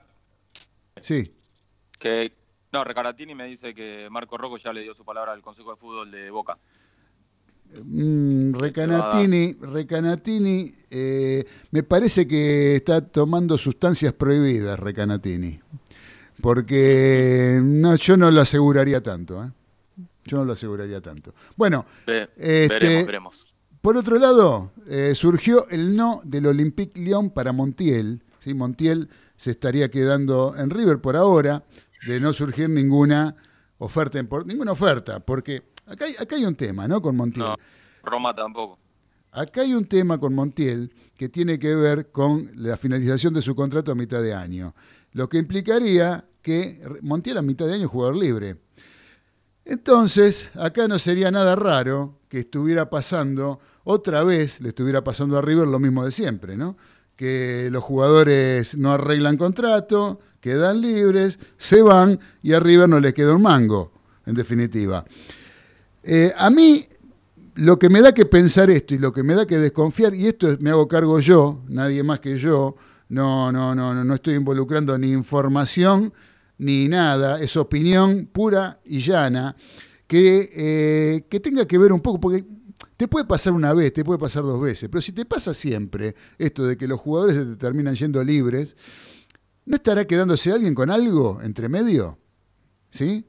Sí, 1.02 1.32
que, 1.98 2.34
no, 2.74 2.84
Recaratini 2.84 3.34
me 3.36 3.46
dice 3.46 3.74
que 3.74 4.10
Marco 4.12 4.38
Rojo 4.38 4.58
ya 4.58 4.74
le 4.74 4.82
dio 4.82 4.94
su 4.94 5.06
palabra 5.06 5.32
al 5.32 5.42
Consejo 5.42 5.72
de 5.72 5.78
Fútbol 5.78 6.12
de 6.12 6.30
Boca. 6.30 6.58
Mm, 7.84 8.54
Recanatini, 8.54 9.54
Recanatini 9.60 10.74
eh, 10.90 11.46
me 11.72 11.84
parece 11.84 12.28
que 12.28 12.78
está 12.78 13.02
tomando 13.02 13.58
sustancias 13.58 14.12
prohibidas, 14.14 14.80
Recanatini. 14.80 15.60
Porque 16.42 17.60
no, 17.64 17.96
yo 17.96 18.18
no 18.18 18.30
lo 18.32 18.42
aseguraría 18.42 19.02
tanto. 19.02 19.44
¿eh? 19.44 19.50
Yo 20.28 20.38
no 20.38 20.46
lo 20.46 20.54
aseguraría 20.54 21.02
tanto. 21.02 21.34
Bueno, 21.56 21.86
Ve- 22.06 22.30
Este- 22.38 22.68
Veremos, 22.68 23.06
veremos. 23.08 23.56
por 23.82 23.98
otro 23.98 24.20
lado, 24.20 24.72
eh, 24.88 25.14
surgió 25.16 25.68
el 25.70 25.96
no 25.96 26.22
del 26.24 26.46
Olympique 26.48 27.00
Lyon 27.00 27.32
para 27.32 27.52
Montiel. 27.54 28.24
¿sí? 28.40 28.54
Montiel 28.54 29.10
se 29.36 29.52
estaría 29.52 29.90
quedando 29.90 30.54
en 30.58 30.70
River 30.70 31.00
por 31.00 31.16
ahora, 31.16 31.64
de 32.06 32.20
no 32.20 32.32
surgir 32.34 32.70
ninguna 32.70 33.36
oferta, 33.80 34.22
ninguna 34.46 34.72
oferta, 34.72 35.20
porque 35.20 35.64
acá 35.86 36.06
hay, 36.06 36.16
acá 36.20 36.36
hay 36.36 36.46
un 36.46 36.56
tema, 36.56 36.88
¿no? 36.88 37.02
Con 37.02 37.16
Montiel. 37.16 37.46
No, 37.46 37.56
Roma 38.04 38.34
tampoco. 38.36 38.80
acá 39.32 39.62
hay 39.62 39.74
un 39.74 39.86
tema 39.86 40.20
con 40.20 40.34
Montiel 40.34 40.92
que 41.16 41.30
tiene 41.30 41.60
que 41.60 41.76
ver 41.76 42.12
con 42.12 42.50
la 42.56 42.78
finalización 42.78 43.34
de 43.34 43.42
su 43.42 43.56
contrato 43.56 43.92
a 43.92 43.96
mitad 43.96 44.22
de 44.22 44.34
año, 44.34 44.74
lo 45.14 45.28
que 45.30 45.38
implicaría 45.38 46.26
que 46.42 46.82
Montiel 47.02 47.38
a 47.38 47.42
mitad 47.42 47.68
de 47.68 47.74
año 47.76 47.86
es 47.86 47.92
jugador 47.92 48.16
libre. 48.16 48.58
Entonces, 49.70 50.50
acá 50.56 50.88
no 50.88 50.98
sería 50.98 51.30
nada 51.30 51.54
raro 51.58 52.20
que 52.30 52.40
estuviera 52.40 52.90
pasando, 52.90 53.60
otra 53.84 54.24
vez 54.24 54.62
le 54.62 54.70
estuviera 54.70 55.04
pasando 55.04 55.38
a 55.38 55.42
River 55.42 55.68
lo 55.68 55.78
mismo 55.78 56.06
de 56.06 56.12
siempre, 56.12 56.56
¿no? 56.56 56.78
Que 57.18 57.68
los 57.70 57.84
jugadores 57.84 58.78
no 58.78 58.94
arreglan 58.94 59.36
contrato, 59.36 60.22
quedan 60.40 60.80
libres, 60.80 61.38
se 61.58 61.82
van 61.82 62.18
y 62.42 62.54
a 62.54 62.62
River 62.62 62.88
no 62.88 63.02
les 63.02 63.14
queda 63.14 63.36
un 63.36 63.42
mango, 63.42 63.92
en 64.26 64.36
definitiva. 64.36 65.04
Eh, 66.02 66.32
a 66.38 66.50
mí 66.50 66.88
lo 67.56 67.78
que 67.78 67.90
me 67.90 68.02
da 68.02 68.14
que 68.14 68.26
pensar 68.26 68.72
esto 68.72 68.96
y 68.96 69.00
lo 69.00 69.12
que 69.12 69.24
me 69.24 69.36
da 69.36 69.46
que 69.46 69.58
desconfiar, 69.58 70.16
y 70.16 70.28
esto 70.28 70.48
me 70.62 70.70
hago 70.70 70.88
cargo 70.88 71.20
yo, 71.20 71.62
nadie 71.68 72.04
más 72.04 72.22
que 72.22 72.38
yo, 72.38 72.78
no, 73.10 73.52
no, 73.52 73.76
no, 73.76 74.02
no 74.02 74.14
estoy 74.14 74.36
involucrando 74.36 74.98
ni 74.98 75.12
información 75.12 76.14
ni 76.58 76.88
nada, 76.88 77.40
es 77.42 77.56
opinión 77.58 78.28
pura 78.32 78.80
y 78.86 79.00
llana, 79.00 79.56
que, 80.08 80.50
eh, 80.54 81.26
que 81.30 81.40
tenga 81.40 81.66
que 81.66 81.78
ver 81.78 81.92
un 81.92 82.02
poco, 82.02 82.20
porque 82.20 82.46
te 82.96 83.08
puede 83.08 83.26
pasar 83.26 83.54
una 83.54 83.74
vez, 83.74 83.94
te 83.94 84.04
puede 84.04 84.20
pasar 84.20 84.44
dos 84.44 84.60
veces, 84.60 84.90
pero 84.90 85.02
si 85.02 85.12
te 85.12 85.26
pasa 85.26 85.54
siempre 85.54 86.16
esto 86.38 86.66
de 86.66 86.78
que 86.78 86.88
los 86.88 87.00
jugadores 87.00 87.36
se 87.36 87.46
te 87.46 87.56
terminan 87.56 87.96
yendo 87.96 88.24
libres, 88.24 88.76
¿no 89.66 89.76
estará 89.76 90.06
quedándose 90.06 90.52
alguien 90.52 90.74
con 90.74 90.90
algo 90.90 91.40
entre 91.44 91.70
medio? 91.70 92.18
¿Sí? 92.90 93.26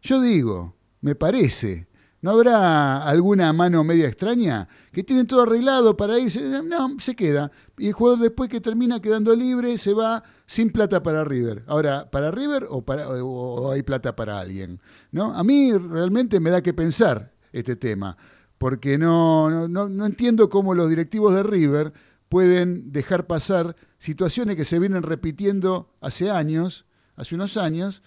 Yo 0.00 0.20
digo, 0.20 0.76
me 1.00 1.14
parece, 1.14 1.86
¿No 2.22 2.30
habrá 2.30 3.02
alguna 3.02 3.52
mano 3.52 3.82
media 3.82 4.06
extraña 4.06 4.68
que 4.92 5.02
tienen 5.02 5.26
todo 5.26 5.42
arreglado 5.42 5.96
para 5.96 6.20
irse? 6.20 6.40
No, 6.62 6.96
se 7.00 7.16
queda. 7.16 7.50
Y 7.76 7.88
el 7.88 7.94
jugador 7.94 8.20
después 8.20 8.48
que 8.48 8.60
termina 8.60 9.02
quedando 9.02 9.34
libre 9.34 9.76
se 9.76 9.92
va 9.92 10.22
sin 10.46 10.70
plata 10.70 11.02
para 11.02 11.24
River. 11.24 11.64
Ahora, 11.66 12.08
¿para 12.12 12.30
River 12.30 12.68
o, 12.70 12.82
para, 12.82 13.08
o 13.08 13.72
hay 13.72 13.82
plata 13.82 14.14
para 14.14 14.38
alguien? 14.38 14.80
¿No? 15.10 15.34
A 15.34 15.42
mí 15.42 15.72
realmente 15.76 16.38
me 16.38 16.50
da 16.50 16.62
que 16.62 16.72
pensar 16.72 17.32
este 17.52 17.74
tema, 17.74 18.16
porque 18.56 18.98
no, 18.98 19.68
no, 19.68 19.88
no 19.88 20.06
entiendo 20.06 20.48
cómo 20.48 20.76
los 20.76 20.88
directivos 20.88 21.34
de 21.34 21.42
River 21.42 21.92
pueden 22.28 22.92
dejar 22.92 23.26
pasar 23.26 23.74
situaciones 23.98 24.54
que 24.54 24.64
se 24.64 24.78
vienen 24.78 25.02
repitiendo 25.02 25.92
hace 26.00 26.30
años, 26.30 26.86
hace 27.16 27.34
unos 27.34 27.56
años, 27.56 28.00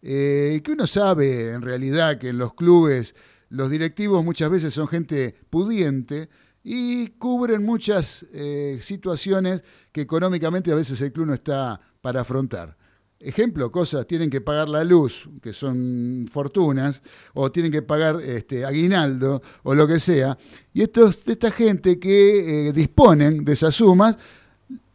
eh, 0.00 0.60
que 0.64 0.72
uno 0.72 0.86
sabe 0.86 1.50
en 1.50 1.60
realidad 1.60 2.16
que 2.18 2.30
en 2.30 2.38
los 2.38 2.54
clubes 2.54 3.14
los 3.50 3.70
directivos 3.70 4.24
muchas 4.24 4.50
veces 4.50 4.74
son 4.74 4.88
gente 4.88 5.34
pudiente 5.50 6.28
y 6.62 7.08
cubren 7.12 7.64
muchas 7.64 8.26
eh, 8.32 8.78
situaciones 8.82 9.62
que 9.92 10.02
económicamente 10.02 10.70
a 10.70 10.74
veces 10.74 11.00
el 11.00 11.12
club 11.12 11.26
no 11.26 11.34
está 11.34 11.80
para 12.00 12.20
afrontar. 12.20 12.76
Ejemplo, 13.20 13.72
cosas, 13.72 14.06
tienen 14.06 14.30
que 14.30 14.40
pagar 14.40 14.68
la 14.68 14.84
luz, 14.84 15.28
que 15.42 15.52
son 15.52 16.26
fortunas, 16.30 17.02
o 17.34 17.50
tienen 17.50 17.72
que 17.72 17.82
pagar 17.82 18.20
este, 18.20 18.64
aguinaldo, 18.64 19.42
o 19.64 19.74
lo 19.74 19.88
que 19.88 19.98
sea. 19.98 20.38
Y 20.72 20.82
estos, 20.82 21.20
esta 21.26 21.50
gente 21.50 21.98
que 21.98 22.68
eh, 22.68 22.72
disponen 22.72 23.44
de 23.44 23.54
esas 23.54 23.74
sumas, 23.74 24.16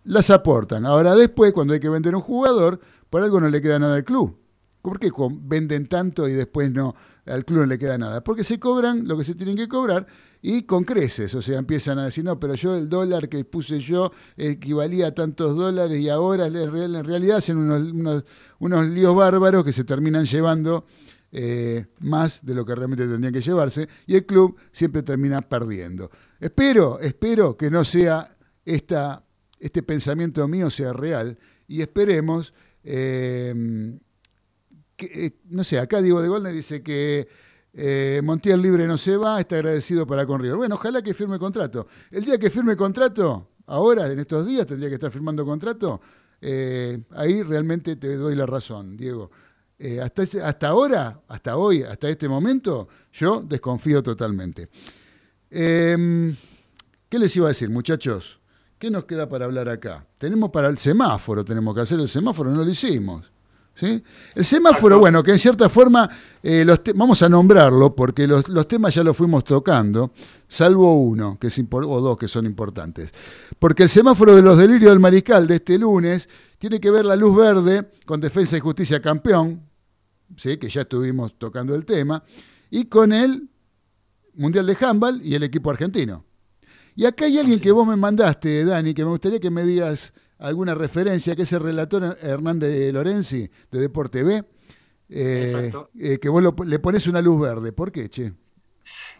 las 0.05 0.29
aportan. 0.29 0.85
Ahora 0.85 1.15
después, 1.15 1.51
cuando 1.51 1.73
hay 1.73 1.81
que 1.81 1.89
vender 1.89 2.15
un 2.15 2.21
jugador, 2.21 2.79
por 3.09 3.23
algo 3.23 3.41
no 3.41 3.49
le 3.49 3.61
queda 3.61 3.77
nada 3.77 3.95
al 3.95 4.05
club. 4.05 4.37
¿Por 4.81 4.99
qué 4.99 5.11
venden 5.41 5.87
tanto 5.87 6.27
y 6.27 6.33
después 6.33 6.71
no, 6.71 6.95
al 7.25 7.45
club 7.45 7.59
no 7.59 7.65
le 7.65 7.77
queda 7.77 7.97
nada. 7.97 8.23
Porque 8.23 8.43
se 8.43 8.59
cobran 8.59 9.07
lo 9.07 9.17
que 9.17 9.23
se 9.23 9.35
tienen 9.35 9.55
que 9.55 9.67
cobrar 9.67 10.07
y 10.41 10.63
con 10.63 10.83
creces. 10.83 11.33
O 11.35 11.41
sea, 11.41 11.59
empiezan 11.59 11.99
a 11.99 12.05
decir, 12.05 12.23
no, 12.23 12.39
pero 12.39 12.53
yo 12.55 12.75
el 12.75 12.89
dólar 12.89 13.29
que 13.29 13.43
puse 13.45 13.79
yo 13.79 14.11
equivalía 14.35 15.07
a 15.07 15.11
tantos 15.15 15.55
dólares 15.55 15.99
y 15.99 16.09
ahora 16.09 16.47
en 16.47 17.03
realidad 17.05 17.37
hacen 17.37 17.57
unos, 17.57 18.23
unos, 18.59 18.87
líos 18.89 19.15
bárbaros 19.15 19.63
que 19.63 19.71
se 19.71 19.85
terminan 19.85 20.25
llevando 20.25 20.85
eh, 21.31 21.85
más 21.99 22.45
de 22.45 22.53
lo 22.53 22.65
que 22.65 22.75
realmente 22.75 23.07
tendrían 23.07 23.33
que 23.33 23.41
llevarse 23.41 23.87
y 24.05 24.15
el 24.15 24.25
club 24.25 24.57
siempre 24.71 25.01
termina 25.01 25.41
perdiendo. 25.41 26.11
Espero, 26.39 26.99
espero 26.99 27.55
que 27.55 27.71
no 27.71 27.85
sea 27.85 28.35
esta, 28.65 29.23
este 29.59 29.81
pensamiento 29.81 30.47
mío 30.47 30.69
sea 30.69 30.91
real 30.91 31.39
y 31.67 31.81
esperemos 31.81 32.53
eh, 32.83 33.97
eh, 35.11 35.31
no 35.49 35.63
sé, 35.63 35.79
acá 35.79 36.01
Diego 36.01 36.21
de 36.21 36.27
Golden 36.27 36.53
dice 36.53 36.81
que 36.81 37.27
eh, 37.73 38.21
Montiel 38.23 38.61
libre 38.61 38.87
no 38.87 38.97
se 38.97 39.17
va, 39.17 39.39
está 39.39 39.55
agradecido 39.55 40.05
para 40.05 40.25
con 40.25 40.41
River. 40.41 40.57
Bueno, 40.57 40.75
ojalá 40.75 41.01
que 41.01 41.13
firme 41.13 41.39
contrato. 41.39 41.87
El 42.11 42.25
día 42.25 42.37
que 42.37 42.49
firme 42.49 42.75
contrato, 42.75 43.49
ahora, 43.67 44.11
en 44.11 44.19
estos 44.19 44.45
días, 44.45 44.67
tendría 44.67 44.89
que 44.89 44.95
estar 44.95 45.11
firmando 45.11 45.45
contrato. 45.45 46.01
Eh, 46.41 46.99
ahí 47.11 47.41
realmente 47.41 47.95
te 47.95 48.15
doy 48.15 48.35
la 48.35 48.45
razón, 48.45 48.97
Diego. 48.97 49.31
hasta, 50.01 50.23
hasta 50.43 50.67
ahora, 50.67 51.21
hasta 51.27 51.57
hoy, 51.57 51.83
hasta 51.83 52.09
este 52.09 52.29
momento, 52.29 52.87
yo 53.11 53.41
desconfío 53.41 54.01
totalmente. 54.03 54.69
Em, 55.49 56.35
¿Qué 57.09 57.19
les 57.19 57.35
iba 57.35 57.45
a 57.45 57.49
decir, 57.49 57.69
muchachos? 57.69 58.39
¿Qué 58.79 58.89
nos 58.89 59.05
queda 59.05 59.29
para 59.29 59.45
hablar 59.45 59.69
acá? 59.69 60.05
Tenemos 60.17 60.49
para 60.49 60.67
el 60.67 60.77
semáforo, 60.77 61.45
tenemos 61.45 61.75
que 61.75 61.81
hacer 61.81 61.99
el 61.99 62.07
semáforo, 62.07 62.49
no 62.51 62.63
lo 62.63 62.69
hicimos. 62.69 63.32
El 63.81 64.45
semáforo, 64.45 64.99
bueno, 64.99 65.23
que 65.23 65.31
en 65.31 65.39
cierta 65.39 65.67
forma, 65.67 66.09
eh, 66.43 66.65
vamos 66.95 67.21
a 67.23 67.29
nombrarlo 67.29 67.95
porque 67.95 68.27
los, 68.27 68.67
temas 68.67 68.93
ya 68.93 69.03
los 69.03 69.17
fuimos 69.17 69.43
tocando, 69.43 70.11
salvo 70.47 71.01
uno, 71.01 71.37
que 71.39 71.47
es 71.47 71.59
o 71.71 72.01
dos 72.01 72.17
que 72.17 72.27
son 72.27 72.45
importantes. 72.45 73.11
Porque 73.57 73.83
el 73.83 73.89
semáforo 73.89 74.35
de 74.35 74.43
los 74.43 74.57
delirios 74.57 74.91
del 74.91 74.99
mariscal 74.99 75.47
de 75.47 75.55
este 75.55 75.77
lunes 75.79 76.29
tiene 76.59 76.79
que 76.79 76.91
ver 76.91 77.03
la 77.03 77.15
luz 77.15 77.35
verde 77.35 77.89
con 78.05 78.21
Defensa 78.21 78.55
y 78.57 78.59
Justicia 78.59 79.01
campeón, 79.01 79.67
¿sí? 80.37 80.57
que 80.57 80.69
ya 80.69 80.81
estuvimos 80.81 81.37
tocando 81.37 81.73
el 81.73 81.83
tema, 81.83 82.23
y 82.69 82.85
con 82.85 83.11
el 83.11 83.49
Mundial 84.35 84.67
de 84.67 84.77
Handball 84.79 85.21
y 85.23 85.35
el 85.35 85.43
equipo 85.43 85.71
argentino. 85.71 86.25
Y 86.95 87.05
acá 87.05 87.25
hay 87.25 87.39
alguien 87.39 87.59
que 87.59 87.71
vos 87.71 87.87
me 87.87 87.95
mandaste, 87.95 88.65
Dani, 88.65 88.93
que 88.93 89.03
me 89.03 89.09
gustaría 89.11 89.39
que 89.39 89.49
me 89.49 89.63
digas 89.63 90.13
alguna 90.43 90.75
referencia, 90.75 91.35
que 91.35 91.43
es 91.43 91.53
el 91.53 91.61
relator 91.61 92.17
Hernández 92.21 92.93
Lorenzi 92.93 93.49
de 93.71 93.79
Deporte 93.79 94.23
B, 94.23 94.43
eh, 95.09 95.71
eh, 95.99 96.19
que 96.19 96.29
vos 96.29 96.43
le 96.65 96.79
pones 96.79 97.07
una 97.07 97.21
luz 97.21 97.39
verde. 97.41 97.71
¿Por 97.71 97.91
qué, 97.91 98.09
che? 98.09 98.33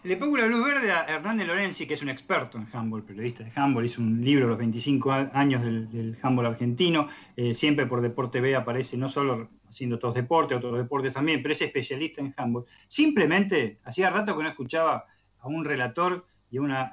Le 0.03 0.17
pongo 0.17 0.33
una 0.33 0.47
luz 0.47 0.65
verde 0.65 0.91
a 0.91 1.05
Hernández 1.05 1.47
Lorenzi, 1.47 1.87
que 1.87 1.93
es 1.93 2.01
un 2.01 2.09
experto 2.09 2.57
en 2.57 2.67
handball, 2.73 3.03
periodista 3.03 3.45
de 3.45 3.51
handball, 3.55 3.85
hizo 3.85 4.01
un 4.01 4.21
libro 4.21 4.47
los 4.47 4.57
25 4.57 5.11
años 5.11 5.63
del, 5.63 5.89
del 5.89 6.17
handball 6.21 6.47
argentino, 6.47 7.07
eh, 7.37 7.53
siempre 7.53 7.85
por 7.85 8.01
Deporte 8.01 8.41
B 8.41 8.53
aparece 8.57 8.97
no 8.97 9.07
solo 9.07 9.49
haciendo 9.65 9.97
todos 9.97 10.15
deportes, 10.15 10.57
otros 10.57 10.77
deportes 10.77 11.13
también, 11.13 11.41
pero 11.41 11.53
es 11.53 11.61
especialista 11.61 12.19
en 12.19 12.33
handball. 12.35 12.65
Simplemente, 12.87 13.79
hacía 13.85 14.09
rato 14.09 14.35
que 14.35 14.43
no 14.43 14.49
escuchaba 14.49 15.05
a 15.39 15.47
un 15.47 15.63
relator 15.63 16.25
y 16.51 16.57
a 16.57 16.61
una 16.61 16.91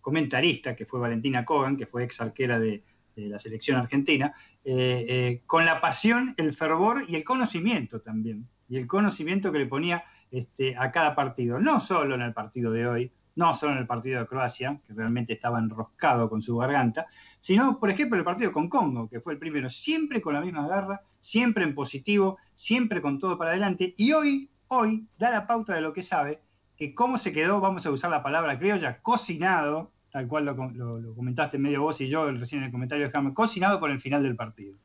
comentarista, 0.00 0.76
que 0.76 0.86
fue 0.86 1.00
Valentina 1.00 1.44
Kogan, 1.44 1.76
que 1.76 1.86
fue 1.86 2.04
ex 2.04 2.20
arquera 2.20 2.58
de, 2.58 2.84
de 3.16 3.28
la 3.28 3.38
selección 3.38 3.78
argentina, 3.78 4.32
eh, 4.64 5.06
eh, 5.08 5.42
con 5.46 5.64
la 5.64 5.80
pasión, 5.80 6.34
el 6.36 6.52
fervor 6.52 7.04
y 7.08 7.16
el 7.16 7.24
conocimiento 7.24 8.00
también, 8.00 8.48
y 8.68 8.76
el 8.76 8.86
conocimiento 8.86 9.52
que 9.52 9.58
le 9.58 9.66
ponía 9.66 10.04
este, 10.30 10.76
a 10.76 10.90
cada 10.90 11.14
partido, 11.14 11.58
no 11.58 11.78
solo 11.80 12.14
en 12.14 12.22
el 12.22 12.32
partido 12.32 12.72
de 12.72 12.86
hoy, 12.86 13.12
no 13.34 13.52
solo 13.52 13.72
en 13.72 13.78
el 13.78 13.86
partido 13.86 14.20
de 14.20 14.26
Croacia, 14.26 14.80
que 14.86 14.92
realmente 14.92 15.32
estaba 15.32 15.58
enroscado 15.58 16.28
con 16.28 16.42
su 16.42 16.56
garganta, 16.56 17.06
sino, 17.40 17.78
por 17.78 17.90
ejemplo, 17.90 18.18
el 18.18 18.24
partido 18.24 18.52
con 18.52 18.68
Congo, 18.68 19.08
que 19.08 19.20
fue 19.20 19.34
el 19.34 19.38
primero, 19.38 19.68
siempre 19.68 20.20
con 20.20 20.34
la 20.34 20.40
misma 20.40 20.66
garra, 20.66 21.02
siempre 21.20 21.64
en 21.64 21.74
positivo, 21.74 22.38
siempre 22.54 23.00
con 23.00 23.18
todo 23.18 23.38
para 23.38 23.50
adelante, 23.50 23.94
y 23.96 24.12
hoy, 24.12 24.50
hoy, 24.68 25.06
da 25.18 25.30
la 25.30 25.46
pauta 25.46 25.74
de 25.74 25.80
lo 25.80 25.92
que 25.92 26.02
sabe, 26.02 26.42
que 26.76 26.94
cómo 26.94 27.16
se 27.16 27.32
quedó, 27.32 27.60
vamos 27.60 27.86
a 27.86 27.90
usar 27.90 28.10
la 28.10 28.22
palabra 28.22 28.58
criolla, 28.58 29.00
cocinado 29.00 29.92
tal 30.12 30.28
cual 30.28 30.44
lo, 30.44 31.14
comentaste 31.16 31.58
medio 31.58 31.82
vos 31.82 32.00
y 32.02 32.06
yo 32.06 32.30
recién 32.32 32.60
en 32.60 32.66
el 32.66 32.70
comentario 32.70 33.08
de 33.08 33.18
Hammer, 33.18 33.32
cocinado 33.32 33.80
por 33.80 33.90
el 33.90 33.98
final 33.98 34.22
del 34.22 34.36
partido. 34.36 34.76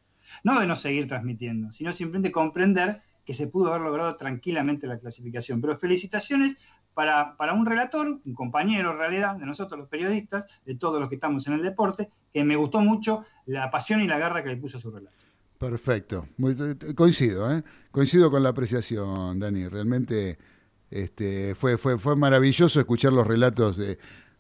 No 0.43 0.59
de 0.59 0.65
no 0.65 0.75
seguir 0.75 1.07
transmitiendo, 1.07 1.71
sino 1.71 1.91
simplemente 1.91 2.31
comprender 2.31 2.97
que 3.25 3.33
se 3.33 3.47
pudo 3.47 3.67
haber 3.67 3.81
logrado 3.81 4.15
tranquilamente 4.15 4.87
la 4.87 4.97
clasificación. 4.97 5.59
Pero 5.59 5.75
felicitaciones 5.75 6.55
para, 6.93 7.35
para, 7.35 7.53
un 7.53 7.65
relator, 7.65 8.21
un 8.25 8.33
compañero 8.33 8.91
en 8.91 8.97
realidad, 8.97 9.35
de 9.35 9.45
nosotros 9.45 9.77
los 9.77 9.89
periodistas, 9.89 10.61
de 10.65 10.75
todos 10.75 10.99
los 10.99 11.09
que 11.09 11.15
estamos 11.15 11.45
en 11.47 11.53
el 11.53 11.61
deporte, 11.61 12.09
que 12.33 12.45
me 12.45 12.55
gustó 12.55 12.79
mucho 12.79 13.25
la 13.45 13.69
pasión 13.69 14.01
y 14.01 14.07
la 14.07 14.17
garra 14.17 14.41
que 14.43 14.49
le 14.49 14.57
puso 14.57 14.77
a 14.77 14.79
su 14.79 14.91
relato. 14.91 15.17
Perfecto, 15.57 16.27
coincido, 16.95 17.51
¿eh? 17.51 17.63
coincido 17.91 18.31
con 18.31 18.43
la 18.43 18.49
apreciación, 18.49 19.39
Dani. 19.39 19.67
Realmente 19.67 20.37
este, 20.89 21.55
fue, 21.55 21.77
fue, 21.77 21.97
fue 21.97 22.15
maravilloso 22.15 22.79
escuchar 22.79 23.11
los 23.11 23.27
relatos 23.27 23.75
de, 23.75 23.97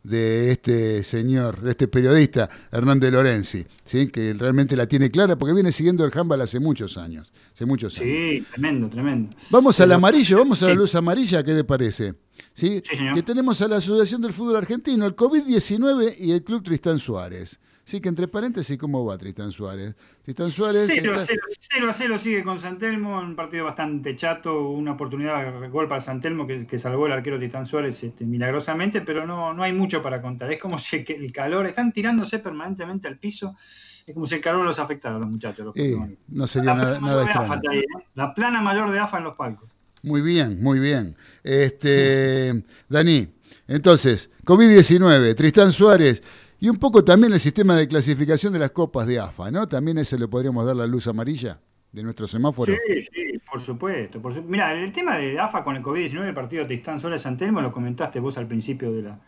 de 0.07 0.51
este 0.51 1.03
señor, 1.03 1.61
de 1.61 1.71
este 1.71 1.87
periodista, 1.87 2.49
Hernández 2.71 3.11
Lorenzi, 3.11 3.65
¿sí? 3.83 4.07
que 4.07 4.33
realmente 4.33 4.75
la 4.75 4.87
tiene 4.87 5.11
clara 5.11 5.37
porque 5.37 5.53
viene 5.53 5.71
siguiendo 5.71 6.05
el 6.05 6.11
handball 6.17 6.41
hace 6.41 6.59
muchos 6.59 6.97
años. 6.97 7.31
Hace 7.53 7.65
muchos 7.65 7.97
años. 7.97 8.09
Sí, 8.09 8.45
tremendo, 8.51 8.89
tremendo. 8.89 9.35
Vamos 9.49 9.79
al 9.79 9.91
amarillo, 9.91 10.37
vamos 10.39 10.63
a 10.63 10.67
la 10.67 10.75
luz 10.75 10.95
amarilla, 10.95 11.43
¿qué 11.43 11.53
te 11.53 11.63
parece? 11.63 12.13
¿sí? 12.53 12.81
Sí, 12.83 12.95
señor. 12.95 13.15
que 13.15 13.23
tenemos 13.23 13.61
a 13.61 13.67
la 13.67 13.77
Asociación 13.77 14.21
del 14.21 14.33
Fútbol 14.33 14.55
Argentino, 14.55 15.05
el 15.05 15.15
COVID-19 15.15 16.15
y 16.19 16.31
el 16.31 16.43
Club 16.43 16.63
Tristán 16.63 16.99
Suárez. 16.99 17.59
Sí, 17.87 18.01
que 18.01 18.09
entre 18.09 18.27
paréntesis, 18.27 18.77
¿cómo 18.77 19.05
va 19.05 19.17
Tristán 19.17 19.49
Suárez? 19.53 19.95
Tristán 20.21 20.47
Suárez... 20.47 20.87
0 20.93 21.13
a 21.13 21.21
está- 21.21 21.25
0, 21.25 21.41
0 21.57 21.89
a 21.89 21.93
0 21.93 22.19
sigue 22.19 22.43
con 22.43 22.59
Santelmo, 22.59 23.17
un 23.17 23.33
partido 23.33 23.63
bastante 23.63 24.13
chato, 24.13 24.71
una 24.71 24.91
oportunidad 24.91 25.61
de 25.61 25.69
gol 25.69 25.87
para 25.87 26.01
Santelmo 26.01 26.45
que, 26.45 26.67
que 26.67 26.77
salvó 26.77 27.05
el 27.05 27.13
arquero 27.13 27.39
Titán 27.39 27.65
Suárez 27.65 28.03
este, 28.03 28.25
milagrosamente, 28.25 28.99
pero 28.99 29.25
no, 29.25 29.53
no 29.53 29.63
hay 29.63 29.71
mucho 29.71 30.03
para 30.03 30.21
contar. 30.21 30.51
Es 30.51 30.59
como 30.59 30.77
si 30.77 31.05
el 31.07 31.31
calor, 31.31 31.65
están 31.65 31.93
tirándose 31.93 32.39
permanentemente 32.39 33.07
al 33.07 33.17
piso, 33.19 33.55
es 33.57 34.11
como 34.13 34.25
si 34.25 34.35
el 34.35 34.41
calor 34.41 34.65
los 34.65 34.79
afectara 34.79 35.15
a 35.15 35.19
los 35.19 35.29
muchachos. 35.29 35.67
Los 35.67 35.77
Eh, 35.77 36.17
no 36.27 36.45
sería 36.45 36.73
la, 36.73 36.83
nada, 36.83 36.99
plana 36.99 37.07
nada 37.07 37.23
mayor 37.23 37.25
de 37.25 37.31
AFA 37.39 37.53
extraño. 37.55 37.71
ahí, 37.71 37.79
¿eh? 37.79 38.05
La 38.15 38.33
plana 38.33 38.61
mayor 38.61 38.91
de 38.91 38.99
AFA 38.99 39.17
en 39.19 39.23
los 39.23 39.35
palcos. 39.35 39.69
Muy 40.03 40.19
bien, 40.21 40.61
muy 40.61 40.79
bien. 40.79 41.15
Este, 41.41 42.63
Dani, 42.89 43.29
entonces, 43.67 44.29
COVID-19, 44.43 45.35
Tristán 45.35 45.71
Suárez 45.71 46.21
y 46.59 46.69
un 46.69 46.77
poco 46.77 47.03
también 47.03 47.33
el 47.33 47.39
sistema 47.39 47.75
de 47.75 47.87
clasificación 47.87 48.53
de 48.53 48.59
las 48.59 48.71
copas 48.71 49.07
de 49.07 49.19
AFA, 49.19 49.51
¿no? 49.51 49.67
También 49.67 49.97
ese 49.97 50.17
le 50.17 50.27
podríamos 50.27 50.65
dar 50.65 50.75
la 50.75 50.87
luz 50.87 51.07
amarilla 51.07 51.59
de 51.91 52.03
nuestro 52.03 52.27
semáforo. 52.27 52.73
Sí, 52.87 53.01
sí, 53.01 53.41
por 53.49 53.61
supuesto. 53.61 54.21
Mira, 54.45 54.73
el 54.73 54.91
tema 54.91 55.17
de 55.17 55.39
AFA 55.39 55.63
con 55.63 55.75
el 55.75 55.83
COVID-19, 55.83 56.27
el 56.27 56.33
partido 56.33 56.63
de 56.63 56.67
Tristán 56.67 56.99
Suárez 56.99 57.21
Santelmo, 57.21 57.61
lo 57.61 57.71
comentaste 57.71 58.19
vos 58.19 58.37
al 58.37 58.47
principio 58.47 58.91
de 58.91 59.03
la, 59.03 59.21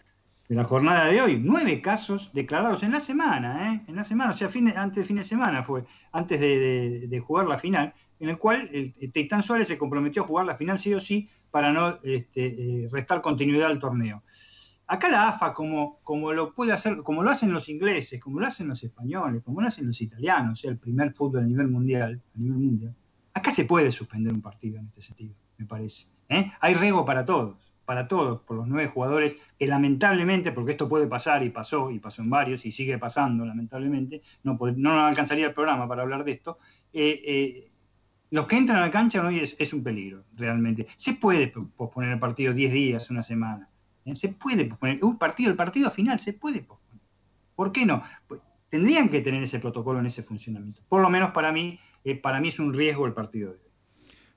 de 0.47 0.55
la 0.55 0.63
jornada 0.63 1.05
de 1.07 1.21
hoy. 1.21 1.39
Nueve 1.43 1.81
casos 1.81 2.31
declarados 2.33 2.83
en 2.83 2.91
la 2.91 2.99
semana, 2.99 3.73
¿eh? 3.73 3.81
En 3.87 3.95
la 3.95 4.03
semana, 4.03 4.31
o 4.31 4.33
sea, 4.33 4.49
fin 4.49 4.65
de- 4.65 4.75
antes 4.75 5.03
de 5.03 5.03
fin 5.03 5.17
de 5.17 5.23
semana 5.23 5.63
fue, 5.63 5.83
antes 6.11 6.39
de, 6.39 7.23
jugar 7.25 7.47
la 7.47 7.57
final, 7.57 7.93
en 8.19 8.29
el 8.29 8.37
cual 8.37 8.69
el, 8.73 8.93
Suárez 9.43 9.67
se 9.67 9.77
comprometió 9.77 10.23
a 10.23 10.25
jugar 10.25 10.45
la 10.45 10.55
final 10.55 10.77
sí 10.77 10.93
o 10.93 10.99
sí 10.99 11.29
para 11.51 11.71
no 11.71 11.99
este, 12.03 12.45
eh, 12.83 12.87
restar 12.91 13.21
continuidad 13.21 13.67
al 13.67 13.79
torneo. 13.79 14.23
Acá 14.91 15.07
la 15.09 15.29
AFA, 15.29 15.53
como, 15.53 15.99
como 16.03 16.33
lo 16.33 16.53
puede 16.53 16.71
hacer, 16.73 16.97
como 17.03 17.21
lo 17.23 17.29
hacen 17.29 17.51
los 17.53 17.69
ingleses, 17.69 18.19
como 18.19 18.39
lo 18.39 18.47
hacen 18.47 18.67
los 18.67 18.83
españoles, 18.83 19.43
como 19.43 19.61
lo 19.61 19.67
hacen 19.67 19.85
los 19.87 20.01
italianos, 20.01 20.53
o 20.53 20.61
sea, 20.61 20.71
el 20.71 20.77
primer 20.79 21.13
fútbol 21.13 21.41
a 21.43 21.45
nivel 21.47 21.67
mundial, 21.67 22.21
a 22.35 22.39
nivel 22.39 22.57
mundial, 22.57 22.95
acá 23.33 23.51
se 23.51 23.65
puede 23.65 23.91
suspender 23.91 24.33
un 24.33 24.41
partido 24.41 24.79
en 24.79 24.87
este 24.87 25.01
sentido, 25.01 25.35
me 25.57 25.65
parece. 25.65 26.07
¿eh? 26.27 26.51
Hay 26.59 26.73
riesgo 26.73 27.05
para 27.05 27.23
todos, 27.23 27.57
para 27.85 28.07
todos, 28.07 28.41
por 28.41 28.57
los 28.57 28.67
nueve 28.67 28.89
jugadores 28.89 29.37
que 29.59 29.67
lamentablemente, 29.67 30.51
porque 30.51 30.71
esto 30.71 30.89
puede 30.89 31.07
pasar 31.07 31.43
y 31.43 31.49
pasó, 31.51 31.91
y 31.91 31.99
pasó 31.99 32.21
en 32.23 32.29
varios, 32.31 32.65
y 32.65 32.71
sigue 32.71 32.97
pasando 32.97 33.45
lamentablemente, 33.45 34.21
no, 34.43 34.57
no 34.75 35.05
alcanzaría 35.05 35.45
el 35.47 35.53
programa 35.53 35.87
para 35.87 36.01
hablar 36.01 36.23
de 36.23 36.31
esto, 36.31 36.57
eh, 36.93 37.21
eh, 37.25 37.67
los 38.31 38.47
que 38.47 38.57
entran 38.57 38.79
a 38.79 38.81
la 38.81 38.91
cancha 38.91 39.25
hoy 39.25 39.39
es, 39.39 39.55
es 39.59 39.73
un 39.73 39.83
peligro, 39.83 40.23
realmente. 40.35 40.87
Se 40.95 41.13
puede 41.13 41.47
po- 41.47 41.69
posponer 41.75 42.11
el 42.11 42.19
partido 42.19 42.53
10 42.53 42.71
días, 42.73 43.09
una 43.11 43.23
semana. 43.23 43.68
¿Eh? 44.05 44.15
Se 44.15 44.29
puede 44.29 44.65
posponer. 44.65 45.03
Un 45.03 45.17
partido, 45.17 45.51
el 45.51 45.57
partido 45.57 45.89
final 45.91 46.19
se 46.19 46.33
puede 46.33 46.61
posponer. 46.61 47.01
¿Por 47.55 47.71
qué 47.71 47.85
no? 47.85 48.01
Pues, 48.27 48.41
tendrían 48.69 49.09
que 49.09 49.21
tener 49.21 49.43
ese 49.43 49.59
protocolo 49.59 49.99
en 49.99 50.05
ese 50.05 50.23
funcionamiento. 50.23 50.81
Por 50.87 51.01
lo 51.01 51.09
menos 51.09 51.31
para 51.31 51.51
mí, 51.51 51.79
eh, 52.03 52.15
para 52.15 52.39
mí 52.39 52.49
es 52.49 52.59
un 52.59 52.73
riesgo 52.73 53.05
el 53.05 53.13
partido 53.13 53.51
de 53.51 53.57
hoy. 53.57 53.68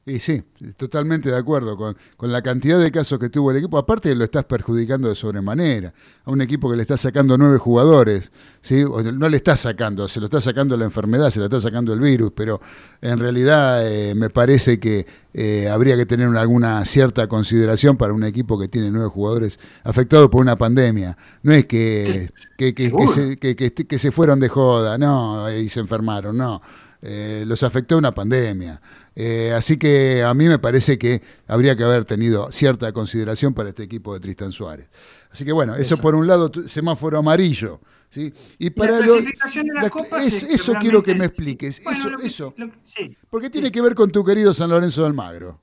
Y 0.04 0.18
sí, 0.18 0.42
totalmente 0.76 1.30
de 1.30 1.36
acuerdo 1.36 1.76
con, 1.76 1.96
con 2.16 2.32
la 2.32 2.42
cantidad 2.42 2.76
de 2.80 2.90
casos 2.90 3.20
que 3.20 3.28
tuvo 3.28 3.52
el 3.52 3.58
equipo. 3.58 3.78
Aparte 3.78 4.12
lo 4.16 4.24
estás 4.24 4.42
perjudicando 4.42 5.08
de 5.08 5.14
sobremanera 5.14 5.94
a 6.24 6.30
un 6.32 6.40
equipo 6.42 6.68
que 6.68 6.74
le 6.74 6.82
está 6.82 6.96
sacando 6.96 7.38
nueve 7.38 7.58
jugadores. 7.58 8.32
¿sí? 8.60 8.82
O 8.82 9.00
no 9.00 9.28
le 9.28 9.36
está 9.36 9.56
sacando, 9.56 10.08
se 10.08 10.18
lo 10.18 10.26
está 10.26 10.40
sacando 10.40 10.76
la 10.76 10.86
enfermedad, 10.86 11.30
se 11.30 11.38
lo 11.38 11.44
está 11.44 11.60
sacando 11.60 11.92
el 11.92 12.00
virus, 12.00 12.32
pero 12.34 12.60
en 13.00 13.20
realidad 13.20 13.86
eh, 13.88 14.16
me 14.16 14.28
parece 14.28 14.80
que 14.80 15.06
eh, 15.34 15.68
habría 15.68 15.96
que 15.96 16.04
tener 16.04 16.26
una- 16.26 16.40
alguna 16.40 16.84
cierta 16.84 17.28
consideración 17.28 17.96
para 17.96 18.12
un 18.12 18.24
equipo 18.24 18.58
que 18.58 18.66
tiene 18.66 18.90
nueve 18.90 19.08
jugadores 19.08 19.60
afectados 19.84 20.28
por 20.30 20.40
una 20.40 20.58
pandemia. 20.58 21.16
No 21.44 21.52
es 21.52 21.66
que, 21.66 22.30
que, 22.56 22.74
que- 22.74 22.90
que 22.90 23.06
se, 23.08 23.86
que 23.86 23.98
se 23.98 24.10
fueron 24.10 24.40
de 24.40 24.48
joda, 24.48 24.98
no, 24.98 25.48
y 25.52 25.68
se 25.68 25.78
enfermaron, 25.78 26.36
no. 26.36 26.60
Eh, 27.04 27.42
los 27.46 27.62
afectó 27.64 27.98
una 27.98 28.14
pandemia. 28.14 28.80
Eh, 29.16 29.52
así 29.56 29.76
que 29.76 30.22
a 30.22 30.32
mí 30.34 30.46
me 30.48 30.58
parece 30.60 30.98
que 30.98 31.20
habría 31.48 31.76
que 31.76 31.82
haber 31.82 32.04
tenido 32.04 32.50
cierta 32.52 32.92
consideración 32.92 33.54
para 33.54 33.70
este 33.70 33.82
equipo 33.82 34.14
de 34.14 34.20
Tristan 34.20 34.52
Suárez. 34.52 34.88
Así 35.30 35.44
que 35.44 35.50
bueno, 35.52 35.74
eso, 35.74 35.94
Eso. 35.94 36.02
por 36.02 36.14
un 36.14 36.26
lado, 36.28 36.50
semáforo 36.66 37.18
amarillo. 37.18 37.80
¿sí? 38.08 38.32
Y 38.58 38.70
para 38.70 39.00
la 39.00 39.06
lo- 39.06 39.14
de 39.16 39.22
la- 39.22 40.18
es- 40.24 40.42
eso 40.44 40.74
quiero 40.80 41.02
que 41.02 41.14
me 41.14 41.24
expliques. 41.24 41.82
Bueno, 41.82 41.98
eso, 41.98 42.16
que- 42.18 42.26
eso. 42.26 42.54
que- 42.54 42.70
sí. 42.84 43.16
Porque 43.30 43.50
tiene 43.50 43.72
que 43.72 43.80
ver 43.80 43.94
con 43.94 44.10
tu 44.12 44.22
querido 44.24 44.52
San 44.54 44.70
Lorenzo 44.70 45.00
de 45.00 45.06
Almagro. 45.08 45.60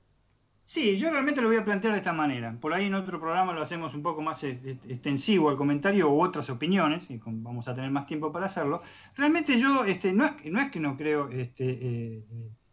Sí, 0.72 0.96
yo 0.96 1.10
realmente 1.10 1.40
lo 1.40 1.48
voy 1.48 1.56
a 1.56 1.64
plantear 1.64 1.94
de 1.94 1.98
esta 1.98 2.12
manera. 2.12 2.56
Por 2.60 2.72
ahí 2.72 2.86
en 2.86 2.94
otro 2.94 3.18
programa 3.18 3.52
lo 3.52 3.60
hacemos 3.60 3.92
un 3.96 4.04
poco 4.04 4.22
más 4.22 4.44
extensivo 4.44 5.50
al 5.50 5.56
comentario 5.56 6.08
u 6.08 6.22
otras 6.22 6.48
opiniones, 6.48 7.10
y 7.10 7.20
vamos 7.24 7.66
a 7.66 7.74
tener 7.74 7.90
más 7.90 8.06
tiempo 8.06 8.30
para 8.30 8.46
hacerlo. 8.46 8.80
Realmente 9.16 9.58
yo, 9.58 9.84
este, 9.84 10.12
no, 10.12 10.24
es, 10.24 10.32
no 10.44 10.60
es 10.60 10.70
que 10.70 10.78
no 10.78 10.96
creo, 10.96 11.28
este, 11.28 11.64
eh, 11.68 12.24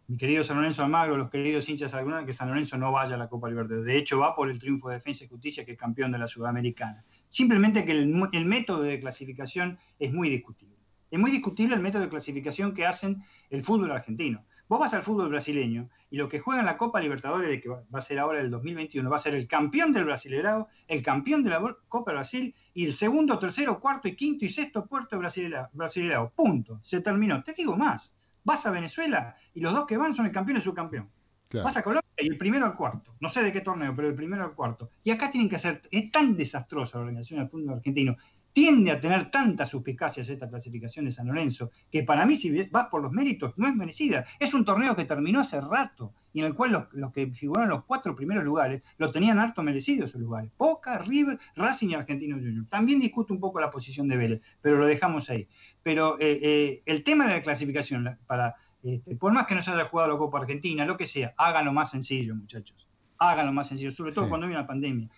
mi 0.09 0.15
querido 0.15 0.43
San 0.43 0.57
Lorenzo 0.57 0.83
Almagro, 0.83 1.17
los 1.17 1.31
queridos 1.31 1.67
hinchas 1.69 1.95
alguna, 1.95 2.23
que 2.23 2.33
San 2.33 2.49
Lorenzo 2.49 2.77
no 2.77 2.91
vaya 2.91 3.15
a 3.15 3.17
la 3.17 3.29
Copa 3.29 3.49
Libertadores. 3.49 3.87
De 3.87 3.97
hecho, 3.97 4.19
va 4.19 4.35
por 4.35 4.51
el 4.51 4.59
triunfo 4.59 4.89
de 4.89 4.97
Defensa 4.97 5.23
y 5.23 5.27
Justicia, 5.29 5.65
que 5.65 5.71
es 5.71 5.77
campeón 5.79 6.11
de 6.11 6.19
la 6.19 6.27
Sudamericana. 6.27 7.03
Simplemente 7.29 7.83
que 7.83 7.93
el, 7.93 8.13
el 8.31 8.45
método 8.45 8.83
de 8.83 8.99
clasificación 8.99 9.79
es 9.97 10.13
muy 10.13 10.29
discutible. 10.29 10.77
Es 11.09 11.19
muy 11.19 11.31
discutible 11.31 11.73
el 11.73 11.81
método 11.81 12.03
de 12.03 12.09
clasificación 12.09 12.75
que 12.75 12.85
hacen 12.85 13.23
el 13.49 13.63
fútbol 13.63 13.91
argentino. 13.91 14.45
Vos 14.69 14.79
vas 14.79 14.93
al 14.93 15.03
fútbol 15.03 15.29
brasileño 15.29 15.89
y 16.09 16.17
lo 16.17 16.27
que 16.27 16.39
juega 16.39 16.59
en 16.59 16.65
la 16.65 16.77
Copa 16.77 16.99
Libertadores, 16.99 17.49
de 17.49 17.61
que 17.61 17.69
va 17.69 17.81
a 17.91 18.01
ser 18.01 18.19
ahora 18.19 18.41
el 18.41 18.51
2021, 18.51 19.09
va 19.09 19.15
a 19.15 19.19
ser 19.19 19.35
el 19.35 19.47
campeón 19.47 19.93
del 19.93 20.05
Brasileirao, 20.05 20.67
el 20.87 21.01
campeón 21.01 21.43
de 21.43 21.51
la 21.51 21.77
Copa 21.87 22.11
Brasil 22.11 22.53
y 22.73 22.85
el 22.85 22.93
segundo, 22.93 23.39
tercero, 23.39 23.79
cuarto 23.79 24.07
y 24.07 24.15
quinto 24.15 24.45
y 24.45 24.49
sexto 24.49 24.85
puerto 24.85 25.17
Brasileirao. 25.17 25.69
Brasileirao. 25.73 26.31
Punto. 26.31 26.79
Se 26.83 27.01
terminó. 27.01 27.41
Te 27.43 27.53
digo 27.53 27.77
más. 27.77 28.15
Vas 28.43 28.65
a 28.65 28.71
Venezuela 28.71 29.35
y 29.53 29.59
los 29.61 29.73
dos 29.73 29.85
que 29.85 29.97
van 29.97 30.13
son 30.13 30.25
el 30.25 30.31
campeón 30.31 30.57
y 30.57 30.59
el 30.59 30.63
subcampeón. 30.63 31.09
Claro. 31.49 31.63
Vas 31.63 31.77
a 31.77 31.83
Colombia 31.83 32.03
y 32.17 32.27
el 32.27 32.37
primero 32.37 32.65
al 32.65 32.75
cuarto. 32.75 33.15
No 33.21 33.29
sé 33.29 33.41
de 33.41 33.53
qué 33.53 33.61
torneo, 33.61 33.95
pero 33.95 34.09
el 34.09 34.15
primero 34.15 34.43
al 34.43 34.53
cuarto. 34.53 34.89
Y 35.03 35.11
acá 35.11 35.31
tienen 35.31 35.49
que 35.49 35.55
hacer. 35.55 35.81
Es 35.91 36.11
tan 36.11 36.35
desastrosa 36.35 36.97
la 36.97 37.03
organización 37.03 37.39
del 37.39 37.49
fútbol 37.49 37.75
argentino. 37.75 38.17
Tiende 38.57 38.89
a 38.89 38.99
tener 38.99 39.29
tantas 39.29 39.69
suspicacias 39.69 40.27
esta 40.29 40.49
clasificación 40.49 41.05
de 41.05 41.11
San 41.11 41.27
Lorenzo, 41.27 41.69
que 41.91 42.01
para 42.01 42.25
mí, 42.25 42.35
si 42.35 42.63
vas 42.71 42.87
por 42.87 43.03
los 43.03 43.11
méritos, 43.11 43.53
no 43.59 43.67
es 43.67 43.75
merecida. 43.75 44.25
Es 44.39 44.55
un 44.55 44.65
torneo 44.65 44.95
que 44.95 45.05
terminó 45.05 45.41
hace 45.41 45.61
rato 45.61 46.15
y 46.33 46.39
en 46.39 46.47
el 46.47 46.55
cual 46.55 46.71
los, 46.71 46.83
los 46.93 47.11
que 47.13 47.27
figuraron 47.31 47.69
los 47.69 47.83
cuatro 47.85 48.15
primeros 48.15 48.43
lugares 48.43 48.81
lo 48.97 49.11
tenían 49.11 49.37
harto 49.37 49.61
merecido 49.61 50.05
esos 50.05 50.19
lugares. 50.19 50.49
Boca, 50.57 50.97
River, 50.97 51.37
Racing 51.55 51.89
y 51.89 51.93
Argentino 51.93 52.35
Junior. 52.37 52.65
También 52.67 52.99
discuto 52.99 53.31
un 53.31 53.39
poco 53.39 53.59
la 53.59 53.69
posición 53.69 54.07
de 54.07 54.17
Vélez, 54.17 54.41
pero 54.59 54.77
lo 54.79 54.87
dejamos 54.87 55.29
ahí. 55.29 55.47
Pero 55.83 56.19
eh, 56.19 56.39
eh, 56.41 56.81
el 56.87 57.03
tema 57.03 57.27
de 57.27 57.33
la 57.33 57.41
clasificación, 57.43 58.05
la- 58.05 58.17
para, 58.25 58.55
este, 58.81 59.15
por 59.17 59.33
más 59.33 59.45
que 59.45 59.53
no 59.53 59.61
se 59.61 59.69
haya 59.69 59.85
jugado 59.85 60.13
la 60.13 60.17
Copa 60.17 60.39
Argentina, 60.39 60.83
lo 60.83 60.97
que 60.97 61.05
sea, 61.05 61.31
háganlo 61.37 61.73
más 61.73 61.91
sencillo, 61.91 62.33
muchachos. 62.33 62.87
Háganlo 63.19 63.53
más 63.53 63.67
sencillo, 63.67 63.91
sobre 63.91 64.13
todo 64.13 64.25
Sí. 64.25 64.29
cuando 64.29 64.47
hay 64.47 64.53
una 64.53 64.65
pandemia. 64.65 65.09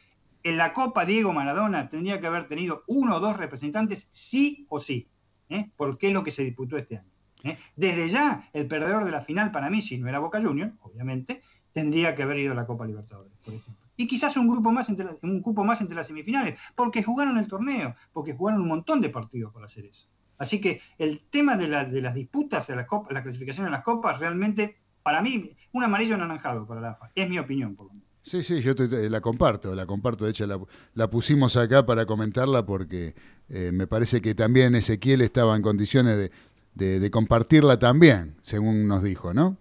En 0.44 0.58
la 0.58 0.74
Copa 0.74 1.06
Diego 1.06 1.34
Maradona 1.34 1.90
tendría 1.90 2.20
que 2.20 2.28
haber 2.28 2.48
tenido 2.48 2.84
uno 2.88 3.18
o 3.18 3.20
dos 3.20 3.38
representantes 3.38 4.08
sí 4.12 4.66
o 4.70 4.80
sí, 4.80 5.10
¿eh? 5.50 5.70
porque 5.76 6.08
es 6.08 6.14
lo 6.14 6.24
que 6.24 6.32
se 6.32 6.44
disputó 6.44 6.78
este 6.78 6.98
año. 6.98 7.12
¿eh? 7.44 7.58
Desde 7.76 8.10
ya, 8.10 8.50
el 8.54 8.68
perdedor 8.68 9.06
de 9.06 9.12
la 9.12 9.22
final 9.22 9.52
para 9.52 9.70
mí, 9.70 9.82
si 9.82 9.98
no 9.98 10.08
era 10.08 10.20
Boca 10.20 10.42
Juniors, 10.42 10.74
obviamente, 10.82 11.42
tendría 11.74 12.16
que 12.16 12.24
haber 12.24 12.40
ido 12.40 12.54
a 12.54 12.56
la 12.56 12.66
Copa 12.66 12.86
Libertadores, 12.86 13.34
por 13.44 13.54
ejemplo. 13.54 13.84
Y 13.98 14.08
quizás 14.08 14.38
un 14.38 14.48
grupo 14.48 14.72
más 14.72 14.88
entre 14.88 15.08
un 15.24 15.42
cupo 15.42 15.66
más 15.66 15.82
entre 15.82 15.98
las 15.98 16.08
semifinales, 16.08 16.58
porque 16.74 17.04
jugaron 17.04 17.38
el 17.38 17.48
torneo, 17.48 17.96
porque 18.14 18.34
jugaron 18.34 18.62
un 18.62 18.70
montón 18.70 19.02
de 19.02 19.10
partidos 19.10 19.52
para 19.52 19.66
hacer 19.66 19.86
eso. 19.86 20.08
Así 20.38 20.62
que 20.62 20.80
el 20.98 21.22
tema 21.26 21.58
de 21.58 21.68
las 21.68 22.16
disputas, 22.16 22.66
de 22.68 22.78
la, 22.78 22.88
copa, 22.88 23.14
la 23.14 23.22
clasificación 23.22 23.66
en 23.66 23.74
las 23.74 23.84
copas, 23.84 24.20
realmente, 24.20 24.78
para 25.04 25.22
mí, 25.22 25.54
un 25.74 25.84
amarillo 25.84 26.16
anaranjado 26.16 26.66
para 26.66 26.80
la 26.80 26.92
AFA. 26.92 27.12
Es 27.14 27.30
mi 27.30 27.40
opinión, 27.40 27.76
por 27.76 27.88
lo 27.88 27.94
menos. 27.94 28.09
Sí, 28.22 28.44
sí, 28.44 28.62
yo 28.62 28.76
te- 28.76 28.88
te- 28.88 29.10
la 29.10 29.22
comparto, 29.22 29.74
la 29.74 29.86
comparto. 29.86 30.26
De 30.26 30.32
hecho, 30.32 30.46
la, 30.46 30.60
la 30.94 31.10
pusimos 31.10 31.56
acá 31.58 31.86
para 31.86 32.06
comentarla 32.06 32.66
porque 32.66 33.16
eh, 33.50 33.72
me 33.74 33.88
parece 33.88 34.22
que 34.22 34.36
también 34.36 34.76
Ezequiel 34.76 35.22
estaba 35.22 35.56
en 35.56 35.62
condiciones 35.62 36.18
de, 36.18 36.32
de- 36.76 37.00
de 37.00 37.12
compartirla 37.12 37.80
también, 37.80 38.36
según 38.42 38.88
nos 38.88 39.04
dijo, 39.04 39.34
¿no? 39.34 39.58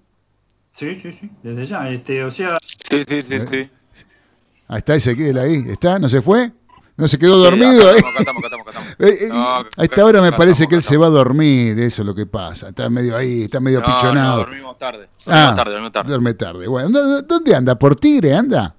Sí, 0.72 0.94
sí, 0.94 1.12
sí, 1.12 1.30
desde 1.42 1.64
ya. 1.66 1.90
Este, 1.90 2.22
o 2.24 2.30
sea, 2.30 2.56
Sí, 2.90 3.02
sí, 3.06 3.22
sí, 3.22 3.34
Eh, 3.34 3.40
sí. 3.48 3.70
Ahí 4.68 4.78
está 4.78 4.94
Ezequiel 4.96 5.38
ahí, 5.38 5.64
¿está? 5.68 5.98
¿No 5.98 6.08
se 6.08 6.20
fue? 6.20 6.52
¿No 6.98 7.06
se 7.08 7.18
quedó 7.18 7.36
Sí, 7.36 7.44
dormido? 7.44 7.88
acá 7.88 7.96
estamos, 7.96 8.12
acá 8.12 8.18
estamos, 8.20 8.44
acá 8.44 8.70
estamos, 8.70 8.88
acá 8.88 8.96
Eh, 8.98 9.08
eh, 9.08 9.18
estamos. 9.22 9.64
No, 9.76 9.82
a 9.82 9.84
esta 9.84 10.04
hora 10.04 10.20
me 10.20 10.32
parece 10.32 10.66
que 10.66 10.74
él 10.74 10.82
se 10.82 10.96
va 10.96 11.06
a 11.06 11.10
dormir, 11.10 11.78
eso 11.78 12.02
es 12.02 12.06
lo 12.06 12.14
que 12.14 12.26
pasa. 12.26 12.68
Está 12.70 12.90
medio 12.90 13.16
ahí, 13.16 13.42
está 13.44 13.60
medio 13.60 13.80
no, 13.80 13.86
pichonado. 13.86 14.38
dormimos 14.40 14.76
tarde. 14.78 15.08
Ah, 15.26 15.30
Dormimos 15.30 15.54
tarde, 15.56 15.70
dormimos 15.72 15.92
tarde. 15.92 16.08
Duerme 16.08 16.34
tarde. 16.34 16.66
Bueno, 16.66 16.90
¿dó- 16.90 17.22
¿dónde 17.22 17.54
anda? 17.54 17.78
¿Por 17.78 17.94
Tigre 17.96 18.34
anda? 18.34 18.74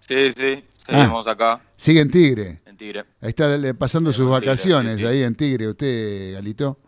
Sí, 0.00 0.32
sí, 0.32 0.64
seguimos 0.86 1.26
acá 1.26 1.60
Sigue 1.76 2.00
en 2.00 2.10
Tigre. 2.10 2.60
en 2.66 2.76
Tigre. 2.76 3.04
Ahí 3.20 3.28
está 3.30 3.54
eh, 3.54 3.74
pasando 3.74 4.12
sus 4.12 4.26
Tigre, 4.26 4.40
vacaciones, 4.46 4.94
sí, 4.94 5.00
sí. 5.00 5.06
ahí 5.06 5.22
en 5.22 5.34
Tigre, 5.34 5.68
usted, 5.68 6.34
Galito. 6.34 6.78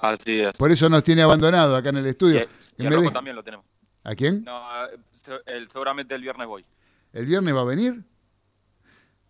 Así 0.00 0.40
es. 0.40 0.56
Por 0.56 0.70
eso 0.70 0.88
nos 0.88 1.02
tiene 1.04 1.22
abandonado 1.22 1.76
acá 1.76 1.90
en 1.90 1.98
el 1.98 2.06
estudio. 2.06 2.46
y 2.78 2.84
deja- 2.86 3.12
también 3.12 3.36
lo 3.36 3.42
tenemos. 3.42 3.66
¿A 4.04 4.14
quién? 4.14 4.44
No, 4.44 4.62
el- 5.46 5.68
seguramente 5.70 6.14
el 6.14 6.22
viernes 6.22 6.46
voy. 6.46 6.64
¿El 7.12 7.26
viernes 7.26 7.54
va 7.54 7.60
a 7.60 7.64
venir? 7.64 8.02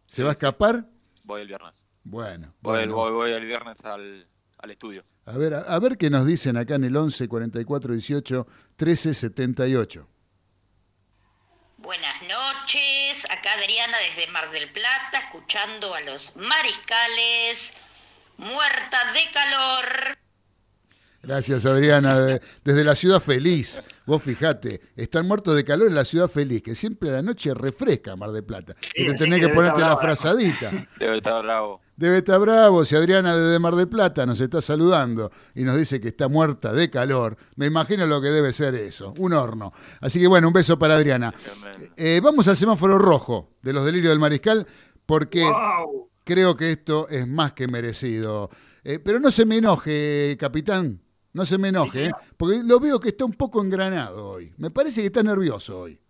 ¿Se 0.07 0.17
Sí, 0.17 0.23
va 0.23 0.31
a 0.31 0.33
escapar? 0.33 0.85
Voy 1.25 1.43
el 1.43 1.49
viernes. 1.49 1.85
Bueno. 2.05 2.55
Voy, 2.61 2.81
el- 2.83 2.91
bueno. 2.91 2.95
voy, 2.97 3.13
voy 3.13 3.31
el 3.33 3.47
viernes 3.47 3.85
al, 3.85 4.27
al 4.59 4.71
estudio. 4.71 5.05
A 5.27 5.37
ver, 5.37 5.55
a, 5.55 5.61
a 5.61 5.79
ver 5.79 5.97
qué 5.97 6.11
nos 6.11 6.27
dicen 6.27 6.57
acá 6.57 6.75
en 6.75 6.85
el 6.85 6.97
11 6.97 7.29
44 7.29 7.93
18 7.95 8.47
13 8.77 9.15
78. 9.15 10.09
Buenas 11.79 12.17
noches, 12.23 13.25
acá 13.31 13.53
Adriana 13.55 13.97
desde 14.07 14.31
Mar 14.31 14.51
del 14.51 14.71
Plata, 14.71 15.19
escuchando 15.25 15.95
a 15.95 16.01
los 16.03 16.37
mariscales, 16.37 17.73
muerta 18.37 19.13
de 19.15 19.21
calor. 19.33 20.19
Gracias, 21.23 21.65
Adriana, 21.65 22.21
de- 22.21 22.43
desde 22.65 22.85
la 22.85 22.95
ciudad 22.95 23.21
feliz. 23.21 23.83
Vos 24.07 24.23
fijate, 24.23 24.81
están 24.97 25.27
muertos 25.29 25.55
de 25.55 25.65
calor 25.65 25.89
en 25.89 25.95
la 25.95 26.05
ciudad 26.05 26.29
feliz, 26.29 26.63
que 26.63 26.75
siempre 26.75 27.11
a 27.11 27.13
la 27.13 27.23
noche 27.23 27.55
refresca 27.55 28.17
Mar 28.17 28.33
de 28.33 28.43
Plata. 28.43 28.75
y 28.95 29.05
te 29.05 29.13
así 29.13 29.25
tenés 29.25 29.41
que 29.41 29.49
ponerte 29.51 29.81
la 29.81 29.97
frazadita. 29.97 30.71
Debe 30.99 31.19
estar 31.19 31.43
bravo. 31.43 31.81
Debe 31.97 32.19
estar 32.19 32.41
bravo 32.41 32.85
si 32.85 32.97
Adriana 32.97 33.37
desde 33.37 33.59
Mar 33.59 33.77
del 33.77 33.89
Plata 33.89 34.25
nos 34.25 34.41
está 34.41 34.61
saludando 34.61 35.31
y 35.55 35.65
nos 35.65 35.77
dice 35.77 36.01
que 36.01 36.09
está 36.09 36.29
muerta 36.29 36.73
de 36.73 36.89
calor. 36.89 37.37
Me 37.57 37.67
imagino 37.67 38.07
lo 38.07 38.21
que 38.23 38.29
debe 38.29 38.53
ser 38.53 38.75
eso, 38.75 39.13
un 39.19 39.35
horno. 39.35 39.73
Así 40.01 40.19
que 40.19 40.27
bueno, 40.27 40.49
un 40.49 40.55
beso 40.55 40.79
para 40.79 40.97
Adriana. 40.97 41.33
Eh, 41.97 42.21
vamos 42.23 42.49
al 42.49 42.57
semáforo 42.57 42.99
rojo 42.99 43.51
de 43.63 43.73
los 43.75 43.85
delirios 43.85 44.11
del 44.11 44.19
mariscal 44.19 44.67
porque 45.05 45.43
¡Wow! 45.43 46.09
creo 46.25 46.57
que 46.57 46.71
esto 46.71 47.07
es 47.09 47.29
más 47.29 47.53
que 47.53 47.69
merecido. 47.69 48.49
Eh, 48.83 48.99
pero 48.99 49.21
no 49.21 49.31
se 49.31 49.45
me 49.45 49.59
enoje, 49.59 50.37
capitán. 50.39 51.03
No 51.33 51.45
se 51.45 51.59
me 51.59 51.69
enoje, 51.69 52.07
¿eh? 52.07 52.13
porque 52.37 52.63
lo 52.65 52.81
veo 52.81 52.99
que 52.99 53.11
está 53.11 53.25
un 53.25 53.33
poco 53.35 53.63
engranado 53.63 54.31
hoy. 54.31 54.53
Me 54.57 54.71
parece 54.71 55.01
que 55.01 55.07
está 55.07 55.23
nervioso 55.23 55.81
hoy. 55.83 56.01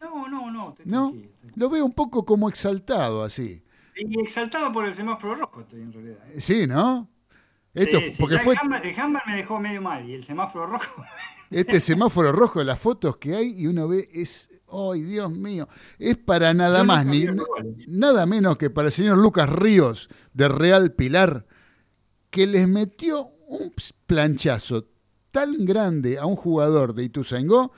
No, 0.00 0.28
no, 0.28 0.50
no. 0.50 0.68
estoy 0.70 0.86
¿No? 0.86 1.08
tranquilo, 1.10 1.30
estoy- 1.34 1.50
Lo 1.56 1.70
veo 1.70 1.84
un 1.84 1.92
poco 1.92 2.24
como 2.24 2.48
exaltado 2.48 3.22
así. 3.24 3.62
Y 3.96 4.20
exaltado 4.20 4.72
por 4.72 4.84
el 4.86 4.94
semáforo 4.94 5.34
rojo 5.34 5.60
estoy 5.62 5.80
en 5.82 5.92
realidad. 5.92 6.18
Eh, 6.32 6.40
Sí, 6.40 6.66
¿no? 6.66 7.08
Esto, 7.72 7.98
Sí, 8.00 8.12
sí, 8.12 8.16
porque 8.20 8.36
ya 8.36 8.42
fue 8.42 8.54
el, 8.54 8.60
handball 9.00 9.22
me 9.26 9.36
dejó 9.36 9.58
medio 9.58 9.82
mal 9.82 10.08
y 10.08 10.14
el 10.14 10.22
semáforo 10.22 10.66
rojo. 10.66 11.02
este 11.50 11.80
semáforo 11.80 12.30
rojo, 12.30 12.62
las 12.62 12.78
fotos 12.78 13.16
que 13.16 13.34
hay 13.34 13.60
y 13.60 13.66
uno 13.66 13.88
ve 13.88 14.08
es, 14.12 14.50
¡ay, 14.70 15.02
Dios 15.02 15.30
mío! 15.32 15.68
Es 15.98 16.16
para 16.16 16.54
nada 16.54 16.84
más, 16.84 17.04
ni 17.04 17.26
nada 17.88 18.26
menos 18.26 18.56
que 18.56 18.70
para 18.70 18.86
el 18.86 18.92
señor 18.92 19.18
Lucas 19.18 19.48
Ríos 19.48 20.08
de 20.32 20.48
Real 20.48 20.92
Pilar, 20.92 21.46
que 22.30 22.46
les 22.46 22.68
metió 22.68 23.26
un 23.48 23.72
planchazo 24.06 24.86
tan 25.30 25.64
grande 25.64 26.18
a 26.18 26.26
un 26.26 26.36
jugador 26.36 26.94
de 26.94 27.04
Ituzaingó 27.04 27.72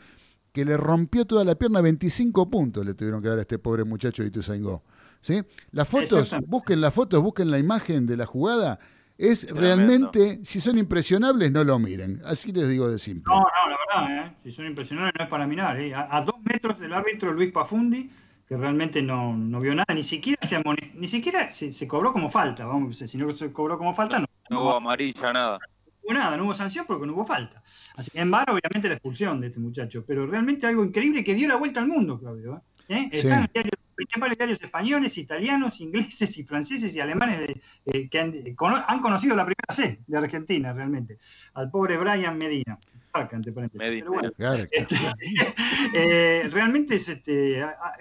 que 0.53 0.65
le 0.65 0.77
rompió 0.77 1.25
toda 1.27 1.45
la 1.45 1.55
pierna, 1.55 1.81
25 1.81 2.51
puntos 2.51 2.85
le 2.85 2.95
tuvieron 2.95 3.23
que 3.23 3.29
dar 3.29 3.39
a 3.39 3.43
este 3.43 3.59
pobre 3.59 3.85
muchacho 3.85 4.23
de 4.23 4.29
Ituzaingó. 4.29 4.83
¿Sí? 5.21 5.43
Las 5.73 5.89
fotos, 5.89 6.35
busquen 6.47 6.81
las 6.81 6.95
fotos, 6.95 7.21
busquen 7.23 7.51
la 7.51 7.59
imagen 7.59 8.07
de 8.07 8.17
la 8.17 8.27
jugada. 8.27 8.79
Es 9.19 9.41
Tremendo. 9.41 9.61
realmente, 9.61 10.41
si 10.45 10.61
son 10.61 10.79
impresionables, 10.79 11.51
no 11.51 11.65
lo 11.65 11.79
miren. 11.79 12.21
Así 12.25 12.53
les 12.53 12.69
digo 12.69 12.89
de 12.89 12.99
simple. 12.99 13.33
No, 13.35 13.41
no, 13.41 13.47
la 13.47 14.03
verdad, 14.07 14.27
¿eh? 14.27 14.37
si 14.45 14.51
son 14.51 14.67
impresionantes 14.67 15.15
no 15.19 15.25
es 15.25 15.31
para 15.31 15.47
mirar. 15.47 15.81
¿eh? 15.81 15.95
A, 15.95 16.17
a 16.17 16.23
dos 16.23 16.37
metros 16.45 16.79
del 16.79 16.93
árbitro 16.93 17.33
Luis 17.33 17.51
Pafundi, 17.51 18.11
que 18.47 18.57
realmente 18.57 19.03
no, 19.03 19.37
no 19.37 19.59
vio 19.61 19.75
nada, 19.75 19.93
ni 19.95 20.03
siquiera 20.03 20.47
se, 20.47 20.57
amone- 20.59 20.93
ni 20.95 21.09
siquiera 21.09 21.49
se, 21.49 21.73
se 21.73 21.89
cobró 21.89 22.13
como 22.13 22.29
falta. 22.29 22.67
Vamos, 22.67 22.99
si 22.99 23.19
no 23.19 23.33
se 23.33 23.51
cobró 23.53 23.79
como 23.79 23.95
falta, 23.95 24.19
no, 24.21 24.27
No 24.51 24.63
hubo 24.63 24.77
amarilla, 24.77 25.33
nada. 25.33 25.59
hubo 26.03 26.13
nada, 26.15 26.37
no 26.37 26.45
hubo 26.45 26.55
sanción 26.55 26.85
porque 26.87 27.07
no 27.07 27.13
hubo 27.15 27.25
falta. 27.25 27.63
Así 27.97 28.11
que 28.11 28.21
en 28.21 28.31
vano, 28.31 28.53
obviamente, 28.53 28.89
la 28.89 28.95
expulsión 28.95 29.41
de 29.41 29.49
este 29.49 29.59
muchacho, 29.61 30.05
pero 30.07 30.27
realmente 30.27 30.67
algo 30.67 30.85
increíble 30.85 31.25
que 31.25 31.35
dio 31.35 31.49
la 31.49 31.57
vuelta 31.57 31.81
al 31.81 31.89
mundo, 31.89 32.19
Claudio. 32.19 32.63
¿eh? 32.89 33.09
Sí. 33.11 33.19
Están 33.19 33.41
en 33.41 33.51
diarios- 33.53 33.73
principales 33.97 34.37
diarios 34.37 34.63
españoles, 34.63 35.17
italianos, 35.17 35.81
ingleses 35.81 36.37
y 36.37 36.45
franceses 36.45 36.95
y 36.95 37.01
alemanes 37.01 37.41
de- 37.41 37.61
eh, 37.87 38.09
que 38.11 38.21
han, 38.21 38.33
cono- 38.55 38.85
han 38.87 39.01
conocido 39.01 39.35
la 39.35 39.45
primera 39.47 39.73
C 39.75 40.01
de 40.07 40.19
Argentina, 40.19 40.73
realmente. 40.75 41.19
Al 41.55 41.71
pobre 41.71 41.97
Brian 41.97 42.37
Medina. 42.37 42.79
Saca, 43.23 43.37
entre 43.37 43.53
paréntesis. 43.53 43.79
Medina. 43.87 44.05
Pero 44.05 44.13
bueno, 44.13 44.33
Claro. 44.37 44.65
este, 44.71 44.95
eh, 45.95 46.49
realmente 46.53 46.97
es, 46.97 47.09
este, 47.09 47.63
a- 47.63 47.69
a- 47.71 47.97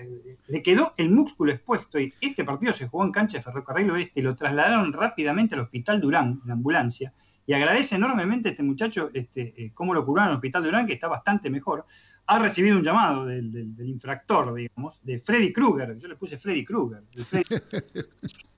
le 0.47 0.61
quedó 0.63 0.93
el 0.97 1.09
músculo 1.09 1.51
expuesto 1.51 1.99
y 1.99 2.13
este 2.21 2.43
partido 2.43 2.73
se 2.73 2.87
jugó 2.87 3.03
en 3.05 3.11
cancha 3.11 3.37
de 3.37 3.43
Ferrocarril 3.43 3.91
Oeste 3.91 4.19
y 4.19 4.23
lo 4.23 4.35
trasladaron 4.35 4.91
rápidamente 4.93 5.55
al 5.55 5.61
Hospital 5.61 6.01
Durán, 6.01 6.41
en 6.45 6.51
ambulancia. 6.51 7.13
Y 7.47 7.53
agradece 7.53 7.95
enormemente 7.95 8.49
a 8.49 8.51
este 8.51 8.63
muchacho 8.63 9.09
este, 9.13 9.53
eh, 9.55 9.71
cómo 9.73 9.93
lo 9.93 10.03
curaron 10.05 10.29
en 10.29 10.31
el 10.33 10.37
Hospital 10.37 10.63
Durán, 10.63 10.85
que 10.87 10.93
está 10.93 11.07
bastante 11.07 11.49
mejor. 11.49 11.85
Ha 12.27 12.39
recibido 12.39 12.75
un 12.77 12.83
llamado 12.83 13.23
del, 13.25 13.51
del- 13.51 13.75
del 13.75 13.87
infractor, 13.89 14.53
digamos, 14.55 14.99
de 15.03 15.19
Freddy 15.19 15.53
Krueger. 15.53 15.95
Yo 15.97 16.07
le 16.07 16.15
puse 16.15 16.37
Freddy 16.39 16.65
Krueger. 16.65 17.03
Freddy- 17.13 17.45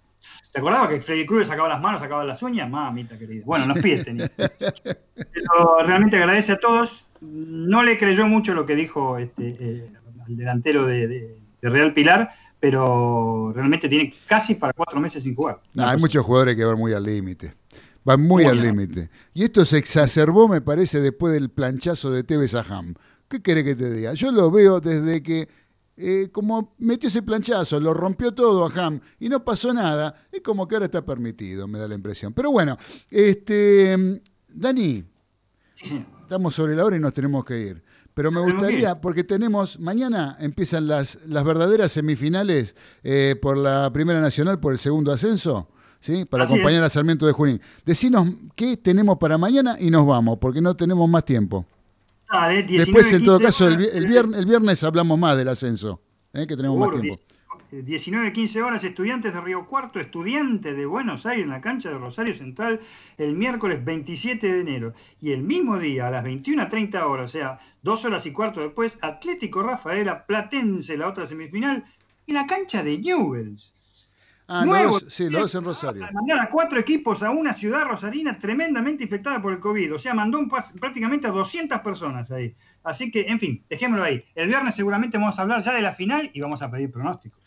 ¿Te 0.57 0.61
acordabas 0.61 0.89
que 0.89 1.01
Freddy 1.01 1.25
Krueger 1.27 1.45
sacaba 1.45 1.69
las 1.69 1.79
manos, 1.79 2.01
sacaba 2.01 2.23
las 2.23 2.41
uñas? 2.41 2.67
Mamita 2.67 3.15
querida. 3.15 3.43
Bueno, 3.45 3.67
los 3.67 3.77
pies 3.77 4.03
tenía. 4.03 4.27
Pero 4.35 5.77
realmente 5.85 6.17
agradece 6.17 6.53
a 6.53 6.57
todos. 6.57 7.07
No 7.21 7.83
le 7.83 7.97
creyó 7.97 8.25
mucho 8.27 8.53
lo 8.55 8.65
que 8.65 8.75
dijo 8.75 9.17
este, 9.19 9.55
eh, 9.59 9.91
el 10.27 10.35
delantero 10.37 10.85
de, 10.87 11.07
de- 11.07 11.37
de 11.61 11.69
Real 11.69 11.93
Pilar, 11.93 12.31
pero 12.59 13.51
realmente 13.55 13.87
tiene 13.89 14.13
casi 14.27 14.55
para 14.55 14.73
cuatro 14.73 14.99
meses 14.99 15.23
sin 15.23 15.35
jugar. 15.35 15.59
Una 15.75 15.91
hay 15.91 15.97
muchos 15.99 16.23
jugadores 16.25 16.55
que 16.55 16.65
van 16.65 16.77
muy 16.77 16.93
al 16.93 17.03
límite. 17.03 17.53
Van 18.03 18.21
muy 18.21 18.43
al 18.45 18.57
al- 18.57 18.61
límite. 18.63 19.09
Y 19.33 19.43
esto 19.43 19.63
se 19.65 19.77
exacerbó, 19.77 20.47
me 20.47 20.61
parece, 20.61 21.01
después 21.01 21.33
del 21.33 21.49
planchazo 21.49 22.09
de 22.11 22.23
Tevez 22.23 22.55
a 22.55 22.61
Ham. 22.61 22.95
¿Qué 23.27 23.41
querés 23.41 23.63
que 23.63 23.75
te 23.75 23.91
diga? 23.91 24.13
Yo 24.13 24.31
lo 24.31 24.49
veo 24.51 24.79
desde 24.79 25.21
que, 25.21 25.49
eh, 25.97 26.29
como 26.31 26.75
metió 26.77 27.09
ese 27.09 27.23
planchazo, 27.23 27.79
lo 27.79 27.93
rompió 27.93 28.33
todo 28.33 28.65
a 28.65 28.71
Ham 28.85 29.01
y 29.19 29.29
no 29.29 29.43
pasó 29.43 29.73
nada, 29.73 30.27
es 30.31 30.41
como 30.41 30.67
que 30.67 30.75
ahora 30.75 30.85
está 30.85 31.03
permitido, 31.03 31.67
me 31.67 31.79
da 31.79 31.87
la 31.87 31.95
impresión. 31.95 32.33
Pero 32.33 32.51
bueno, 32.51 32.77
este 33.09 34.21
Dani, 34.47 35.03
Sí. 35.73 36.03
Estamos 36.21 36.55
sobre 36.55 36.75
la 36.75 36.83
hora 36.83 36.97
y 36.97 36.99
nos 36.99 37.13
tenemos 37.13 37.45
que 37.45 37.59
ir. 37.59 37.83
Pero 38.13 38.31
me 38.31 38.41
gustaría, 38.41 38.99
porque 38.99 39.23
tenemos, 39.23 39.79
mañana 39.79 40.35
empiezan 40.39 40.87
las, 40.87 41.19
las 41.27 41.43
verdaderas 41.45 41.91
semifinales 41.91 42.75
eh, 43.03 43.35
por 43.39 43.55
la 43.57 43.93
Primera 43.93 44.19
Nacional, 44.19 44.59
por 44.59 44.73
el 44.73 44.79
segundo 44.79 45.13
ascenso, 45.13 45.69
¿sí? 45.99 46.25
Para 46.25 46.45
Así 46.45 46.53
acompañar 46.55 46.83
a 46.83 46.89
Sarmiento 46.89 47.27
de 47.27 47.31
Junín. 47.31 47.61
Decinos 47.85 48.27
qué 48.55 48.75
tenemos 48.75 49.19
para 49.19 49.37
mañana 49.37 49.77
y 49.79 49.91
nos 49.91 50.07
vamos, 50.07 50.39
porque 50.39 50.61
no 50.61 50.75
tenemos 50.75 51.07
más 51.07 51.25
tiempo. 51.25 51.67
Dale, 52.31 52.63
19, 52.63 52.85
Después, 52.85 53.13
en 53.13 53.23
todo 53.23 53.37
15 53.37 53.45
caso, 53.45 53.67
el, 53.67 53.75
horas, 53.75 53.89
el 53.93 54.07
viernes, 54.07 54.39
el 54.39 54.45
viernes 54.45 54.83
hablamos 54.83 55.17
más 55.17 55.37
del 55.37 55.47
ascenso, 55.47 56.01
¿eh? 56.33 56.45
que 56.45 56.55
tenemos 56.55 56.77
más 56.77 56.99
tiempo. 56.99 57.21
19, 57.69 58.31
15 58.31 58.63
horas, 58.63 58.83
estudiantes 58.85 59.33
de 59.33 59.41
Río 59.41 59.65
Cuarto, 59.67 59.99
estudiantes 59.99 60.75
de 60.75 60.85
Buenos 60.85 61.25
Aires 61.25 61.43
en 61.43 61.49
la 61.49 61.59
cancha 61.59 61.89
de 61.89 61.97
Rosario 61.97 62.33
Central 62.33 62.79
el 63.17 63.33
miércoles 63.35 63.83
27 63.83 64.53
de 64.53 64.61
enero. 64.61 64.93
Y 65.19 65.31
el 65.31 65.43
mismo 65.43 65.77
día, 65.77 66.07
a 66.07 66.11
las 66.11 66.23
21.30 66.23 67.01
horas, 67.03 67.25
o 67.25 67.33
sea, 67.33 67.59
dos 67.81 68.05
horas 68.05 68.25
y 68.25 68.31
cuarto 68.31 68.61
después, 68.61 68.97
Atlético 69.01 69.63
Rafaela, 69.63 70.25
Platense, 70.25 70.95
la 70.97 71.09
otra 71.09 71.25
semifinal, 71.25 71.83
y 72.25 72.31
la 72.31 72.47
cancha 72.47 72.83
de 72.83 72.99
Newells. 72.99 73.75
Ah, 74.49 74.59
los 74.61 74.65
Nuevo- 74.65 74.99
dos, 75.01 75.05
sí, 75.13 75.25
en 75.25 75.63
Rosario. 75.63 75.99
Para 76.01 76.13
mandar 76.13 76.39
a 76.39 76.49
cuatro 76.49 76.79
equipos 76.79 77.21
a 77.21 77.29
una 77.31 77.53
ciudad 77.53 77.83
rosarina 77.83 78.37
tremendamente 78.37 79.03
infectada 79.03 79.41
por 79.41 79.51
el 79.51 79.59
COVID. 79.59 79.95
O 79.95 79.97
sea, 79.99 80.13
mandó 80.13 80.39
un 80.39 80.49
pas- 80.49 80.71
prácticamente 80.79 81.27
a 81.27 81.31
200 81.31 81.81
personas 81.81 82.31
ahí. 82.31 82.55
Así 82.83 83.11
que, 83.11 83.27
en 83.27 83.39
fin, 83.39 83.65
dejémoslo 83.69 84.05
ahí. 84.05 84.23
El 84.35 84.47
viernes 84.47 84.73
seguramente 84.75 85.17
vamos 85.17 85.37
a 85.37 85.41
hablar 85.41 85.61
ya 85.61 85.73
de 85.73 85.81
la 85.81 85.91
final 85.91 86.31
y 86.33 86.39
vamos 86.39 86.61
a 86.61 86.71
pedir 86.71 86.89
pronósticos. 86.89 87.37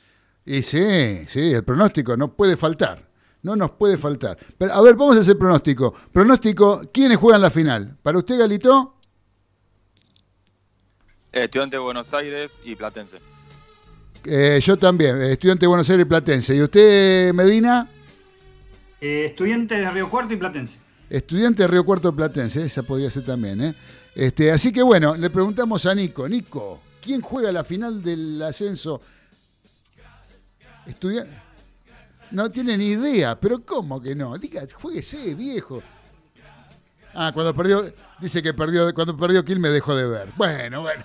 Y 0.45 0.63
sí, 0.63 1.27
sí, 1.27 1.53
el 1.53 1.65
pronóstico 1.65 2.17
no 2.19 2.35
puede 2.37 2.59
faltar. 2.59 3.09
No 3.43 3.57
nos 3.57 3.71
puede 3.71 3.97
faltar. 3.97 4.37
Pero, 4.59 4.75
a 4.75 4.83
ver, 4.83 4.95
vamos 4.97 5.17
a 5.17 5.21
hacer 5.21 5.39
pronóstico. 5.39 5.95
Pronóstico, 6.13 6.83
¿quiénes 6.93 7.17
juegan 7.17 7.41
la 7.41 7.51
final? 7.51 7.97
¿Para 8.03 8.19
usted, 8.19 8.39
Galito? 8.39 8.99
Estudiante 11.33 11.77
de 11.77 11.81
Buenos 11.81 12.13
Aires 12.13 12.61
y 12.65 12.77
Platense. 12.77 13.21
Eh, 14.25 14.61
yo 14.63 14.77
también, 14.77 15.21
eh, 15.23 15.33
estudiante 15.33 15.63
de 15.63 15.69
Buenos 15.69 15.89
Aires 15.91 16.07
Platense. 16.07 16.55
¿Y 16.55 16.63
usted, 16.63 17.33
Medina? 17.33 17.89
Eh, 19.01 19.27
estudiantes 19.27 19.79
de 19.79 19.91
Río 19.91 20.11
Cuarto 20.11 20.35
y 20.35 20.37
Platense. 20.37 20.79
Estudiante 21.09 21.63
de 21.63 21.69
Río 21.69 21.85
Cuarto 21.85 22.15
Platense, 22.15 22.65
esa 22.65 22.83
podría 22.83 23.11
ser 23.11 23.25
también. 23.25 23.61
¿eh? 23.63 23.75
Este, 24.15 24.53
así 24.53 24.73
que 24.73 24.83
bueno, 24.83 25.17
le 25.17 25.31
preguntamos 25.31 25.87
a 25.87 25.95
Nico. 25.95 26.29
Nico, 26.29 26.81
¿quién 27.03 27.21
juega 27.21 27.51
la 27.51 27.65
final 27.65 28.03
del 28.03 28.43
ascenso? 28.43 29.01
Estudia... 30.87 31.27
No 32.31 32.49
tiene 32.49 32.77
ni 32.79 32.91
idea, 32.91 33.39
pero 33.41 33.65
¿cómo 33.65 34.01
que 34.01 34.15
no? 34.15 34.39
Diga, 34.39 34.65
jueguese, 34.81 35.35
viejo. 35.35 35.83
Ah, 37.15 37.33
cuando 37.35 37.55
perdió, 37.55 37.93
dice 38.21 38.43
que 38.43 38.55
perdió, 38.55 38.95
cuando 38.95 39.17
perdió 39.17 39.45
Quilmes 39.45 39.73
dejó 39.73 39.97
de 39.97 40.07
ver. 40.07 40.33
Bueno, 40.37 40.83
bueno, 40.83 41.05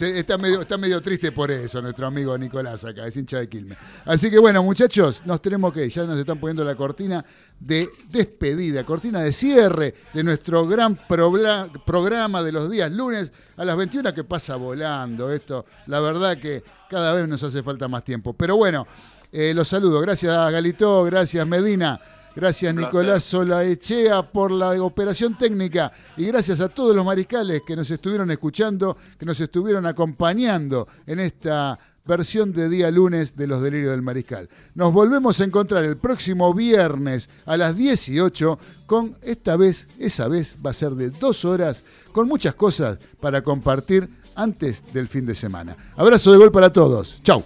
está 0.00 0.38
medio, 0.38 0.62
está 0.62 0.78
medio 0.78 1.00
triste 1.00 1.32
por 1.32 1.50
eso 1.50 1.82
nuestro 1.82 2.06
amigo 2.06 2.36
Nicolás 2.38 2.84
acá, 2.84 3.06
es 3.06 3.16
hincha 3.16 3.38
de 3.38 3.48
Quilmes. 3.48 3.76
Así 4.04 4.30
que 4.30 4.38
bueno, 4.38 4.62
muchachos, 4.62 5.22
nos 5.24 5.42
tenemos 5.42 5.72
que, 5.72 5.88
ya 5.88 6.04
nos 6.04 6.18
están 6.18 6.38
poniendo 6.38 6.64
la 6.64 6.74
cortina 6.74 7.24
de 7.60 7.88
despedida, 8.08 8.84
cortina 8.84 9.20
de 9.20 9.32
cierre 9.32 9.94
de 10.12 10.24
nuestro 10.24 10.66
gran 10.66 10.96
programa 10.96 12.42
de 12.42 12.52
los 12.52 12.70
días 12.70 12.90
lunes 12.90 13.32
a 13.56 13.64
las 13.64 13.76
21 13.76 14.12
que 14.14 14.24
pasa 14.24 14.56
volando. 14.56 15.30
Esto, 15.30 15.66
la 15.86 16.00
verdad 16.00 16.38
que 16.38 16.64
cada 16.88 17.14
vez 17.14 17.28
nos 17.28 17.42
hace 17.42 17.62
falta 17.62 17.88
más 17.88 18.04
tiempo. 18.04 18.32
Pero 18.32 18.56
bueno, 18.56 18.86
eh, 19.30 19.52
los 19.54 19.68
saludo. 19.68 20.00
Gracias 20.00 20.34
Galito, 20.50 21.04
gracias 21.04 21.46
Medina. 21.46 22.00
Gracias 22.34 22.74
Nicolás 22.74 23.24
Solaechea 23.24 24.22
por 24.22 24.50
la 24.50 24.70
operación 24.82 25.36
técnica 25.36 25.92
y 26.16 26.24
gracias 26.24 26.60
a 26.60 26.68
todos 26.68 26.96
los 26.96 27.04
mariscales 27.04 27.62
que 27.66 27.76
nos 27.76 27.90
estuvieron 27.90 28.30
escuchando, 28.30 28.96
que 29.18 29.26
nos 29.26 29.38
estuvieron 29.40 29.84
acompañando 29.84 30.88
en 31.06 31.20
esta 31.20 31.78
versión 32.04 32.52
de 32.52 32.68
día 32.68 32.90
lunes 32.90 33.36
de 33.36 33.46
los 33.46 33.62
delirios 33.62 33.90
del 33.90 34.02
mariscal. 34.02 34.48
Nos 34.74 34.92
volvemos 34.92 35.40
a 35.40 35.44
encontrar 35.44 35.84
el 35.84 35.96
próximo 35.96 36.52
viernes 36.54 37.28
a 37.46 37.56
las 37.56 37.76
18 37.76 38.58
con 38.86 39.16
esta 39.22 39.56
vez, 39.56 39.86
esa 39.98 40.26
vez 40.26 40.56
va 40.64 40.70
a 40.70 40.74
ser 40.74 40.92
de 40.92 41.10
dos 41.10 41.44
horas, 41.44 41.84
con 42.12 42.26
muchas 42.28 42.54
cosas 42.54 42.98
para 43.20 43.42
compartir 43.42 44.08
antes 44.34 44.92
del 44.92 45.08
fin 45.08 45.26
de 45.26 45.34
semana. 45.34 45.76
Abrazo 45.96 46.32
de 46.32 46.38
gol 46.38 46.50
para 46.50 46.72
todos. 46.72 47.18
Chau. 47.22 47.44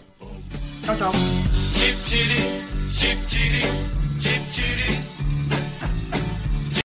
Chau, 0.85 0.97
chau. 0.97 1.13